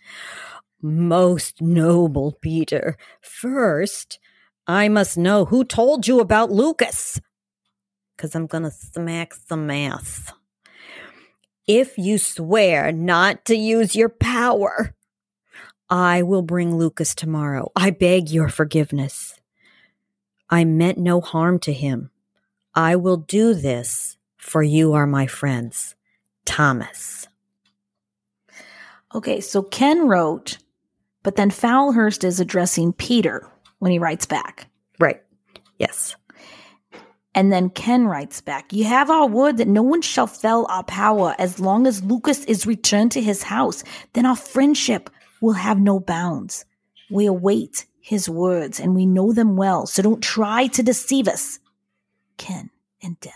Most 0.82 1.61
noble 1.61 2.38
Peter, 2.41 2.95
first 3.22 4.20
I 4.67 4.88
must 4.88 5.17
know 5.17 5.45
who 5.45 5.63
told 5.63 6.07
you 6.07 6.20
about 6.20 6.51
Lucas. 6.51 7.20
Cause 8.17 8.36
I'm 8.36 8.47
gonna 8.47 8.72
smack 8.72 9.34
some 9.34 9.70
ass. 9.70 10.32
If 11.72 11.99
you 11.99 12.17
swear 12.17 12.91
not 12.91 13.45
to 13.45 13.55
use 13.55 13.95
your 13.95 14.09
power, 14.09 14.95
I 15.88 16.24
will 16.24 16.41
bring 16.41 16.76
Lucas 16.76 17.13
tomorrow. 17.13 17.72
I 17.76 17.91
beg 17.91 18.32
your 18.32 18.49
forgiveness. 18.49 19.39
I 20.49 20.65
meant 20.65 20.97
no 20.97 21.22
harm 21.22 21.59
to 21.59 21.72
him. 21.72 22.09
I 22.74 22.95
will 22.95 23.17
do 23.17 23.53
this, 23.53 24.17
for 24.36 24.63
you 24.63 24.93
are 24.93 25.05
my 25.05 25.28
friends. 25.28 25.93
Thomas. 26.43 27.28
Okay, 29.13 29.39
so 29.39 29.61
Ken 29.61 30.07
wrote, 30.07 30.57
but 31.22 31.36
then 31.36 31.51
Fowlhurst 31.51 32.24
is 32.24 32.39
addressing 32.39 32.93
Peter 32.93 33.47
when 33.78 33.91
he 33.91 33.99
writes 33.99 34.26
back. 34.26 34.65
Right. 34.99 35.22
Yes. 35.78 36.15
And 37.40 37.54
then 37.54 37.70
Ken 37.70 38.06
writes 38.06 38.42
back, 38.42 38.74
You 38.74 38.84
have 38.84 39.10
our 39.10 39.26
word 39.26 39.60
that 39.60 39.68
no 39.70 39.82
one 39.82 40.02
shall 40.02 40.28
fell 40.28 40.68
our 40.70 40.84
power 40.84 41.36
as 41.40 41.58
long 41.58 41.88
as 41.88 42.04
Lucas 42.04 42.44
is 42.44 42.68
returned 42.68 43.14
to 43.14 43.22
his 43.22 43.44
house. 43.44 43.82
Then 44.12 44.26
our 44.26 44.36
friendship 44.36 45.10
will 45.40 45.54
have 45.54 45.80
no 45.80 46.02
bounds. 46.02 46.66
We 47.10 47.28
await 47.28 47.86
his 48.02 48.28
words 48.28 48.78
and 48.78 48.94
we 48.94 49.06
know 49.06 49.32
them 49.32 49.56
well, 49.56 49.86
so 49.86 50.02
don't 50.02 50.22
try 50.22 50.68
to 50.68 50.84
deceive 50.84 51.30
us. 51.30 51.60
Ken 52.38 52.72
and 53.02 53.18
Deb. 53.22 53.32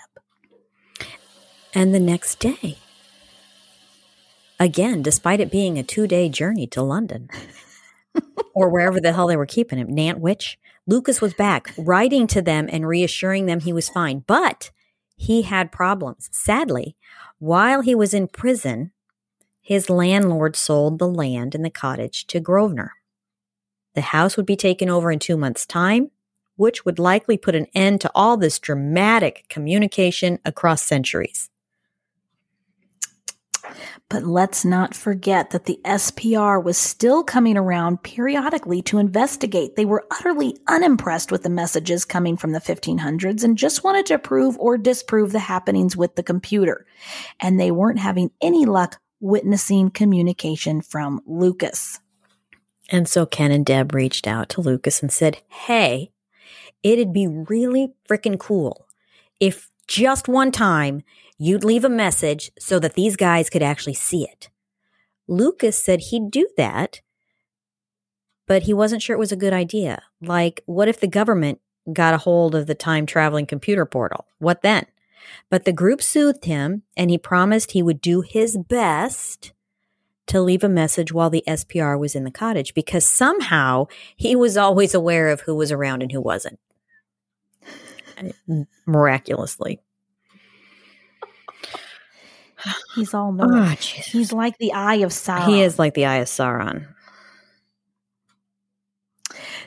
And 1.74 1.95
the 1.95 2.01
next 2.01 2.39
day, 2.39 2.80
again, 4.60 5.01
despite 5.01 5.39
it 5.39 5.49
being 5.49 5.80
a 5.80 5.84
two 5.84 6.08
day 6.08 6.28
journey 6.28 6.68
to 6.68 6.82
London, 6.82 7.30
or 8.53 8.70
wherever 8.70 8.99
the 8.99 9.14
hell 9.14 9.28
they 9.28 9.38
were 9.38 9.45
keeping 9.45 9.80
him, 9.80 9.93
Nantwich. 9.93 10.57
Lucas 10.86 11.22
was 11.22 11.34
back, 11.34 11.74
writing 11.78 12.28
to 12.28 12.41
them 12.41 12.68
and 12.72 12.88
reassuring 12.88 13.45
them 13.45 13.61
he 13.61 13.74
was 13.74 13.89
fine. 13.89 14.24
But 14.28 14.72
he 15.16 15.43
had 15.43 15.72
problems. 15.72 16.30
Sadly, 16.32 16.95
while 17.39 17.82
he 17.82 17.95
was 17.95 18.14
in 18.14 18.28
prison, 18.28 18.91
his 19.61 19.89
landlord 19.89 20.55
sold 20.55 20.99
the 20.99 21.07
land 21.07 21.55
and 21.55 21.64
the 21.64 21.70
cottage 21.70 22.28
to 22.28 22.39
Grosvenor. 22.39 22.93
The 23.95 24.01
house 24.01 24.36
would 24.36 24.45
be 24.45 24.55
taken 24.55 24.89
over 24.89 25.11
in 25.11 25.20
two 25.20 25.38
months' 25.38 25.66
time, 25.66 26.11
which 26.55 26.84
would 26.84 26.99
likely 26.99 27.38
put 27.38 27.55
an 27.55 27.68
end 27.74 28.01
to 28.01 28.11
all 28.14 28.38
this 28.38 28.59
dramatic 28.59 29.45
communication 29.49 30.39
across 30.43 30.82
centuries. 30.82 31.49
But 34.09 34.24
let's 34.24 34.63
not 34.63 34.95
forget 34.95 35.49
that 35.49 35.65
the 35.65 35.80
SPR 35.86 36.63
was 36.63 36.78
still 36.78 37.24
coming 37.24 37.57
around 37.57 38.03
periodically 38.03 38.82
to 38.84 38.99
investigate. 38.99 39.76
They 39.76 39.86
were 39.86 40.05
utterly 40.11 40.57
unimpressed 40.67 41.32
with 41.32 41.43
the 41.43 41.49
messages 41.49 42.05
coming 42.05 42.38
from 42.38 42.51
the 42.51 42.59
1500s 42.59 43.43
and 43.43 43.57
just 43.57 43.84
wanted 43.84 44.05
to 44.07 44.19
prove 44.19 44.57
or 44.57 44.78
disprove 44.78 45.32
the 45.32 45.39
happenings 45.39 45.97
with 45.97 46.15
the 46.15 46.24
computer. 46.24 46.86
And 47.39 47.59
they 47.59 47.71
weren't 47.71 47.99
having 47.99 48.32
any 48.41 48.65
luck 48.65 48.99
witnessing 49.19 49.89
communication 49.89 50.82
from 50.82 51.21
Lucas. 51.26 51.99
And 52.89 53.07
so 53.07 53.26
Ken 53.26 53.51
and 53.51 53.65
Deb 53.65 53.93
reached 53.95 54.28
out 54.28 54.49
to 54.49 54.61
Lucas 54.61 55.01
and 55.01 55.11
said, 55.11 55.41
Hey, 55.47 56.11
it'd 56.84 57.13
be 57.13 57.28
really 57.28 57.93
freaking 58.07 58.38
cool 58.38 58.86
if 59.39 59.69
just 59.88 60.27
one 60.27 60.51
time 60.51 61.03
you'd 61.38 61.63
leave 61.63 61.84
a 61.84 61.89
message 61.89 62.51
so 62.59 62.79
that 62.79 62.93
these 62.93 63.15
guys 63.15 63.49
could 63.49 63.63
actually 63.63 63.93
see 63.93 64.23
it. 64.23 64.49
Lucas 65.27 65.81
said 65.81 65.99
he'd 65.99 66.31
do 66.31 66.47
that, 66.57 67.01
but 68.47 68.63
he 68.63 68.73
wasn't 68.73 69.01
sure 69.01 69.15
it 69.15 69.19
was 69.19 69.31
a 69.31 69.38
good 69.38 69.53
idea. 69.53 70.01
Like, 70.21 70.61
what 70.65 70.88
if 70.88 70.99
the 70.99 71.07
government 71.07 71.59
got 71.91 72.13
a 72.13 72.19
hold 72.19 72.55
of 72.55 72.67
the 72.67 72.75
time 72.75 73.05
traveling 73.05 73.45
computer 73.45 73.86
portal? 73.86 74.25
What 74.39 74.61
then? 74.61 74.86
But 75.49 75.65
the 75.65 75.73
group 75.73 76.01
soothed 76.01 76.45
him 76.45 76.84
and 76.97 77.09
he 77.09 77.17
promised 77.17 77.71
he 77.71 77.84
would 77.84 78.01
do 78.01 78.21
his 78.21 78.57
best 78.57 79.53
to 80.27 80.41
leave 80.41 80.63
a 80.63 80.69
message 80.69 81.11
while 81.11 81.29
the 81.29 81.43
SPR 81.47 81.99
was 81.99 82.15
in 82.15 82.23
the 82.23 82.31
cottage 82.31 82.73
because 82.73 83.05
somehow 83.05 83.88
he 84.15 84.36
was 84.36 84.57
always 84.57 84.93
aware 84.93 85.29
of 85.29 85.41
who 85.41 85.55
was 85.55 85.71
around 85.71 86.01
and 86.01 86.11
who 86.11 86.21
wasn't. 86.21 86.59
Miraculously. 88.86 89.80
He's 92.95 93.13
all 93.13 93.32
knowing. 93.34 93.51
Oh, 93.53 93.76
He's 93.80 94.32
like 94.32 94.57
the 94.57 94.74
eye 94.74 94.95
of 94.95 95.11
Sauron. 95.11 95.47
He 95.47 95.61
is 95.61 95.80
like 95.80 95.93
the 95.93 96.05
eye 96.05 96.17
of 96.17 96.28
Sauron. 96.28 96.88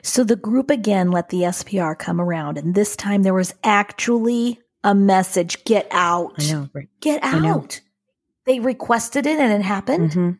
So 0.02 0.22
the 0.22 0.36
group 0.36 0.70
again 0.70 1.11
let 1.11 1.30
the 1.30 1.42
SPR 1.42 1.98
come 1.98 2.20
around, 2.20 2.59
and 2.59 2.74
this 2.74 2.94
time 2.94 3.22
there 3.22 3.34
was 3.34 3.52
actually 3.64 4.61
a 4.84 4.94
message 4.94 5.64
get 5.64 5.88
out. 5.90 6.38
Know. 6.48 6.68
Get 7.00 7.22
out. 7.24 7.80
They 8.44 8.61
requested 8.61 9.26
it 9.26 9.40
and 9.40 9.52
it 9.52 9.64
happened. 9.64 10.11
Mm-hmm. 10.11 10.30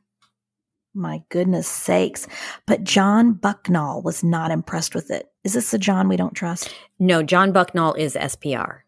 My 0.95 1.23
goodness 1.29 1.67
sakes. 1.67 2.29
But 2.65 2.85
John 2.85 3.35
Bucknall 3.35 4.05
was 4.05 4.23
not 4.23 4.53
impressed 4.53 4.95
with 4.95 5.11
it. 5.11 5.29
Is 5.47 5.53
this 5.53 5.71
the 5.71 5.79
John 5.79 6.09
we 6.09 6.17
don't 6.17 6.35
trust? 6.35 6.75
No, 6.99 7.23
John 7.23 7.53
Bucknall 7.53 7.97
is 7.97 8.17
SPR. 8.17 8.81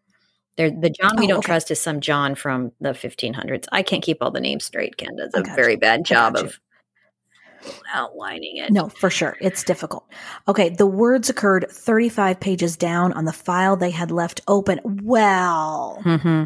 They're, 0.57 0.69
the 0.69 0.89
John 0.89 1.15
we 1.17 1.23
oh, 1.23 1.27
don't 1.29 1.37
okay. 1.37 1.45
trust 1.45 1.71
is 1.71 1.79
some 1.79 2.01
John 2.01 2.35
from 2.35 2.73
the 2.81 2.89
1500s. 2.89 3.65
I 3.71 3.81
can't 3.81 4.03
keep 4.03 4.17
all 4.19 4.29
the 4.29 4.41
names 4.41 4.65
straight. 4.65 4.97
Ken 4.97 5.15
does 5.15 5.31
a 5.35 5.41
very 5.55 5.75
you. 5.75 5.79
bad 5.79 6.03
job 6.03 6.35
of 6.35 6.59
outlining 7.93 8.57
it. 8.57 8.73
No, 8.73 8.89
for 8.89 9.09
sure. 9.09 9.37
It's 9.39 9.63
difficult. 9.63 10.03
Okay, 10.49 10.67
the 10.67 10.85
words 10.85 11.29
occurred 11.29 11.65
35 11.71 12.41
pages 12.41 12.75
down 12.75 13.13
on 13.13 13.23
the 13.23 13.31
file 13.31 13.77
they 13.77 13.91
had 13.91 14.11
left 14.11 14.41
open. 14.49 14.81
Well, 14.83 16.01
mm-hmm. 16.03 16.43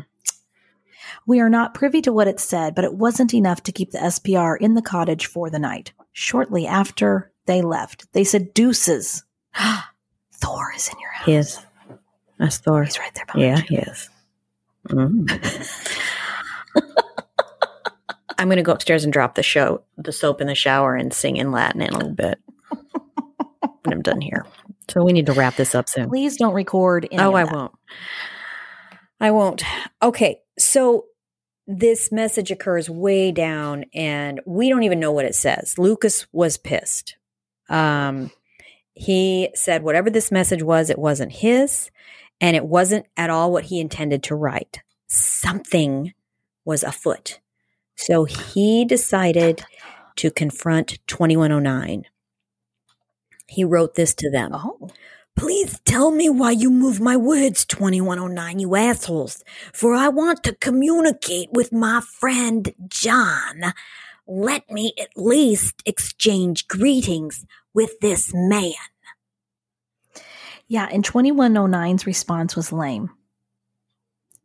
we 1.26 1.40
are 1.40 1.50
not 1.50 1.74
privy 1.74 2.04
to 2.04 2.14
what 2.14 2.28
it 2.28 2.40
said, 2.40 2.76
but 2.76 2.86
it 2.86 2.94
wasn't 2.94 3.34
enough 3.34 3.64
to 3.64 3.72
keep 3.72 3.90
the 3.90 3.98
SPR 3.98 4.58
in 4.62 4.76
the 4.76 4.84
cottage 4.84 5.26
for 5.26 5.50
the 5.50 5.58
night. 5.58 5.92
Shortly 6.12 6.68
after 6.68 7.32
they 7.48 7.64
left, 7.64 8.14
they 8.14 8.24
said, 8.24 8.54
Deuces. 8.54 9.24
Thor 10.44 10.74
is 10.76 10.90
in 10.90 11.00
your 11.00 11.12
house. 11.12 11.26
He 11.26 11.34
is. 11.34 11.60
That's 12.38 12.58
Thor. 12.58 12.84
He's 12.84 13.00
right 13.00 13.14
there. 13.16 13.26
Yeah, 13.36 13.58
you. 13.58 13.64
he 13.70 13.76
is. 13.78 14.10
Mm. 14.90 15.30
I'm 18.38 18.48
going 18.48 18.58
to 18.58 18.64
go 18.64 18.74
upstairs 18.74 19.04
and 19.04 19.14
drop 19.14 19.36
the 19.36 19.44
show, 19.44 19.84
the 19.98 20.12
soap 20.12 20.42
in 20.42 20.48
the 20.48 20.56
shower, 20.56 20.96
and 20.96 21.14
sing 21.14 21.38
in 21.38 21.52
Latin 21.52 21.82
in 21.82 21.94
a 21.94 21.98
little 21.98 22.14
bit. 22.14 22.40
when 23.84 23.94
I'm 23.94 24.02
done 24.02 24.22
here. 24.22 24.46
So 24.90 25.04
we 25.04 25.14
need 25.14 25.28
to 25.28 25.34
wrap 25.34 25.56
this 25.56 25.76
up 25.76 25.88
soon. 25.88 26.10
Please 26.10 26.38
don't 26.38 26.54
record. 26.54 27.08
oh, 27.14 27.34
I 27.34 27.44
won't. 27.46 27.72
I 29.20 29.32
won't. 29.32 29.64
Okay, 30.02 30.42
so 30.60 31.06
this 31.68 32.12
message 32.12 32.52
occurs 32.52 32.90
way 32.90 33.32
down, 33.32 33.86
and 33.94 34.42
we 34.46 34.70
don't 34.70 34.84
even 34.84 35.00
know 35.00 35.12
what 35.12 35.26
it 35.26 35.36
says. 35.36 35.78
Lucas 35.78 36.28
was 36.34 36.58
pissed. 36.58 37.16
Um, 37.70 38.32
he 38.94 39.50
said 39.56 39.84
whatever 39.84 40.10
this 40.10 40.32
message 40.32 40.64
was, 40.64 40.90
it 40.90 41.00
wasn't 41.00 41.32
his 41.32 41.90
and 42.40 42.56
it 42.56 42.66
wasn't 42.66 43.06
at 43.18 43.30
all 43.30 43.52
what 43.52 43.66
he 43.66 43.80
intended 43.80 44.24
to 44.24 44.36
write. 44.36 44.82
Something 45.08 46.14
was 46.66 46.84
afoot. 46.84 47.40
So 47.96 48.26
he 48.26 48.86
decided 48.86 49.64
to 50.18 50.32
confront 50.32 51.00
2109. 51.08 52.06
He 53.48 53.64
wrote 53.64 53.96
this 53.96 54.14
to 54.16 54.30
them. 54.30 54.52
Oh. 54.54 54.90
Please 55.36 55.80
tell 55.84 56.12
me 56.12 56.30
why 56.30 56.52
you 56.52 56.70
move 56.70 57.00
my 57.00 57.18
words, 57.18 57.66
2109, 57.66 58.60
you 58.60 58.76
assholes, 58.76 59.44
for 59.74 59.96
I 59.96 60.08
want 60.08 60.44
to 60.44 60.54
communicate 60.54 61.50
with 61.52 61.72
my 61.72 62.02
friend 62.02 62.74
John. 62.88 63.74
Let 64.28 64.70
me 64.72 64.94
at 65.00 65.10
least 65.16 65.82
exchange 65.86 66.68
greetings 66.68 67.46
with 67.74 68.00
this 68.00 68.32
man. 68.34 68.72
Yeah, 70.68 70.88
and 70.92 71.04
2109's 71.04 72.06
response 72.06 72.56
was 72.56 72.72
lame. 72.72 73.10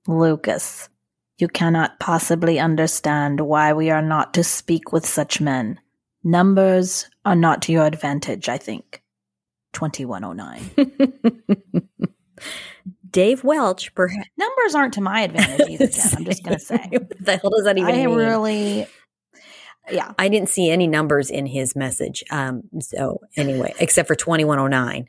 Lucas, 0.07 0.89
you 1.39 1.49
cannot 1.49 2.01
possibly 2.01 2.59
understand 2.59 3.41
why 3.41 3.73
we 3.73 3.91
are 3.91 4.03
not 4.03 4.35
to 4.35 4.43
speak 4.43 4.93
with 4.93 5.07
such 5.07 5.41
men. 5.41 5.79
Numbers 6.25 7.09
are 7.25 7.37
not 7.37 7.63
to 7.63 7.73
your 7.73 7.87
advantage, 7.87 8.49
I 8.49 8.59
think. 8.59 9.03
2109. 9.75 11.89
Dave 13.11 13.45
Welch, 13.45 13.95
perhaps. 13.95 14.29
Numbers 14.37 14.75
aren't 14.75 14.95
to 14.95 15.01
my 15.01 15.21
advantage 15.23 15.69
either, 15.69 15.87
Jen, 15.87 16.09
I'm 16.17 16.25
just 16.25 16.43
going 16.43 16.59
to 16.59 16.65
say. 16.65 16.89
what 16.91 17.25
the 17.25 17.37
hell 17.37 17.51
does 17.51 17.65
that 17.65 17.79
even 17.79 17.95
I 17.95 18.07
mean? 18.07 18.17
really, 18.17 18.87
yeah. 19.91 20.13
I 20.19 20.29
didn't 20.29 20.49
see 20.49 20.71
any 20.71 20.87
numbers 20.87 21.31
in 21.31 21.47
his 21.47 21.77
message. 21.77 22.25
Um, 22.31 22.63
so, 22.81 23.21
anyway, 23.37 23.75
except 23.79 24.09
for 24.09 24.15
2109. 24.15 25.07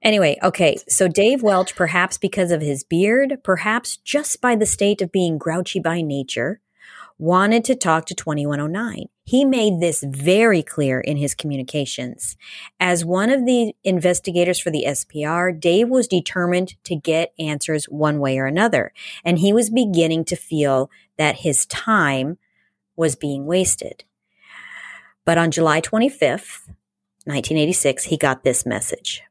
Anyway, 0.00 0.38
okay, 0.42 0.76
so 0.88 1.08
Dave 1.08 1.42
Welch, 1.42 1.74
perhaps 1.74 2.18
because 2.18 2.52
of 2.52 2.60
his 2.60 2.84
beard, 2.84 3.38
perhaps 3.42 3.96
just 3.96 4.40
by 4.40 4.54
the 4.54 4.66
state 4.66 5.02
of 5.02 5.10
being 5.10 5.38
grouchy 5.38 5.80
by 5.80 6.02
nature, 6.02 6.60
wanted 7.18 7.64
to 7.64 7.74
talk 7.74 8.06
to 8.06 8.14
2109. 8.14 9.06
He 9.24 9.44
made 9.44 9.80
this 9.80 10.04
very 10.06 10.62
clear 10.62 11.00
in 11.00 11.16
his 11.16 11.34
communications. 11.34 12.36
As 12.78 13.04
one 13.04 13.28
of 13.28 13.44
the 13.44 13.74
investigators 13.82 14.60
for 14.60 14.70
the 14.70 14.84
SPR, 14.86 15.58
Dave 15.58 15.88
was 15.88 16.06
determined 16.06 16.76
to 16.84 16.94
get 16.94 17.34
answers 17.38 17.86
one 17.86 18.20
way 18.20 18.38
or 18.38 18.46
another, 18.46 18.92
and 19.24 19.40
he 19.40 19.52
was 19.52 19.68
beginning 19.68 20.24
to 20.26 20.36
feel 20.36 20.90
that 21.18 21.40
his 21.40 21.66
time 21.66 22.38
was 22.98 23.16
being 23.16 23.46
wasted. 23.46 24.04
But 25.24 25.38
on 25.38 25.50
July 25.50 25.80
25th, 25.80 26.66
1986, 27.24 28.04
he 28.04 28.16
got 28.16 28.42
this 28.42 28.66
message. 28.66 29.22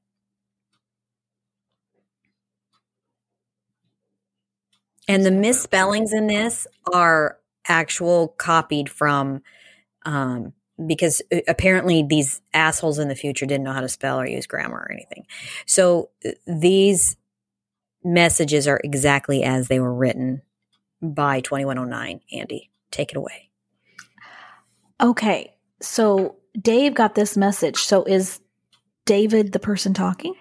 And 5.07 5.26
the 5.26 5.32
misspellings 5.32 6.13
in 6.13 6.28
this 6.28 6.68
are 6.93 7.39
actual 7.68 8.30
copied 8.30 8.89
from, 8.89 9.41
um, 10.05 10.53
because 10.86 11.22
uh, 11.34 11.39
apparently 11.47 12.03
these 12.03 12.41
assholes 12.53 12.99
in 12.99 13.07
the 13.07 13.15
future 13.15 13.45
didn't 13.45 13.63
know 13.63 13.74
how 13.74 13.82
to 13.82 13.89
spell 13.89 14.20
or 14.20 14.28
use 14.28 14.47
grammar 14.47 14.78
or 14.78 14.91
anything. 14.91 15.26
So 15.65 16.09
uh, 16.26 16.32
these 16.45 17.18
messages 18.03 18.68
are 18.68 18.80
exactly 18.84 19.43
as 19.43 19.68
they 19.68 19.80
were 19.80 19.93
written 19.93 20.41
by 21.01 21.41
2109. 21.41 22.22
Andy, 22.32 22.70
take 22.91 23.11
it 23.11 23.18
away. 23.18 23.47
Okay. 25.02 25.54
So 25.82 26.36
Dave 26.60 26.93
got 26.93 27.16
this 27.16 27.38
message. 27.38 27.78
So 27.78 28.04
is 28.04 28.39
David 29.06 29.52
the 29.52 29.60
person 29.60 29.93
talking? 29.93 30.34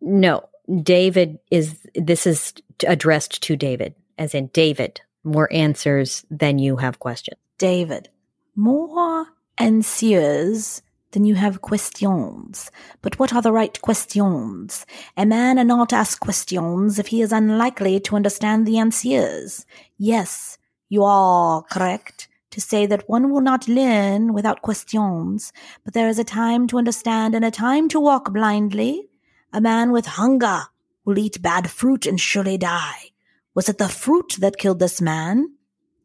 No. 0.00 0.48
David 0.82 1.38
is 1.50 1.80
this 1.94 2.26
is 2.26 2.54
addressed 2.86 3.42
to 3.42 3.56
David, 3.56 3.94
as 4.16 4.34
in 4.34 4.46
David, 4.48 5.00
more 5.24 5.52
answers 5.52 6.24
than 6.30 6.58
you 6.58 6.76
have 6.76 7.00
questions. 7.00 7.38
David, 7.58 8.08
more 8.54 9.26
anxieuse, 9.58 10.82
than 11.12 11.24
you 11.24 11.34
have 11.34 11.62
questions. 11.62 12.70
But 13.02 13.18
what 13.18 13.32
are 13.32 13.42
the 13.42 13.52
right 13.52 13.80
questions? 13.80 14.84
A 15.16 15.24
man 15.24 15.56
cannot 15.56 15.92
ask 15.92 16.20
questions 16.20 16.98
if 16.98 17.08
he 17.08 17.22
is 17.22 17.32
unlikely 17.32 18.00
to 18.00 18.16
understand 18.16 18.66
the 18.66 18.78
answers. 18.78 19.64
Yes, 19.98 20.58
you 20.88 21.04
are 21.04 21.62
correct 21.62 22.28
to 22.52 22.60
say 22.60 22.86
that 22.86 23.08
one 23.08 23.30
will 23.30 23.40
not 23.40 23.66
learn 23.66 24.32
without 24.32 24.62
questions, 24.62 25.52
but 25.84 25.94
there 25.94 26.08
is 26.08 26.18
a 26.18 26.24
time 26.24 26.66
to 26.68 26.78
understand 26.78 27.34
and 27.34 27.44
a 27.44 27.50
time 27.50 27.88
to 27.88 27.98
walk 27.98 28.32
blindly. 28.32 29.08
A 29.52 29.60
man 29.60 29.90
with 29.90 30.06
hunger 30.06 30.62
will 31.04 31.18
eat 31.18 31.42
bad 31.42 31.70
fruit 31.70 32.06
and 32.06 32.20
surely 32.20 32.56
die. 32.56 33.10
Was 33.54 33.68
it 33.68 33.78
the 33.78 33.88
fruit 33.88 34.36
that 34.38 34.56
killed 34.56 34.78
this 34.78 35.00
man? 35.00 35.56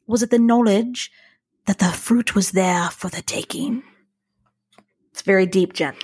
Was 0.08 0.24
it 0.24 0.32
the 0.32 0.39
knowledge 0.39 1.12
that 1.66 1.80
the 1.80 1.86
fruit 1.86 2.34
was 2.34 2.52
there 2.52 2.89
for 2.89 3.10
the 3.10 3.22
taking? 3.22 3.84
It's 5.12 5.22
very 5.22 5.45
deep, 5.45 5.74
Jen. 5.74 5.95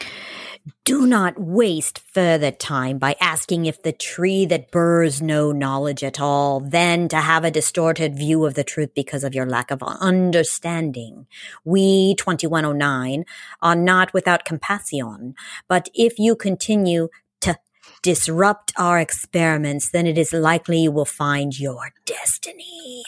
Do 0.85 1.05
not 1.05 1.37
waste 1.37 1.99
further 1.99 2.49
time 2.49 2.97
by 2.97 3.17
asking 3.19 3.65
if 3.65 3.83
the 3.83 3.91
tree 3.91 4.45
that 4.45 4.71
burrs 4.71 5.21
no 5.21 5.51
knowledge 5.51 6.05
at 6.05 6.21
all, 6.21 6.61
then 6.61 7.09
to 7.09 7.17
have 7.17 7.43
a 7.43 7.51
distorted 7.51 8.15
view 8.15 8.45
of 8.45 8.53
the 8.53 8.63
truth 8.63 8.91
because 8.95 9.25
of 9.25 9.35
your 9.35 9.45
lack 9.45 9.71
of 9.71 9.83
understanding. 9.83 11.27
We, 11.65 12.15
2109, 12.15 13.25
are 13.61 13.75
not 13.75 14.13
without 14.13 14.45
compassion, 14.45 15.35
but 15.67 15.89
if 15.93 16.17
you 16.17 16.33
continue 16.33 17.09
to 17.41 17.57
disrupt 18.01 18.71
our 18.77 18.99
experiments, 18.99 19.89
then 19.89 20.07
it 20.07 20.17
is 20.17 20.31
likely 20.31 20.83
you 20.83 20.91
will 20.91 21.03
find 21.03 21.59
your 21.59 21.91
destiny. 22.05 23.03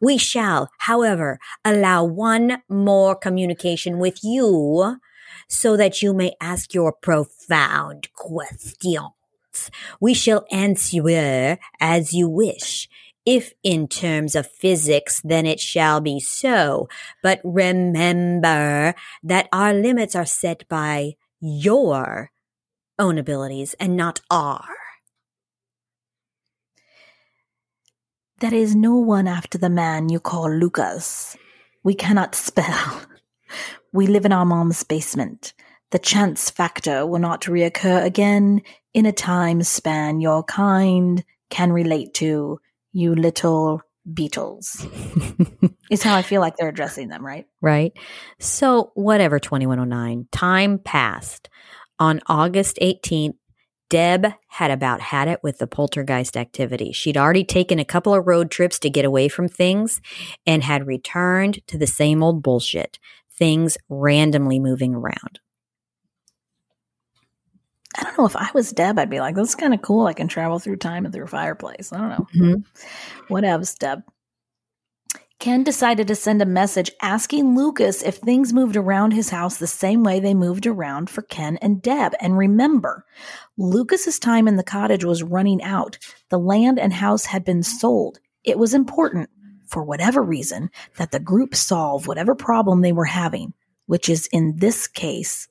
We 0.00 0.16
shall, 0.16 0.70
however, 0.78 1.40
allow 1.64 2.04
one 2.04 2.62
more 2.68 3.16
communication 3.16 3.98
with 3.98 4.20
you 4.22 5.00
so 5.50 5.76
that 5.76 6.00
you 6.00 6.14
may 6.14 6.32
ask 6.40 6.72
your 6.72 6.92
profound 6.92 8.08
questions. 8.14 9.70
We 10.00 10.14
shall 10.14 10.46
answer 10.50 11.58
as 11.80 12.14
you 12.14 12.28
wish. 12.28 12.88
If 13.26 13.52
in 13.62 13.88
terms 13.88 14.34
of 14.34 14.46
physics, 14.50 15.20
then 15.22 15.44
it 15.44 15.60
shall 15.60 16.00
be 16.00 16.20
so. 16.20 16.88
But 17.22 17.40
remember 17.44 18.94
that 19.22 19.48
our 19.52 19.74
limits 19.74 20.14
are 20.14 20.24
set 20.24 20.66
by 20.68 21.16
your 21.40 22.30
own 22.98 23.18
abilities 23.18 23.74
and 23.74 23.96
not 23.96 24.20
our. 24.30 24.64
There 28.38 28.54
is 28.54 28.74
no 28.74 28.96
one 28.96 29.26
after 29.26 29.58
the 29.58 29.68
man 29.68 30.08
you 30.08 30.20
call 30.20 30.50
Lucas. 30.50 31.36
We 31.82 31.94
cannot 31.94 32.34
spell. 32.34 33.02
We 33.92 34.06
live 34.06 34.24
in 34.24 34.32
our 34.32 34.44
mom's 34.44 34.84
basement. 34.84 35.52
The 35.90 35.98
chance 35.98 36.50
factor 36.50 37.04
will 37.04 37.18
not 37.18 37.42
reoccur 37.42 38.04
again 38.04 38.62
in 38.94 39.06
a 39.06 39.12
time 39.12 39.62
span 39.62 40.20
your 40.20 40.44
kind 40.44 41.24
can 41.50 41.72
relate 41.72 42.14
to, 42.14 42.60
you 42.92 43.14
little 43.14 43.82
beetles. 44.12 44.86
is 45.90 46.02
how 46.02 46.16
I 46.16 46.22
feel 46.22 46.40
like 46.40 46.56
they're 46.56 46.68
addressing 46.68 47.08
them, 47.08 47.26
right? 47.26 47.46
Right. 47.60 47.92
So, 48.38 48.92
whatever, 48.94 49.38
2109, 49.38 50.28
time 50.30 50.78
passed. 50.78 51.48
On 51.98 52.20
August 52.28 52.78
18th, 52.80 53.34
Deb 53.90 54.32
had 54.46 54.70
about 54.70 55.00
had 55.00 55.26
it 55.26 55.40
with 55.42 55.58
the 55.58 55.66
poltergeist 55.66 56.36
activity. 56.36 56.92
She'd 56.92 57.16
already 57.16 57.44
taken 57.44 57.80
a 57.80 57.84
couple 57.84 58.14
of 58.14 58.26
road 58.26 58.50
trips 58.50 58.78
to 58.78 58.88
get 58.88 59.04
away 59.04 59.28
from 59.28 59.48
things 59.48 60.00
and 60.46 60.62
had 60.62 60.86
returned 60.86 61.66
to 61.66 61.76
the 61.76 61.88
same 61.88 62.22
old 62.22 62.40
bullshit 62.40 63.00
things 63.40 63.76
randomly 63.88 64.60
moving 64.60 64.94
around. 64.94 65.40
I 67.98 68.04
don't 68.04 68.16
know 68.16 68.26
if 68.26 68.36
I 68.36 68.48
was 68.54 68.70
Deb, 68.70 69.00
I'd 69.00 69.10
be 69.10 69.18
like, 69.18 69.34
"That's 69.34 69.56
kind 69.56 69.74
of 69.74 69.82
cool. 69.82 70.06
I 70.06 70.12
can 70.12 70.28
travel 70.28 70.60
through 70.60 70.76
time 70.76 71.04
and 71.04 71.12
through 71.12 71.24
a 71.24 71.28
fireplace." 71.28 71.92
I 71.92 71.98
don't 71.98 72.10
know. 72.10 72.26
Mm-hmm. 72.36 73.34
Whatevs, 73.34 73.76
Deb. 73.78 74.02
Ken 75.40 75.64
decided 75.64 76.06
to 76.06 76.14
send 76.14 76.42
a 76.42 76.46
message 76.46 76.90
asking 77.00 77.56
Lucas 77.56 78.02
if 78.02 78.16
things 78.16 78.52
moved 78.52 78.76
around 78.76 79.12
his 79.12 79.30
house 79.30 79.56
the 79.56 79.66
same 79.66 80.04
way 80.04 80.20
they 80.20 80.34
moved 80.34 80.66
around 80.66 81.08
for 81.08 81.22
Ken 81.22 81.56
and 81.62 81.80
Deb. 81.80 82.12
And 82.20 82.36
remember, 82.36 83.06
Lucas's 83.56 84.18
time 84.18 84.46
in 84.46 84.56
the 84.56 84.62
cottage 84.62 85.02
was 85.02 85.22
running 85.22 85.62
out. 85.62 85.96
The 86.28 86.38
land 86.38 86.78
and 86.78 86.92
house 86.92 87.24
had 87.24 87.42
been 87.42 87.62
sold. 87.62 88.20
It 88.44 88.58
was 88.58 88.74
important 88.74 89.30
for 89.70 89.82
whatever 89.82 90.22
reason, 90.22 90.70
that 90.96 91.12
the 91.12 91.20
group 91.20 91.54
solve 91.54 92.06
whatever 92.06 92.34
problem 92.34 92.80
they 92.80 92.92
were 92.92 93.04
having, 93.04 93.54
which 93.86 94.08
is 94.08 94.28
in 94.32 94.56
this 94.56 94.86
case, 94.86 95.48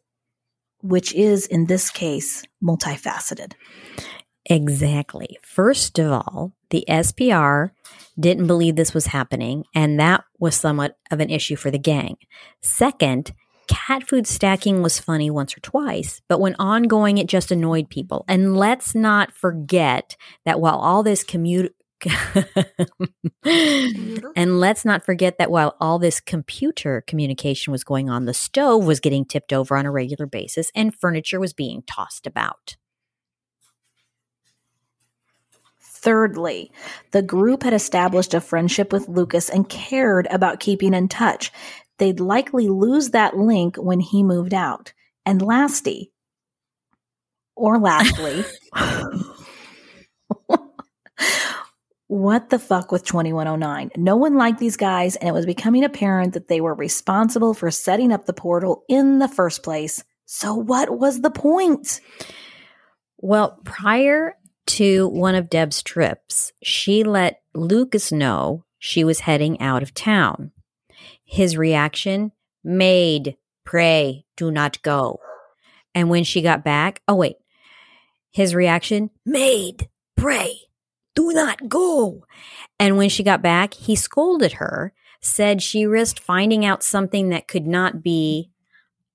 which 0.81 1.13
is 1.13 1.47
in 1.47 1.65
this 1.65 1.89
case 1.89 2.43
multifaceted. 2.63 3.53
Exactly. 4.45 5.37
First 5.41 5.99
of 5.99 6.11
all, 6.11 6.53
the 6.69 6.83
SPR 6.89 7.71
didn't 8.19 8.47
believe 8.47 8.75
this 8.75 8.93
was 8.93 9.07
happening, 9.07 9.63
and 9.75 9.99
that 9.99 10.23
was 10.39 10.55
somewhat 10.55 10.97
of 11.11 11.19
an 11.19 11.29
issue 11.29 11.55
for 11.55 11.71
the 11.71 11.79
gang. 11.79 12.17
Second, 12.61 13.31
cat 13.67 14.07
food 14.07 14.25
stacking 14.25 14.81
was 14.81 14.99
funny 14.99 15.29
once 15.29 15.55
or 15.55 15.59
twice, 15.59 16.21
but 16.27 16.39
when 16.39 16.55
ongoing, 16.57 17.17
it 17.17 17.27
just 17.27 17.51
annoyed 17.51 17.89
people. 17.89 18.25
And 18.27 18.57
let's 18.57 18.95
not 18.95 19.31
forget 19.31 20.17
that 20.45 20.59
while 20.59 20.77
all 20.77 21.03
this 21.03 21.23
commute 21.23 21.75
and 24.35 24.59
let's 24.59 24.85
not 24.85 25.05
forget 25.05 25.37
that 25.37 25.51
while 25.51 25.75
all 25.79 25.99
this 25.99 26.19
computer 26.19 27.03
communication 27.05 27.71
was 27.71 27.83
going 27.83 28.09
on, 28.09 28.25
the 28.25 28.33
stove 28.33 28.85
was 28.85 28.99
getting 28.99 29.25
tipped 29.25 29.53
over 29.53 29.75
on 29.75 29.85
a 29.85 29.91
regular 29.91 30.25
basis 30.25 30.71
and 30.75 30.95
furniture 30.95 31.39
was 31.39 31.53
being 31.53 31.83
tossed 31.83 32.25
about. 32.27 32.77
Thirdly, 35.81 36.71
the 37.11 37.21
group 37.21 37.63
had 37.63 37.73
established 37.73 38.33
a 38.33 38.39
friendship 38.39 38.93
with 38.93 39.09
Lucas 39.09 39.49
and 39.49 39.67
cared 39.67 40.27
about 40.31 40.61
keeping 40.61 40.93
in 40.93 41.09
touch. 41.09 41.51
They'd 41.97 42.21
likely 42.21 42.69
lose 42.69 43.09
that 43.09 43.35
link 43.35 43.75
when 43.75 43.99
he 43.99 44.23
moved 44.23 44.53
out. 44.53 44.93
And 45.25 45.41
lastly, 45.41 46.13
or 47.55 47.77
lastly, 47.77 48.45
what 52.09 52.49
the 52.49 52.57
fuck 52.57 52.91
with 52.91 53.05
2109? 53.05 53.91
No 53.95 54.15
one 54.15 54.35
liked 54.35 54.57
these 54.57 54.77
guys, 54.77 55.15
and 55.15 55.29
it 55.29 55.31
was 55.31 55.45
becoming 55.45 55.83
apparent 55.83 56.33
that 56.33 56.47
they 56.47 56.59
were 56.59 56.73
responsible 56.73 57.53
for 57.53 57.69
setting 57.69 58.11
up 58.11 58.25
the 58.25 58.33
portal 58.33 58.83
in 58.89 59.19
the 59.19 59.27
first 59.27 59.61
place. 59.61 60.03
So, 60.25 60.55
what 60.55 60.89
was 60.89 61.21
the 61.21 61.29
point? 61.29 62.01
Well, 63.19 63.59
prior 63.63 64.33
to 64.67 65.07
one 65.09 65.35
of 65.35 65.51
Deb's 65.51 65.83
trips, 65.83 66.51
she 66.63 67.03
let 67.03 67.41
Lucas 67.53 68.11
know 68.11 68.65
she 68.79 69.03
was 69.03 69.19
heading 69.19 69.61
out 69.61 69.83
of 69.83 69.93
town. 69.93 70.51
His 71.23 71.57
reaction 71.57 72.31
made, 72.63 73.37
pray, 73.65 74.25
do 74.35 74.49
not 74.49 74.81
go. 74.81 75.19
And 75.93 76.09
when 76.09 76.23
she 76.23 76.41
got 76.41 76.63
back, 76.63 77.03
oh, 77.07 77.15
wait, 77.15 77.35
his 78.31 78.55
reaction 78.55 79.11
made, 79.27 79.89
pray, 80.17 80.68
do 81.19 81.33
not 81.33 81.67
go. 81.67 82.23
And 82.79 82.95
when 82.95 83.09
she 83.09 83.23
got 83.23 83.41
back, 83.41 83.73
he 83.73 83.95
scolded 83.95 84.53
her, 84.53 84.93
said 85.19 85.61
she 85.61 85.85
risked 85.85 86.19
finding 86.19 86.63
out 86.65 86.81
something 86.81 87.27
that 87.29 87.47
could 87.47 87.67
not 87.67 88.01
be 88.01 88.51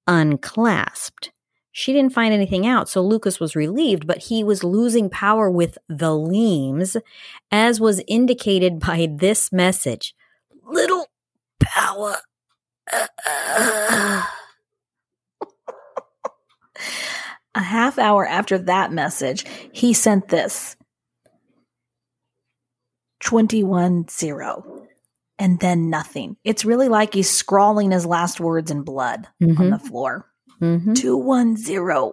unclasped. 0.06 1.30
She 1.72 1.94
didn't 1.94 2.12
find 2.12 2.34
anything 2.34 2.66
out, 2.66 2.90
so 2.90 3.00
Lucas 3.00 3.40
was 3.40 3.56
relieved, 3.56 4.06
but 4.06 4.24
he 4.24 4.44
was 4.44 4.62
losing 4.62 5.08
power 5.08 5.50
with 5.50 5.78
the 5.88 6.14
Leames, 6.14 6.98
as 7.50 7.80
was 7.80 8.02
indicated 8.06 8.78
by 8.78 9.08
this 9.10 9.50
message 9.50 10.14
Little 10.62 11.06
power. 11.58 12.16
A 17.56 17.62
half 17.62 17.98
hour 17.98 18.26
after 18.26 18.58
that 18.58 18.92
message, 18.92 19.46
he 19.72 19.92
sent 19.94 20.28
this 20.28 20.76
21 23.24 24.06
0 24.08 24.86
and 25.38 25.58
then 25.58 25.90
nothing. 25.90 26.36
It's 26.44 26.64
really 26.64 26.88
like 26.88 27.14
he's 27.14 27.30
scrawling 27.30 27.90
his 27.90 28.06
last 28.06 28.38
words 28.40 28.70
in 28.70 28.82
blood 28.82 29.26
mm-hmm. 29.42 29.60
on 29.60 29.70
the 29.70 29.78
floor. 29.78 30.30
Mm-hmm. 30.60 30.92
210. 30.94 32.12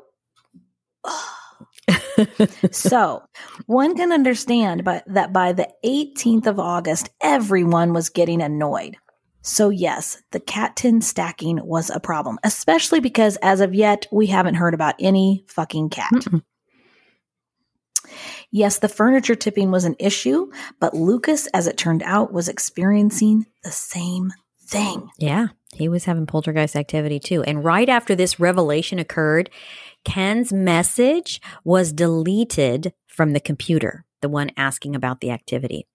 so 2.72 3.24
one 3.66 3.96
can 3.96 4.12
understand 4.12 4.84
by, 4.84 5.04
that 5.08 5.32
by 5.32 5.54
the 5.54 5.70
18th 5.86 6.48
of 6.48 6.60
August, 6.60 7.10
everyone 7.22 7.94
was 7.94 8.10
getting 8.10 8.42
annoyed. 8.42 8.98
So, 9.44 9.70
yes, 9.70 10.22
the 10.32 10.40
cat 10.40 10.76
tin 10.76 11.02
stacking 11.02 11.60
was 11.66 11.90
a 11.90 12.00
problem, 12.00 12.38
especially 12.44 13.00
because 13.00 13.38
as 13.38 13.60
of 13.60 13.74
yet, 13.74 14.06
we 14.12 14.28
haven't 14.28 14.54
heard 14.56 14.76
about 14.76 14.96
any 15.00 15.44
fucking 15.48 15.90
cat. 15.90 16.12
Mm-mm. 16.14 16.44
Yes, 18.52 18.80
the 18.80 18.90
furniture 18.90 19.36
tipping 19.36 19.72
was 19.72 19.86
an 19.86 19.96
issue, 19.98 20.52
but 20.80 20.94
Lucas, 20.94 21.48
as 21.48 21.68
it 21.68 21.78
turned 21.78 22.04
out, 22.04 22.34
was 22.34 22.50
experiencing 22.50 23.46
the 23.64 23.72
same 23.72 24.34
thing. 24.68 25.10
Yeah, 25.18 25.48
he 25.74 25.88
was 25.88 26.06
having 26.06 26.26
poltergeist 26.26 26.76
activity 26.76 27.20
too. 27.20 27.44
And 27.44 27.64
right 27.64 27.88
after 27.88 28.14
this 28.14 28.40
revelation 28.40 29.00
occurred, 29.00 29.50
Ken's 30.04 30.52
message 30.52 31.42
was 31.64 31.94
deleted 31.94 32.94
from 33.08 33.32
the 33.32 33.40
computer, 33.40 34.06
the 34.22 34.30
one 34.30 34.52
asking 34.58 34.96
about 34.96 35.22
the 35.22 35.32
activity. 35.32 35.88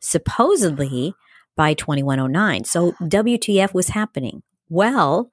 Supposedly 0.00 1.14
by 1.56 1.74
2109. 1.74 2.64
So 2.64 2.92
WTF 3.02 3.74
was 3.74 3.88
happening? 3.88 4.42
Well, 4.68 5.30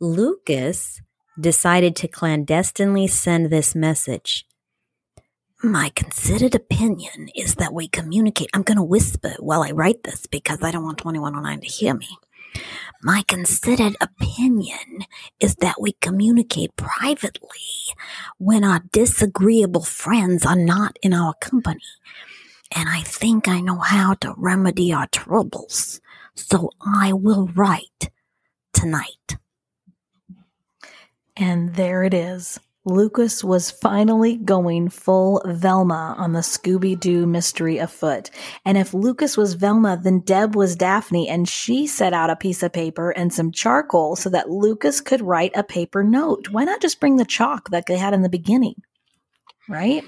Lucas 0.00 1.00
decided 1.40 1.94
to 1.96 2.08
clandestinely 2.08 3.06
send 3.06 3.46
this 3.46 3.74
message. 3.74 4.44
My 5.62 5.90
considered 5.96 6.54
opinion 6.54 7.30
is 7.34 7.56
that 7.56 7.74
we 7.74 7.88
communicate. 7.88 8.48
I'm 8.54 8.62
going 8.62 8.76
to 8.76 8.82
whisper 8.82 9.34
while 9.40 9.64
I 9.64 9.72
write 9.72 10.04
this 10.04 10.26
because 10.26 10.62
I 10.62 10.70
don't 10.70 10.84
want 10.84 10.98
2109 10.98 11.60
to 11.60 11.66
hear 11.66 11.94
me. 11.94 12.06
My 13.02 13.24
considered 13.26 13.96
opinion 14.00 15.04
is 15.40 15.56
that 15.56 15.80
we 15.80 15.92
communicate 16.00 16.76
privately 16.76 17.50
when 18.38 18.62
our 18.62 18.82
disagreeable 18.92 19.82
friends 19.82 20.46
are 20.46 20.56
not 20.56 20.96
in 21.02 21.12
our 21.12 21.34
company. 21.34 21.82
And 22.72 22.88
I 22.88 23.00
think 23.00 23.48
I 23.48 23.58
know 23.58 23.78
how 23.78 24.14
to 24.14 24.34
remedy 24.36 24.92
our 24.92 25.08
troubles. 25.08 26.00
So 26.36 26.70
I 26.80 27.12
will 27.12 27.48
write 27.48 28.10
tonight. 28.72 29.38
And 31.36 31.74
there 31.74 32.04
it 32.04 32.14
is. 32.14 32.60
Lucas 32.88 33.44
was 33.44 33.70
finally 33.70 34.36
going 34.36 34.88
full 34.88 35.42
Velma 35.44 36.14
on 36.16 36.32
the 36.32 36.40
Scooby 36.40 36.98
Doo 36.98 37.26
mystery 37.26 37.78
afoot. 37.78 38.30
And 38.64 38.78
if 38.78 38.94
Lucas 38.94 39.36
was 39.36 39.54
Velma, 39.54 40.00
then 40.02 40.20
Deb 40.20 40.56
was 40.56 40.74
Daphne, 40.74 41.28
and 41.28 41.48
she 41.48 41.86
set 41.86 42.12
out 42.12 42.30
a 42.30 42.36
piece 42.36 42.62
of 42.62 42.72
paper 42.72 43.10
and 43.10 43.32
some 43.32 43.52
charcoal 43.52 44.16
so 44.16 44.30
that 44.30 44.50
Lucas 44.50 45.00
could 45.00 45.20
write 45.20 45.52
a 45.54 45.62
paper 45.62 46.02
note. 46.02 46.48
Why 46.48 46.64
not 46.64 46.80
just 46.80 47.00
bring 47.00 47.16
the 47.16 47.24
chalk 47.24 47.70
that 47.70 47.86
they 47.86 47.98
had 47.98 48.14
in 48.14 48.22
the 48.22 48.28
beginning? 48.28 48.82
Right? 49.68 50.02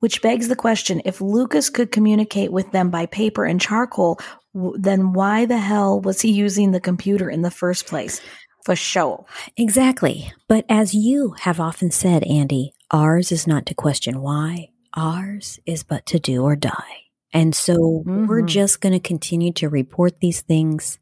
Which 0.00 0.20
begs 0.20 0.48
the 0.48 0.56
question 0.56 1.00
if 1.04 1.20
Lucas 1.20 1.70
could 1.70 1.92
communicate 1.92 2.52
with 2.52 2.72
them 2.72 2.90
by 2.90 3.06
paper 3.06 3.44
and 3.44 3.60
charcoal, 3.60 4.18
then 4.52 5.12
why 5.12 5.46
the 5.46 5.58
hell 5.58 6.00
was 6.00 6.20
he 6.20 6.30
using 6.30 6.72
the 6.72 6.80
computer 6.80 7.30
in 7.30 7.42
the 7.42 7.50
first 7.50 7.86
place? 7.86 8.20
For 8.64 8.74
sure. 8.74 9.26
Exactly. 9.56 10.32
But 10.48 10.64
as 10.68 10.94
you 10.94 11.36
have 11.40 11.60
often 11.60 11.90
said, 11.90 12.24
Andy, 12.24 12.72
ours 12.90 13.30
is 13.30 13.46
not 13.46 13.66
to 13.66 13.74
question 13.74 14.22
why, 14.22 14.70
ours 14.94 15.60
is 15.66 15.82
but 15.82 16.06
to 16.06 16.18
do 16.18 16.42
or 16.42 16.56
die. 16.56 17.02
And 17.32 17.54
so 17.54 17.74
mm-hmm. 17.76 18.26
we're 18.26 18.42
just 18.42 18.80
going 18.80 18.92
to 18.92 19.00
continue 19.00 19.52
to 19.54 19.68
report 19.68 20.20
these 20.20 20.40
things 20.40 20.98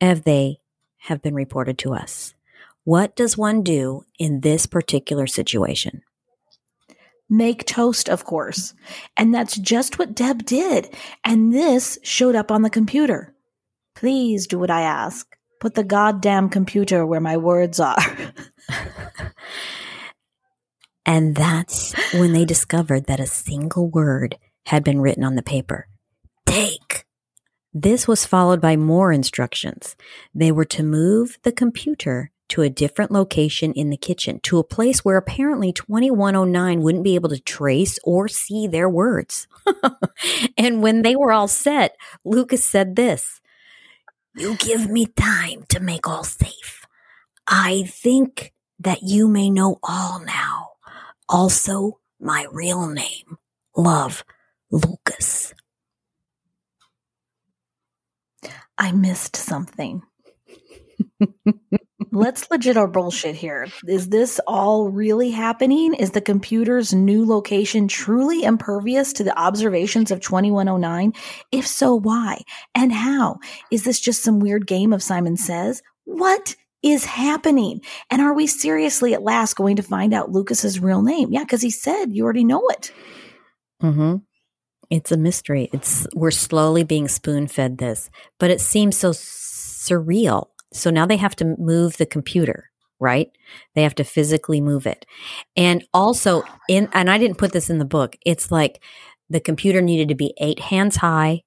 as 0.00 0.22
they 0.22 0.58
have 0.98 1.22
been 1.22 1.34
reported 1.34 1.78
to 1.78 1.94
us. 1.94 2.34
What 2.84 3.14
does 3.14 3.36
one 3.36 3.62
do 3.62 4.04
in 4.18 4.40
this 4.40 4.66
particular 4.66 5.26
situation? 5.26 6.02
Make 7.28 7.66
toast, 7.66 8.08
of 8.08 8.24
course. 8.24 8.74
And 9.16 9.34
that's 9.34 9.56
just 9.56 9.98
what 9.98 10.14
Deb 10.14 10.44
did. 10.44 10.94
And 11.24 11.52
this 11.52 11.98
showed 12.02 12.36
up 12.36 12.50
on 12.50 12.62
the 12.62 12.70
computer. 12.70 13.34
Please 13.94 14.46
do 14.46 14.58
what 14.58 14.70
I 14.70 14.82
ask. 14.82 15.35
Put 15.60 15.74
the 15.74 15.84
goddamn 15.84 16.48
computer 16.48 17.06
where 17.06 17.20
my 17.20 17.36
words 17.36 17.80
are. 17.80 17.96
and 21.06 21.34
that's 21.34 21.94
when 22.14 22.32
they 22.32 22.44
discovered 22.44 23.06
that 23.06 23.20
a 23.20 23.26
single 23.26 23.88
word 23.88 24.36
had 24.66 24.84
been 24.84 25.00
written 25.00 25.24
on 25.24 25.34
the 25.36 25.42
paper 25.42 25.88
Take. 26.44 27.04
This 27.72 28.08
was 28.08 28.24
followed 28.24 28.60
by 28.60 28.76
more 28.76 29.12
instructions. 29.12 29.96
They 30.34 30.50
were 30.50 30.64
to 30.66 30.82
move 30.82 31.38
the 31.42 31.52
computer 31.52 32.30
to 32.48 32.62
a 32.62 32.70
different 32.70 33.10
location 33.10 33.72
in 33.72 33.90
the 33.90 33.96
kitchen, 33.96 34.40
to 34.44 34.58
a 34.58 34.64
place 34.64 35.04
where 35.04 35.16
apparently 35.16 35.72
2109 35.72 36.82
wouldn't 36.82 37.04
be 37.04 37.14
able 37.14 37.28
to 37.28 37.40
trace 37.40 37.98
or 38.04 38.28
see 38.28 38.66
their 38.66 38.88
words. 38.88 39.48
and 40.56 40.82
when 40.82 41.02
they 41.02 41.16
were 41.16 41.32
all 41.32 41.48
set, 41.48 41.96
Lucas 42.24 42.64
said 42.64 42.96
this 42.96 43.40
you 44.36 44.56
give 44.56 44.90
me 44.90 45.06
time 45.06 45.64
to 45.70 45.80
make 45.80 46.06
all 46.06 46.24
safe. 46.24 46.86
I 47.46 47.84
think 47.86 48.52
that 48.80 49.02
you 49.02 49.28
may 49.28 49.50
know 49.50 49.78
all 49.82 50.20
now. 50.20 50.72
Also, 51.28 52.00
my 52.20 52.46
real 52.52 52.86
name. 52.88 53.38
Love, 53.76 54.24
Lucas. 54.70 55.54
I 58.78 58.92
missed 58.92 59.36
something. 59.36 60.02
Let's 62.12 62.50
legit 62.50 62.76
our 62.76 62.88
bullshit 62.88 63.34
here. 63.36 63.68
Is 63.86 64.10
this 64.10 64.38
all 64.46 64.90
really 64.90 65.30
happening? 65.30 65.94
Is 65.94 66.10
the 66.10 66.20
computer's 66.20 66.92
new 66.92 67.24
location 67.24 67.88
truly 67.88 68.44
impervious 68.44 69.14
to 69.14 69.24
the 69.24 69.38
observations 69.38 70.10
of 70.10 70.20
2109? 70.20 71.14
If 71.52 71.66
so, 71.66 71.94
why? 71.94 72.42
And 72.74 72.92
how? 72.92 73.38
Is 73.70 73.84
this 73.84 73.98
just 73.98 74.22
some 74.22 74.40
weird 74.40 74.66
game 74.66 74.92
of 74.92 75.02
Simon 75.02 75.38
Says? 75.38 75.82
What 76.04 76.54
is 76.82 77.06
happening? 77.06 77.80
And 78.10 78.20
are 78.20 78.34
we 78.34 78.46
seriously 78.46 79.14
at 79.14 79.22
last 79.22 79.54
going 79.54 79.76
to 79.76 79.82
find 79.82 80.12
out 80.12 80.30
Lucas's 80.30 80.78
real 80.78 81.00
name? 81.00 81.32
Yeah, 81.32 81.44
because 81.44 81.62
he 81.62 81.70
said 81.70 82.12
you 82.12 82.24
already 82.24 82.44
know 82.44 82.68
it. 82.68 82.92
Mm-hmm. 83.82 84.16
It's 84.90 85.12
a 85.12 85.16
mystery. 85.16 85.70
It's 85.72 86.06
we're 86.14 86.30
slowly 86.30 86.84
being 86.84 87.08
spoon 87.08 87.46
fed 87.46 87.78
this, 87.78 88.10
but 88.38 88.50
it 88.50 88.60
seems 88.60 88.98
so 88.98 89.10
surreal 89.10 90.48
so 90.72 90.90
now 90.90 91.06
they 91.06 91.16
have 91.16 91.36
to 91.36 91.56
move 91.58 91.96
the 91.96 92.06
computer, 92.06 92.70
right? 93.00 93.28
They 93.74 93.82
have 93.82 93.94
to 93.96 94.04
physically 94.04 94.60
move 94.60 94.86
it. 94.86 95.06
And 95.56 95.84
also 95.92 96.42
in, 96.68 96.88
and 96.92 97.10
I 97.10 97.18
didn't 97.18 97.38
put 97.38 97.52
this 97.52 97.70
in 97.70 97.78
the 97.78 97.84
book. 97.84 98.16
It's 98.24 98.50
like 98.50 98.82
the 99.30 99.40
computer 99.40 99.80
needed 99.80 100.08
to 100.08 100.14
be 100.14 100.34
eight 100.38 100.60
hands 100.60 100.96
high. 100.96 101.42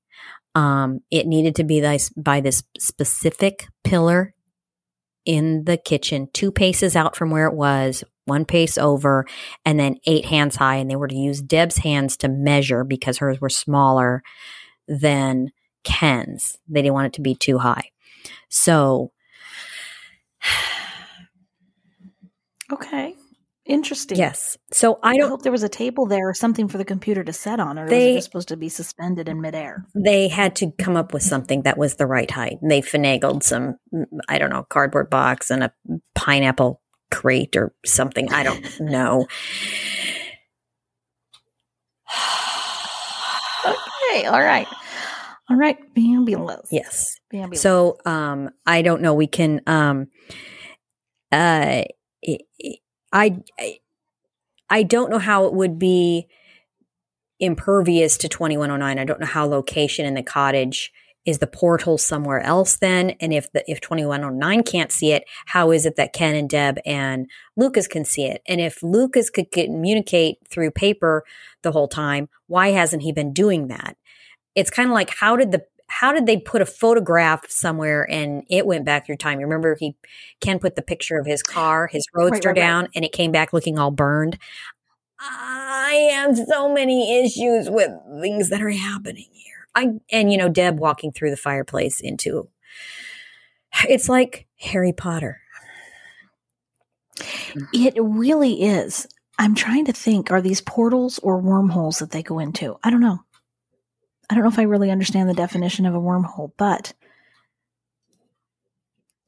Um, 0.55 1.01
it 1.11 1.28
needed 1.28 1.55
to 1.55 1.63
be 1.63 1.80
this, 1.80 2.09
by 2.09 2.41
this 2.41 2.63
specific 2.78 3.67
pillar 3.84 4.34
in 5.26 5.65
the 5.65 5.78
kitchen, 5.78 6.28
two 6.34 6.51
paces 6.51 6.95
out 6.95 7.15
from 7.15 7.30
where 7.30 7.45
it 7.45 7.53
was, 7.53 8.03
one 8.26 8.45
pace 8.45 8.78
over, 8.78 9.26
and 9.65 9.80
then 9.80 9.97
eight 10.05 10.26
hands 10.26 10.55
high. 10.55 10.76
And 10.76 10.89
they 10.89 10.95
were 10.95 11.07
to 11.07 11.15
use 11.15 11.41
Deb's 11.41 11.78
hands 11.78 12.17
to 12.17 12.28
measure 12.30 12.84
because 12.84 13.20
hers 13.20 13.39
were 13.39 13.49
smaller 13.49 14.24
than 14.88 15.51
Ken's. 15.84 16.57
They 16.67 16.82
didn't 16.82 16.93
want 16.95 17.07
it 17.07 17.13
to 17.13 17.22
be 17.22 17.36
too 17.36 17.59
high. 17.59 17.91
So, 18.49 19.11
okay. 22.71 23.15
Interesting. 23.69 24.17
Yes. 24.17 24.57
So 24.71 24.97
I 25.03 25.15
don't 25.15 25.27
I 25.27 25.30
hope 25.30 25.43
there 25.43 25.51
was 25.51 25.61
a 25.61 25.69
table 25.69 26.07
there 26.07 26.27
or 26.27 26.34
something 26.34 26.67
for 26.67 26.80
the 26.80 26.86
computer 26.86 27.23
to 27.23 27.32
set 27.32 27.59
on, 27.59 27.77
or 27.77 27.88
they, 27.88 28.15
was 28.15 28.23
it 28.23 28.25
supposed 28.25 28.47
to 28.47 28.57
be 28.57 28.67
suspended 28.67 29.30
in 29.30 29.41
midair? 29.41 29.86
They 29.93 30.27
had 30.27 30.55
to 30.55 30.71
come 30.80 30.97
up 30.97 31.13
with 31.13 31.21
something 31.21 31.61
that 31.61 31.77
was 31.77 31.95
the 31.95 32.07
right 32.07 32.32
height. 32.32 32.57
And 32.63 32.71
They 32.71 32.82
finagled 32.82 33.43
some, 33.43 33.75
I 34.27 34.39
don't 34.39 34.49
know, 34.49 34.65
cardboard 34.69 35.11
box 35.11 35.51
and 35.51 35.63
a 35.63 35.71
pineapple 36.15 36.82
crate 37.11 37.55
or 37.55 37.71
something. 37.86 38.34
I 38.34 38.41
don't 38.41 38.80
know. 38.80 39.27
okay. 43.67 44.25
All 44.25 44.41
right. 44.41 44.67
All 45.50 45.58
right, 45.58 45.78
ambulance. 45.97 46.68
Yes. 46.72 47.16
Ambulance. 47.34 47.62
So 47.62 47.97
um 48.06 48.52
I 48.66 48.82
don't 48.82 49.02
know 49.02 49.14
we 49.14 49.28
can 49.28 49.62
um 49.68 50.08
uh 51.32 51.84
I 53.12 53.41
I 54.70 54.84
don't 54.84 55.10
know 55.10 55.20
how 55.20 55.45
it 55.45 55.54
would 55.54 55.80
be 55.80 56.28
impervious 57.39 58.18
to 58.18 58.30
2109. 58.30 59.00
I 59.00 59.06
don't 59.06 59.20
know 59.20 59.26
how 59.26 59.45
location 59.45 60.06
in 60.06 60.14
the 60.14 60.24
cottage 60.24 60.91
is 61.26 61.39
the 61.39 61.47
portal 61.47 61.97
somewhere 61.97 62.39
else 62.41 62.78
then 62.78 63.12
and 63.20 63.34
if 63.34 63.52
the 63.52 63.64
if 63.70 63.82
2109 63.82 64.64
can't 64.64 64.91
see 64.91 65.12
it 65.12 65.26
how 65.47 65.70
is 65.70 65.86
it 65.86 65.95
that 65.97 66.14
ken 66.14 66.34
and 66.34 66.50
deb 66.50 66.80
and 66.86 67.28
lucas 67.58 67.88
can 67.88 68.06
see 68.06 68.24
it 68.24 68.41
and 68.47 68.62
if 68.62 68.82
lucas 68.82 69.30
could 69.30 69.52
communicate 69.52 70.38
through 70.50 70.72
paper 70.72 71.24
the 71.62 71.72
whole 71.72 71.89
time 71.89 72.30
why 72.47 72.70
hasn't 72.70 73.04
he 73.04 73.12
been 73.12 73.34
doing 73.34 73.68
that 73.68 73.97
it's 74.56 74.70
kind 74.70 74.89
of 74.89 74.93
like 74.93 75.16
how 75.16 75.36
did 75.36 75.52
the 75.52 75.64
how 75.88 76.14
did 76.14 76.28
they 76.28 76.38
put 76.38 76.62
a 76.62 76.66
photograph 76.66 77.50
somewhere 77.50 78.10
and 78.10 78.43
it 78.47 78.66
went 78.66 78.86
back 78.86 79.06
through 79.06 79.18
time? 79.18 79.39
You 79.39 79.45
remember 79.45 79.76
he 79.80 79.95
Ken 80.39 80.60
put 80.60 80.76
the 80.76 80.82
picture 80.82 81.18
of 81.18 81.26
his 81.26 81.41
car, 81.41 81.88
his 81.88 82.06
roadster 82.14 82.50
right, 82.50 82.56
right, 82.56 82.56
down, 82.56 82.84
right. 82.84 82.91
and 82.95 83.06
it 83.06 83.12
came 83.12 83.32
back 83.32 83.54
looking 83.54 83.80
all 83.80 83.91
burned. 83.91 84.38
I 85.20 86.12
have 86.14 86.38
so 86.38 86.72
many 86.72 87.24
issues 87.24 87.70
with 87.70 87.91
things 88.22 88.50
that 88.50 88.62
are 88.62 88.70
happening 88.70 89.28
here. 89.34 89.68
I 89.76 89.88
and 90.12 90.32
you 90.32 90.38
know 90.38 90.50
Deb 90.50 90.80
walking 90.80 91.12
through 91.12 91.32
the 91.32 91.38
fireplace 91.38 92.00
into 92.00 92.50
it's 93.88 94.10
like 94.10 94.47
Harry 94.60 94.93
Potter. 94.93 95.41
Mm. 97.20 97.68
It 97.74 97.93
really 97.97 98.62
is. 98.62 99.08
I'm 99.38 99.56
trying 99.56 99.86
to 99.86 99.93
think 99.93 100.32
are 100.32 100.41
these 100.41 100.62
portals 100.62 101.20
or 101.20 101.39
wormholes 101.39 102.00
that 102.00 102.12
they 102.12 102.24
go 102.24 102.39
into? 102.39 102.78
I 102.84 102.89
don't 102.89 103.02
know. 103.02 103.20
I 104.30 104.36
don't 104.36 104.43
know 104.43 104.49
if 104.49 104.59
I 104.59 104.63
really 104.63 104.91
understand 104.91 105.30
the 105.30 105.34
definition 105.34 105.86
of 105.86 105.95
a 105.95 105.99
wormhole, 105.99 106.51
but 106.57 106.93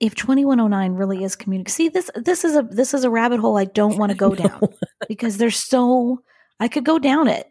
if 0.01 0.15
2109 0.15 0.93
really 0.93 1.23
is 1.23 1.35
communicating, 1.35 1.71
see 1.71 1.89
this 1.89 2.09
this 2.15 2.43
is 2.43 2.55
a 2.55 2.63
this 2.63 2.93
is 2.93 3.03
a 3.03 3.09
rabbit 3.09 3.39
hole 3.39 3.57
i 3.57 3.65
don't 3.65 3.97
want 3.97 4.11
to 4.11 4.17
go 4.17 4.33
down 4.33 4.59
because 5.07 5.37
there's 5.37 5.63
so 5.63 6.21
i 6.59 6.67
could 6.67 6.83
go 6.83 6.97
down 6.97 7.27
it 7.27 7.45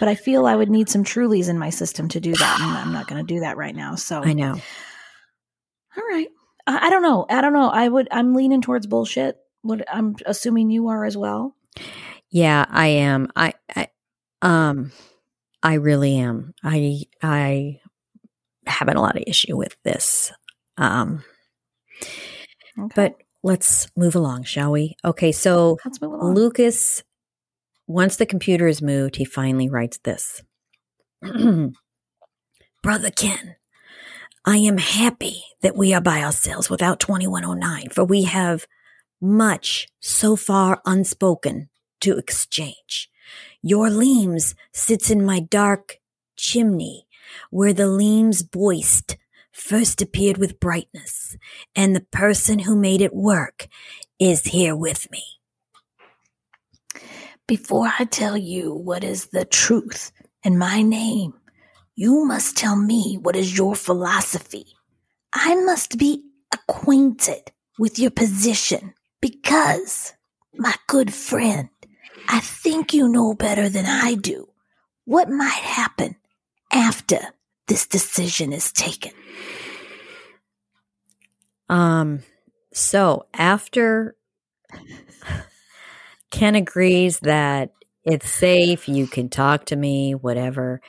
but 0.00 0.08
i 0.08 0.16
feel 0.16 0.46
i 0.46 0.56
would 0.56 0.68
need 0.68 0.88
some 0.88 1.04
trulies 1.04 1.48
in 1.48 1.56
my 1.56 1.70
system 1.70 2.08
to 2.08 2.20
do 2.20 2.34
that 2.34 2.60
and 2.60 2.76
i'm 2.76 2.92
not 2.92 3.06
going 3.06 3.24
to 3.24 3.34
do 3.34 3.40
that 3.40 3.56
right 3.56 3.76
now 3.76 3.94
so 3.94 4.20
I 4.22 4.32
know. 4.32 4.56
all 5.96 6.04
right. 6.10 6.28
I, 6.66 6.88
I 6.88 6.90
don't 6.90 7.02
know. 7.02 7.24
I 7.30 7.40
don't 7.40 7.52
know. 7.52 7.70
I 7.70 7.88
would 7.88 8.08
i'm 8.10 8.34
leaning 8.34 8.60
towards 8.60 8.88
bullshit. 8.88 9.38
What 9.62 9.84
i'm 9.92 10.16
assuming 10.26 10.70
you 10.70 10.88
are 10.88 11.04
as 11.04 11.16
well. 11.16 11.54
Yeah, 12.30 12.66
I 12.68 12.86
am. 12.88 13.28
I, 13.36 13.54
I 13.74 13.88
um 14.42 14.90
I 15.62 15.74
really 15.74 16.16
am. 16.16 16.54
I 16.62 17.04
I 17.22 17.80
having 18.66 18.96
a 18.96 19.02
lot 19.02 19.16
of 19.16 19.24
issue 19.26 19.56
with 19.56 19.76
this. 19.82 20.32
Um 20.76 21.24
okay. 22.78 22.92
but 22.94 23.16
let's 23.42 23.88
move 23.96 24.14
along, 24.14 24.44
shall 24.44 24.72
we? 24.72 24.96
Okay, 25.04 25.32
so 25.32 25.78
let's 25.84 26.00
move 26.00 26.12
along 26.12 26.34
Lucas 26.34 27.02
once 27.90 28.14
the 28.14 28.26
computer 28.26 28.68
is 28.68 28.80
moved, 28.80 29.16
he 29.16 29.24
finally 29.24 29.68
writes 29.68 29.98
this. 30.04 30.44
Brother 32.82 33.10
Ken, 33.10 33.56
I 34.44 34.58
am 34.58 34.78
happy 34.78 35.42
that 35.60 35.76
we 35.76 35.92
are 35.92 36.00
by 36.00 36.22
ourselves 36.22 36.70
without 36.70 37.00
2109, 37.00 37.88
for 37.90 38.04
we 38.04 38.22
have 38.22 38.66
much 39.20 39.88
so 39.98 40.36
far 40.36 40.80
unspoken 40.86 41.68
to 42.02 42.16
exchange. 42.16 43.10
Your 43.62 43.90
leams 43.90 44.54
sits 44.72 45.10
in 45.10 45.24
my 45.24 45.40
dark 45.40 45.98
chimney, 46.36 47.06
where 47.50 47.72
the 47.72 47.86
leams 47.86 48.42
boist 48.42 49.16
first 49.52 50.00
appeared 50.00 50.38
with 50.38 50.60
brightness, 50.60 51.36
and 51.76 51.94
the 51.94 52.00
person 52.00 52.60
who 52.60 52.74
made 52.74 53.02
it 53.02 53.14
work 53.14 53.68
is 54.18 54.44
here 54.44 54.74
with 54.74 55.10
me. 55.10 55.22
Before 57.46 57.90
I 57.98 58.04
tell 58.04 58.36
you 58.36 58.72
what 58.72 59.04
is 59.04 59.26
the 59.26 59.44
truth 59.44 60.12
in 60.42 60.56
my 60.56 60.82
name, 60.82 61.34
you 61.96 62.24
must 62.24 62.56
tell 62.56 62.76
me 62.76 63.18
what 63.20 63.36
is 63.36 63.58
your 63.58 63.74
philosophy. 63.74 64.66
I 65.32 65.54
must 65.56 65.98
be 65.98 66.24
acquainted 66.52 67.52
with 67.78 67.98
your 67.98 68.10
position 68.10 68.94
because, 69.20 70.14
my 70.54 70.74
good 70.86 71.12
friend, 71.12 71.68
I 72.28 72.40
think 72.40 72.94
you 72.94 73.08
know 73.08 73.34
better 73.34 73.68
than 73.68 73.86
I 73.86 74.14
do 74.14 74.48
what 75.04 75.28
might 75.28 75.50
happen 75.50 76.16
after 76.72 77.18
this 77.66 77.86
decision 77.86 78.52
is 78.52 78.72
taken. 78.72 79.12
Um, 81.68 82.22
so 82.72 83.26
after 83.34 84.16
Ken 86.30 86.54
agrees 86.54 87.20
that 87.20 87.72
it's 88.04 88.30
safe, 88.30 88.88
you 88.88 89.06
can 89.06 89.28
talk 89.28 89.66
to 89.66 89.76
me, 89.76 90.14
whatever. 90.14 90.80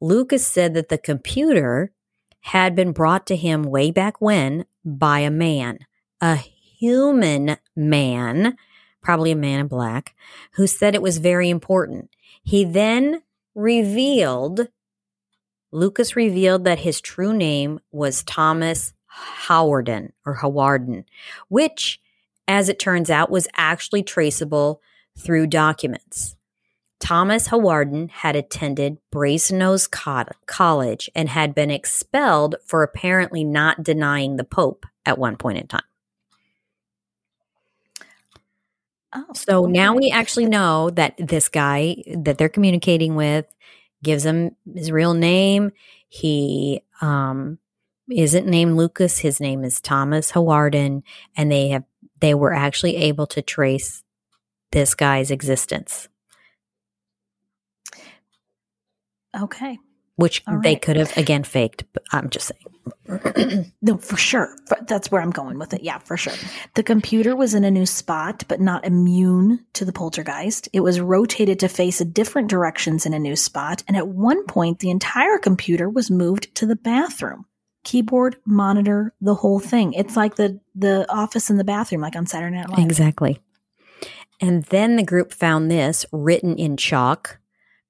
Lucas 0.00 0.46
said 0.46 0.74
that 0.74 0.88
the 0.88 0.98
computer 0.98 1.92
had 2.40 2.74
been 2.74 2.92
brought 2.92 3.26
to 3.26 3.36
him 3.36 3.62
way 3.62 3.90
back 3.90 4.20
when 4.20 4.64
by 4.84 5.20
a 5.20 5.30
man, 5.30 5.78
a 6.20 6.36
human 6.36 7.56
man, 7.76 8.56
probably 9.02 9.30
a 9.30 9.36
man 9.36 9.60
in 9.60 9.68
black, 9.68 10.14
who 10.52 10.66
said 10.66 10.94
it 10.94 11.02
was 11.02 11.18
very 11.18 11.50
important. 11.50 12.10
He 12.42 12.64
then 12.64 13.22
revealed, 13.54 14.68
Lucas 15.72 16.16
revealed 16.16 16.64
that 16.64 16.80
his 16.80 17.00
true 17.00 17.32
name 17.32 17.80
was 17.90 18.22
Thomas 18.24 18.92
Hawarden 19.46 20.12
or 20.24 20.36
Hawarden, 20.36 21.04
which, 21.48 22.00
as 22.46 22.68
it 22.68 22.78
turns 22.78 23.10
out, 23.10 23.30
was 23.30 23.48
actually 23.56 24.02
traceable 24.02 24.80
through 25.18 25.48
documents. 25.48 26.36
Thomas 27.00 27.48
Hawarden 27.48 28.10
had 28.10 28.34
attended 28.34 28.98
Brasenose 29.12 29.90
Co- 29.90 30.32
College 30.46 31.08
and 31.14 31.28
had 31.28 31.54
been 31.54 31.70
expelled 31.70 32.56
for 32.64 32.82
apparently 32.82 33.44
not 33.44 33.82
denying 33.82 34.36
the 34.36 34.44
Pope 34.44 34.84
at 35.06 35.18
one 35.18 35.36
point 35.36 35.58
in 35.58 35.66
time. 35.68 35.82
Oh, 39.14 39.24
So 39.34 39.64
now 39.66 39.94
we 39.94 40.10
actually 40.10 40.46
know 40.46 40.90
that 40.90 41.14
this 41.18 41.48
guy 41.48 41.96
that 42.14 42.36
they're 42.38 42.48
communicating 42.48 43.14
with 43.14 43.46
gives 44.02 44.24
him 44.24 44.54
his 44.74 44.90
real 44.90 45.14
name. 45.14 45.72
He 46.08 46.82
um, 47.00 47.58
isn't 48.10 48.46
named 48.46 48.76
Lucas. 48.76 49.18
His 49.18 49.40
name 49.40 49.64
is 49.64 49.80
Thomas 49.80 50.32
Hawarden, 50.32 51.02
and 51.36 51.50
they 51.50 51.68
have 51.68 51.84
they 52.20 52.34
were 52.34 52.52
actually 52.52 52.96
able 52.96 53.26
to 53.28 53.40
trace 53.42 54.02
this 54.72 54.94
guy's 54.94 55.30
existence, 55.30 56.08
Okay. 59.36 59.78
Which 60.18 60.42
All 60.48 60.60
they 60.60 60.74
could 60.74 60.96
have 60.96 61.16
again 61.16 61.44
faked. 61.44 61.84
But 61.92 62.02
I'm 62.12 62.28
just 62.28 62.48
saying. 62.48 63.64
No, 63.80 63.96
for 63.98 64.16
sure. 64.16 64.54
That's 64.86 65.10
where 65.10 65.22
I'm 65.22 65.30
going 65.30 65.58
with 65.58 65.72
it. 65.72 65.82
Yeah, 65.82 65.98
for 65.98 66.16
sure. 66.16 66.32
The 66.74 66.82
computer 66.82 67.36
was 67.36 67.54
in 67.54 67.62
a 67.62 67.70
new 67.70 67.86
spot, 67.86 68.44
but 68.48 68.60
not 68.60 68.84
immune 68.84 69.64
to 69.74 69.84
the 69.84 69.92
poltergeist. 69.92 70.68
It 70.72 70.80
was 70.80 71.00
rotated 71.00 71.60
to 71.60 71.68
face 71.68 72.00
a 72.00 72.04
different 72.04 72.50
directions 72.50 73.06
in 73.06 73.14
a 73.14 73.18
new 73.18 73.36
spot. 73.36 73.84
And 73.86 73.96
at 73.96 74.08
one 74.08 74.44
point, 74.46 74.80
the 74.80 74.90
entire 74.90 75.38
computer 75.38 75.88
was 75.88 76.10
moved 76.10 76.54
to 76.56 76.66
the 76.66 76.76
bathroom. 76.76 77.46
Keyboard, 77.84 78.36
monitor, 78.44 79.14
the 79.20 79.34
whole 79.34 79.60
thing. 79.60 79.92
It's 79.92 80.16
like 80.16 80.34
the, 80.34 80.60
the 80.74 81.10
office 81.10 81.50
in 81.50 81.56
the 81.56 81.64
bathroom, 81.64 82.00
like 82.00 82.16
on 82.16 82.26
Saturday 82.26 82.56
Night 82.56 82.68
Live. 82.68 82.80
Exactly. 82.80 83.40
And 84.40 84.64
then 84.64 84.96
the 84.96 85.04
group 85.04 85.32
found 85.32 85.70
this 85.70 86.04
written 86.12 86.56
in 86.56 86.76
chalk, 86.76 87.38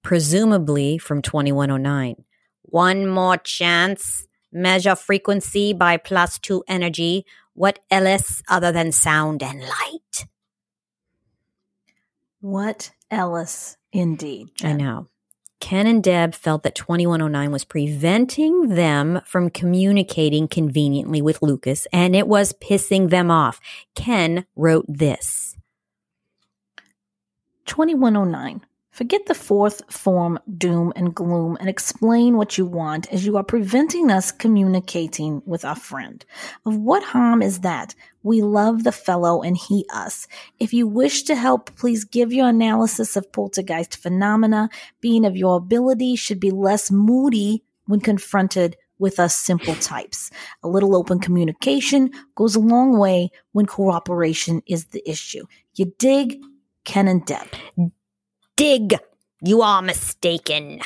presumably 0.03 0.99
from 0.99 1.23
2109. 1.23 2.25
One 2.63 3.07
more 3.07 3.37
chance. 3.37 4.27
Measure 4.51 4.97
frequency 4.97 5.73
by 5.73 5.97
plus 5.97 6.39
two 6.39 6.65
energy. 6.67 7.27
What 7.55 7.81
else 7.91 8.43
other 8.49 8.73
than 8.73 8.93
sound 8.93 9.43
and 9.43 9.61
light? 9.61 10.27
What 12.41 12.93
Ellis, 13.11 13.77
indeed. 13.93 14.49
I 14.63 14.73
know. 14.73 15.09
Ken 15.61 15.87
and 15.89 16.05
Deb 16.05 16.35
felt 16.35 16.63
that 16.63 16.77
2109 16.77 17.51
was 17.51 17.65
preventing 17.65 18.69
them 18.69 19.21
from 19.25 19.51
communicating 19.51 20.47
conveniently 20.47 21.21
with 21.21 21.43
Lucas, 21.43 21.87
and 21.93 22.15
it 22.15 22.29
was 22.29 22.53
pissing 22.53 23.11
them 23.11 23.31
off. 23.31 23.61
Ken 23.97 24.47
wrote 24.55 24.87
this. 24.89 25.57
2109. 27.67 28.65
Forget 28.99 29.27
the 29.27 29.35
fourth 29.37 29.81
form 29.89 30.41
doom 30.57 30.93
and 30.97 31.15
gloom 31.15 31.57
and 31.61 31.69
explain 31.69 32.37
what 32.37 32.59
you 32.59 32.67
want 32.67 33.07
as 33.13 33.25
you 33.25 33.37
are 33.37 33.45
preventing 33.45 34.11
us 34.11 34.33
communicating 34.33 35.41
with 35.47 35.65
our 35.65 35.77
friend. 35.77 36.25
Of 36.67 36.79
what 36.79 37.05
harm 37.05 37.41
is 37.41 37.61
that? 37.61 37.95
We 38.25 38.43
love 38.43 38.83
the 38.83 38.91
fellow 38.91 39.41
and 39.41 39.57
he 39.57 39.87
us. 39.95 40.27
If 40.59 40.73
you 40.73 40.89
wish 40.89 41.23
to 41.23 41.37
help, 41.37 41.77
please 41.77 42.03
give 42.03 42.33
your 42.33 42.49
analysis 42.49 43.15
of 43.15 43.31
poltergeist 43.31 43.97
phenomena. 43.97 44.69
Being 45.01 45.25
of 45.25 45.37
your 45.37 45.59
ability 45.59 46.17
should 46.17 46.41
be 46.41 46.51
less 46.51 46.91
moody 46.91 47.63
when 47.87 48.01
confronted 48.01 48.77
with 48.99 49.21
us 49.21 49.37
simple 49.37 49.77
types. 49.77 50.33
A 50.65 50.69
little 50.69 50.97
open 50.97 51.21
communication 51.21 52.11
goes 52.35 52.57
a 52.57 52.59
long 52.59 52.99
way 52.99 53.31
when 53.53 53.67
cooperation 53.67 54.61
is 54.67 54.87
the 54.87 55.09
issue. 55.09 55.45
You 55.77 55.95
dig? 55.99 56.43
Ken 56.85 57.07
and 57.07 57.25
Deb. 57.25 57.47
Dig! 58.59 58.97
You 59.41 59.63
are 59.63 59.81
mistaken. 59.81 60.81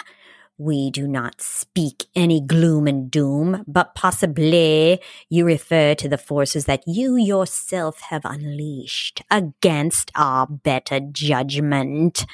We 0.59 0.91
do 0.91 1.09
not 1.09 1.41
speak 1.41 2.05
any 2.15 2.39
gloom 2.39 2.87
and 2.87 3.11
doom, 3.11 3.65
but 3.67 3.95
possibly 3.95 5.01
you 5.31 5.47
refer 5.47 5.95
to 5.95 6.07
the 6.07 6.19
forces 6.19 6.67
that 6.67 6.83
you 6.87 7.17
yourself 7.17 8.03
have 8.11 8.27
unleashed 8.27 9.23
against 9.31 10.11
our 10.15 10.47
better 10.47 11.01
judgment. 11.01 12.27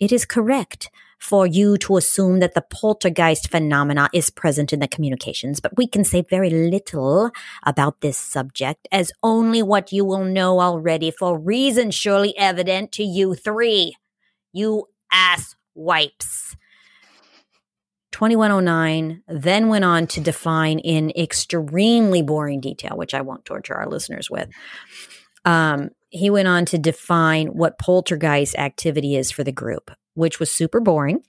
It 0.00 0.10
is 0.10 0.24
correct 0.24 0.90
for 1.20 1.46
you 1.46 1.78
to 1.78 1.96
assume 1.96 2.40
that 2.40 2.54
the 2.54 2.66
poltergeist 2.68 3.52
phenomena 3.52 4.08
is 4.12 4.28
present 4.28 4.72
in 4.72 4.80
the 4.80 4.88
communications, 4.88 5.60
but 5.60 5.76
we 5.76 5.86
can 5.86 6.02
say 6.02 6.24
very 6.28 6.50
little 6.50 7.30
about 7.62 8.00
this 8.00 8.18
subject 8.18 8.88
as 8.90 9.12
only 9.22 9.62
what 9.62 9.92
you 9.92 10.04
will 10.04 10.24
know 10.24 10.60
already 10.60 11.12
for 11.12 11.38
reasons 11.38 11.94
surely 11.94 12.36
evident 12.36 12.90
to 12.90 13.04
you 13.04 13.36
three. 13.36 13.94
You 14.54 14.88
ass 15.12 15.56
wipes. 15.74 16.56
2109 18.12 19.24
then 19.26 19.68
went 19.68 19.84
on 19.84 20.06
to 20.06 20.20
define 20.20 20.78
in 20.78 21.10
extremely 21.16 22.22
boring 22.22 22.60
detail, 22.60 22.96
which 22.96 23.12
I 23.12 23.22
won't 23.22 23.44
torture 23.44 23.74
our 23.74 23.88
listeners 23.88 24.30
with. 24.30 24.48
Um, 25.44 25.90
he 26.10 26.30
went 26.30 26.46
on 26.46 26.64
to 26.66 26.78
define 26.78 27.48
what 27.48 27.78
poltergeist 27.80 28.56
activity 28.56 29.16
is 29.16 29.32
for 29.32 29.42
the 29.42 29.50
group, 29.50 29.90
which 30.14 30.38
was 30.38 30.52
super 30.52 30.78
boring 30.78 31.24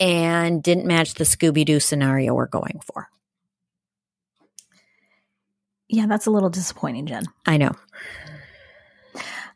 and 0.00 0.62
didn't 0.62 0.86
match 0.86 1.14
the 1.14 1.24
Scooby 1.24 1.66
Doo 1.66 1.78
scenario 1.78 2.32
we're 2.32 2.46
going 2.46 2.80
for. 2.82 3.08
Yeah, 5.88 6.06
that's 6.06 6.24
a 6.24 6.30
little 6.30 6.48
disappointing, 6.48 7.04
Jen. 7.04 7.24
I 7.44 7.58
know. 7.58 7.72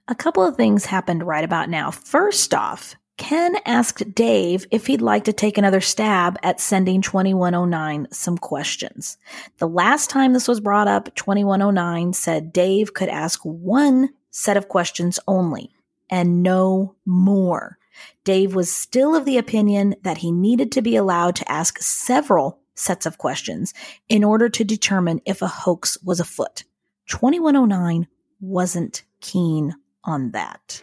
A 0.09 0.15
couple 0.15 0.45
of 0.45 0.57
things 0.57 0.85
happened 0.85 1.27
right 1.27 1.43
about 1.43 1.69
now. 1.69 1.91
First 1.91 2.55
off, 2.55 2.95
Ken 3.17 3.57
asked 3.65 4.15
Dave 4.15 4.65
if 4.71 4.87
he'd 4.87 5.01
like 5.03 5.25
to 5.25 5.33
take 5.33 5.59
another 5.59 5.81
stab 5.81 6.39
at 6.45 6.61
sending 6.61 7.03
2109 7.03 8.07
some 8.13 8.39
questions. 8.39 9.19
The 9.59 9.67
last 9.67 10.09
time 10.09 10.33
this 10.33 10.47
was 10.47 10.61
brought 10.61 10.87
up, 10.87 11.13
2109 11.17 12.13
said 12.13 12.53
Dave 12.53 12.95
could 12.95 13.09
ask 13.09 13.41
one 13.43 14.11
set 14.31 14.57
of 14.57 14.69
questions 14.69 15.19
only 15.27 15.73
and 16.09 16.41
no 16.41 16.95
more. 17.05 17.77
Dave 18.23 18.55
was 18.55 18.73
still 18.73 19.17
of 19.17 19.25
the 19.25 19.39
opinion 19.39 19.97
that 20.03 20.19
he 20.19 20.31
needed 20.31 20.71
to 20.73 20.83
be 20.83 20.95
allowed 20.95 21.35
to 21.37 21.51
ask 21.51 21.79
several 21.81 22.61
sets 22.77 23.07
of 23.07 23.19
questions 23.19 23.75
in 24.09 24.23
order 24.23 24.49
to 24.51 24.63
determine 24.63 25.21
if 25.25 25.43
a 25.43 25.49
hoax 25.49 25.99
was 26.05 26.21
afoot. 26.21 26.63
2109 27.09 28.07
wasn't 28.39 29.03
keen 29.21 29.75
on 30.07 30.31
that. 30.31 30.81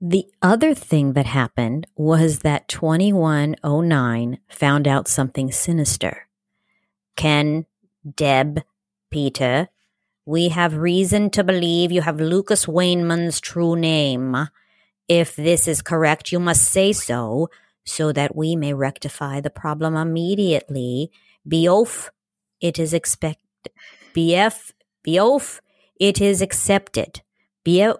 The 0.00 0.26
other 0.40 0.74
thing 0.74 1.12
that 1.12 1.26
happened 1.26 1.86
was 1.94 2.38
that 2.38 2.68
2109 2.68 4.38
found 4.48 4.88
out 4.88 5.08
something 5.08 5.52
sinister. 5.52 6.26
Ken, 7.16 7.66
Deb, 8.16 8.62
Peter, 9.10 9.68
we 10.24 10.48
have 10.48 10.76
reason 10.76 11.28
to 11.30 11.44
believe 11.44 11.92
you 11.92 12.00
have 12.00 12.20
Lucas 12.20 12.66
Wainman's 12.66 13.40
true 13.40 13.76
name. 13.76 14.48
If 15.06 15.36
this 15.36 15.68
is 15.68 15.82
correct, 15.82 16.32
you 16.32 16.40
must 16.40 16.64
say 16.64 16.92
so, 16.92 17.48
so 17.84 18.12
that 18.12 18.36
we 18.36 18.56
may 18.56 18.72
rectify 18.72 19.40
the 19.40 19.50
problem 19.50 19.96
immediately. 19.96 21.10
Beof, 21.46 22.10
it 22.60 22.78
is 22.78 22.94
expected. 22.94 23.72
BF, 24.14 24.72
Beof, 25.02 25.60
it 25.98 26.20
is 26.20 26.40
accepted. 26.40 27.22
Beof, 27.64 27.98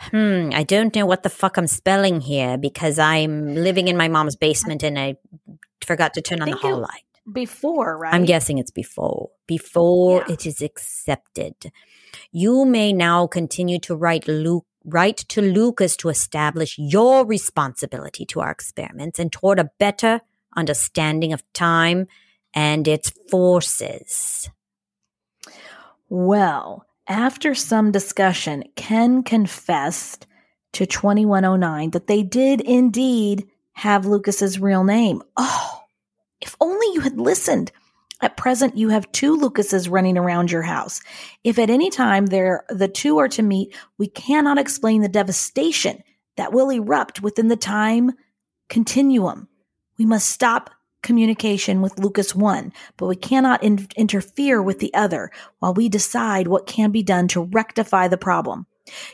hmm, 0.00 0.50
I 0.52 0.64
don't 0.64 0.94
know 0.94 1.06
what 1.06 1.22
the 1.22 1.30
fuck 1.30 1.56
I'm 1.56 1.66
spelling 1.66 2.20
here 2.20 2.56
because 2.58 2.98
I'm 2.98 3.54
living 3.54 3.88
in 3.88 3.96
my 3.96 4.08
mom's 4.08 4.36
basement 4.36 4.82
and 4.82 4.98
I 4.98 5.16
forgot 5.84 6.14
to 6.14 6.22
turn 6.22 6.42
on 6.42 6.50
the 6.50 6.56
hall 6.56 6.78
light. 6.78 7.04
Before, 7.30 7.96
right? 7.96 8.14
I'm 8.14 8.24
guessing 8.24 8.58
it's 8.58 8.70
before. 8.70 9.30
Before 9.46 10.24
Yeah. 10.26 10.32
it 10.32 10.46
is 10.46 10.62
accepted. 10.62 11.70
You 12.32 12.64
may 12.64 12.92
now 12.92 13.26
continue 13.26 13.78
to 13.80 13.94
write 13.94 14.26
Luke 14.26 14.66
write 14.84 15.18
to 15.28 15.42
Lucas 15.42 15.96
to 15.96 16.08
establish 16.08 16.76
your 16.78 17.26
responsibility 17.26 18.24
to 18.26 18.40
our 18.40 18.50
experiments 18.50 19.18
and 19.18 19.30
toward 19.30 19.58
a 19.58 19.70
better 19.78 20.22
understanding 20.56 21.32
of 21.32 21.42
time 21.52 22.06
and 22.54 22.88
its 22.88 23.12
forces. 23.30 24.48
Well, 26.08 26.86
after 27.10 27.56
some 27.56 27.90
discussion, 27.90 28.64
Ken 28.76 29.22
confessed 29.24 30.26
to 30.72 30.86
2109 30.86 31.90
that 31.90 32.06
they 32.06 32.22
did 32.22 32.60
indeed 32.60 33.48
have 33.72 34.06
Lucas's 34.06 34.60
real 34.60 34.84
name. 34.84 35.20
Oh, 35.36 35.82
if 36.40 36.56
only 36.60 36.86
you 36.94 37.00
had 37.00 37.18
listened. 37.18 37.72
At 38.22 38.36
present, 38.36 38.76
you 38.76 38.90
have 38.90 39.10
two 39.12 39.34
Lucases 39.34 39.88
running 39.88 40.16
around 40.16 40.52
your 40.52 40.62
house. 40.62 41.00
If 41.42 41.58
at 41.58 41.70
any 41.70 41.90
time 41.90 42.26
there 42.26 42.64
the 42.68 42.88
two 42.88 43.18
are 43.18 43.28
to 43.28 43.42
meet, 43.42 43.74
we 43.98 44.06
cannot 44.06 44.58
explain 44.58 45.02
the 45.02 45.08
devastation 45.08 46.02
that 46.36 46.52
will 46.52 46.70
erupt 46.70 47.22
within 47.22 47.48
the 47.48 47.56
time 47.56 48.12
continuum. 48.68 49.48
We 49.98 50.06
must 50.06 50.28
stop 50.28 50.70
communication 51.02 51.82
with 51.82 51.98
Lucas 51.98 52.34
1, 52.34 52.72
but 52.96 53.06
we 53.06 53.16
cannot 53.16 53.62
in- 53.62 53.88
interfere 53.96 54.62
with 54.62 54.78
the 54.78 54.92
other 54.94 55.30
while 55.58 55.74
we 55.74 55.88
decide 55.88 56.48
what 56.48 56.66
can 56.66 56.90
be 56.90 57.02
done 57.02 57.28
to 57.28 57.42
rectify 57.42 58.08
the 58.08 58.18
problem. 58.18 58.66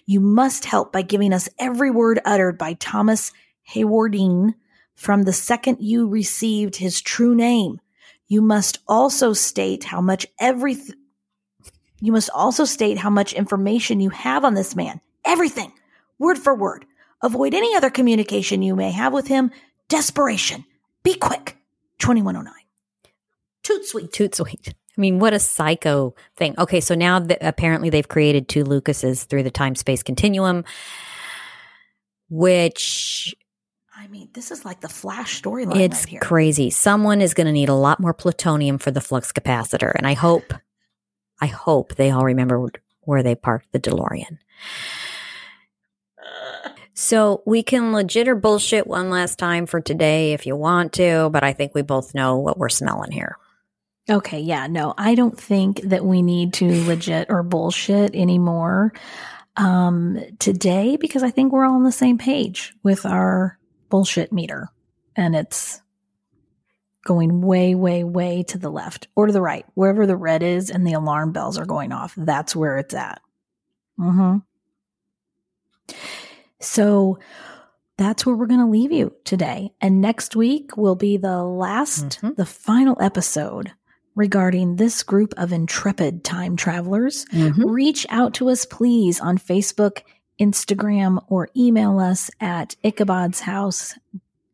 You 0.07 0.21
must 0.21 0.65
help 0.65 0.93
by 0.93 1.03
giving 1.03 1.33
us 1.33 1.49
every 1.59 1.91
word 1.91 2.21
uttered 2.25 2.59
by 2.59 2.75
Thomas 2.75 3.33
Hawarden 3.75 4.55
from 4.95 5.23
the 5.23 5.33
second 5.33 5.79
you 5.81 6.09
received 6.09 6.77
his 6.77 7.01
true 7.01 7.35
name. 7.35 7.81
You 8.29 8.43
must 8.43 8.79
also 8.89 9.33
state 9.33 9.85
how 9.85 10.01
much 10.01 10.27
every 10.41 10.77
you 12.01 12.13
must 12.13 12.31
also 12.35 12.65
state 12.65 12.99
how 12.99 13.11
much 13.11 13.33
information 13.33 14.01
you 14.01 14.11
have 14.11 14.45
on 14.45 14.55
this 14.55 14.77
man. 14.77 15.01
Everything, 15.25 15.73
word 16.19 16.39
for 16.39 16.55
word. 16.55 16.85
Avoid 17.23 17.55
any 17.55 17.75
other 17.75 17.91
communication 17.91 18.63
you 18.63 18.77
may 18.77 18.91
have 18.91 19.13
with 19.13 19.27
him. 19.27 19.51
Desperation. 19.89 20.65
Be 21.03 21.15
quick. 21.15 21.56
2109. 21.99 22.55
Toot 23.63 23.85
sweet. 23.85 24.13
Toot 24.13 24.35
sweet. 24.35 24.75
I 24.97 25.01
mean, 25.01 25.19
what 25.19 25.35
a 25.35 25.39
psycho 25.39 26.15
thing. 26.37 26.55
Okay, 26.59 26.81
so 26.81 26.95
now 26.95 27.19
th- 27.21 27.39
apparently 27.43 27.91
they've 27.91 28.09
created 28.09 28.49
two 28.49 28.65
Lucases 28.65 29.25
through 29.25 29.43
the 29.43 29.51
time 29.51 29.75
space 29.75 30.03
continuum, 30.03 30.65
which 32.31 33.35
I 33.95 34.09
mean, 34.09 34.29
this 34.33 34.51
is 34.51 34.65
like 34.65 34.81
the 34.81 34.89
Flash 34.89 35.43
storyline 35.43 35.81
it's 35.81 36.07
right 36.11 36.21
crazy. 36.21 36.71
Someone 36.71 37.21
is 37.21 37.35
going 37.35 37.47
to 37.47 37.53
need 37.53 37.69
a 37.69 37.75
lot 37.75 37.99
more 37.99 38.15
plutonium 38.15 38.79
for 38.79 38.91
the 38.91 39.01
flux 39.01 39.33
capacitor, 39.33 39.93
and 39.95 40.07
I 40.07 40.15
hope, 40.15 40.55
I 41.41 41.47
hope 41.47 41.95
they 41.97 42.11
all 42.11 42.25
remember 42.25 42.69
where 43.01 43.23
they 43.23 43.35
parked 43.35 43.73
the 43.73 43.81
DeLorean. 43.81 44.39
So 46.99 47.43
we 47.45 47.63
can 47.63 47.93
legit 47.93 48.27
or 48.27 48.35
bullshit 48.35 48.87
one 48.87 49.11
last 49.11 49.39
time 49.39 49.67
for 49.67 49.83
today 49.83 50.33
if 50.33 50.47
you 50.47 50.57
want 50.57 50.95
to, 50.95 51.29
but 51.31 51.45
I 51.45 51.53
think 51.53 51.75
we 51.75 51.83
both 51.83 52.15
know 52.15 52.39
what 52.39 52.57
we're 52.57 52.71
smelling 52.71 53.13
here. 53.13 53.37
Okay, 54.09 54.41
yeah, 54.41 54.67
no, 54.67 54.95
I 54.97 55.15
don't 55.15 55.39
think 55.39 55.83
that 55.83 56.07
we 56.07 56.23
need 56.23 56.55
to 56.55 56.87
legit 56.87 57.27
or 57.29 57.43
bullshit 57.43 58.15
anymore 58.15 58.95
um, 59.57 60.19
today 60.39 60.97
because 60.97 61.23
I 61.23 61.31
think 61.31 61.53
we're 61.53 61.67
all 61.67 61.75
on 61.75 61.85
the 61.85 61.93
same 61.93 62.17
page 62.17 62.73
with 62.83 63.05
our 63.05 63.59
bullshit 63.91 64.33
meter, 64.33 64.71
and 65.15 65.37
it's 65.37 65.83
going 67.05 67.43
way, 67.43 67.75
way, 67.75 68.05
way 68.05 68.43
to 68.45 68.57
the 68.57 68.71
left 68.71 69.09
or 69.15 69.27
to 69.27 69.35
the 69.35 69.43
right, 69.43 69.67
wherever 69.75 70.07
the 70.07 70.17
red 70.17 70.43
is 70.43 70.71
and 70.71 70.87
the 70.87 70.95
alarm 70.95 71.33
bells 71.33 71.59
are 71.59 71.67
going 71.67 71.93
off. 71.93 72.15
That's 72.17 72.57
where 72.57 72.79
it's 72.79 72.95
at. 72.95 73.21
Hmm. 73.99 74.39
So 76.67 77.19
that's 77.97 78.27
where 78.27 78.35
we're 78.37 78.47
going 78.47 78.61
to 78.61 78.67
leave 78.67 78.93
you 78.93 79.15
today. 79.25 79.73
And 79.81 80.01
next 80.01 80.37
week 80.37 80.77
will 80.77 80.97
be 80.97 81.17
the 81.17 81.43
last, 81.43 82.21
Mhm. 82.21 82.37
the 82.37 82.45
final 82.47 82.97
episode 83.01 83.73
regarding 84.15 84.77
this 84.77 85.03
group 85.03 85.33
of 85.37 85.53
intrepid 85.53 86.25
time 86.25 86.57
travelers. 86.57 87.25
Reach 87.57 88.07
out 88.11 88.35
to 88.35 88.51
us, 88.51 88.65
please, 88.67 89.21
on 89.21 89.39
Facebook, 89.39 90.01
Instagram, 90.41 91.23
or 91.29 91.49
email 91.57 91.99
us 91.99 92.31
at 92.41 92.77
ichabod's 92.85 93.41
House 93.41 93.95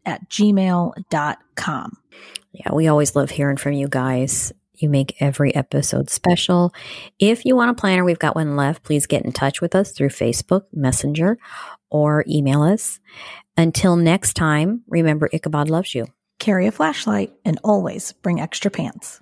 at 0.05 0.29
gmail.com. 0.29 1.97
Yeah, 2.53 2.73
we 2.75 2.89
always 2.89 3.17
love 3.17 3.31
hearing 3.31 3.57
from 3.57 3.73
you 3.73 3.89
guys. 3.89 4.53
You 4.75 4.89
make 4.89 5.15
every 5.21 5.55
episode 5.55 6.11
special. 6.11 6.73
If 7.19 7.45
you 7.45 7.55
want 7.55 7.71
a 7.71 7.75
planner, 7.75 8.05
we've 8.05 8.19
got 8.19 8.35
one 8.35 8.57
left. 8.57 8.83
Please 8.83 9.07
get 9.07 9.25
in 9.25 9.31
touch 9.33 9.61
with 9.61 9.75
us 9.77 9.93
through 9.93 10.09
Facebook, 10.09 10.63
Messenger, 10.73 11.39
or 11.93 12.25
email 12.27 12.63
us. 12.63 12.99
Until 13.57 13.97
next 13.97 14.35
time, 14.35 14.83
remember 14.89 15.29
Ichabod 15.33 15.71
loves 15.71 15.95
you. 15.95 16.07
Carry 16.39 16.67
a 16.67 16.73
flashlight 16.73 17.33
and 17.45 17.61
always 17.63 18.13
bring 18.13 18.41
extra 18.41 18.71
pants. 18.71 19.21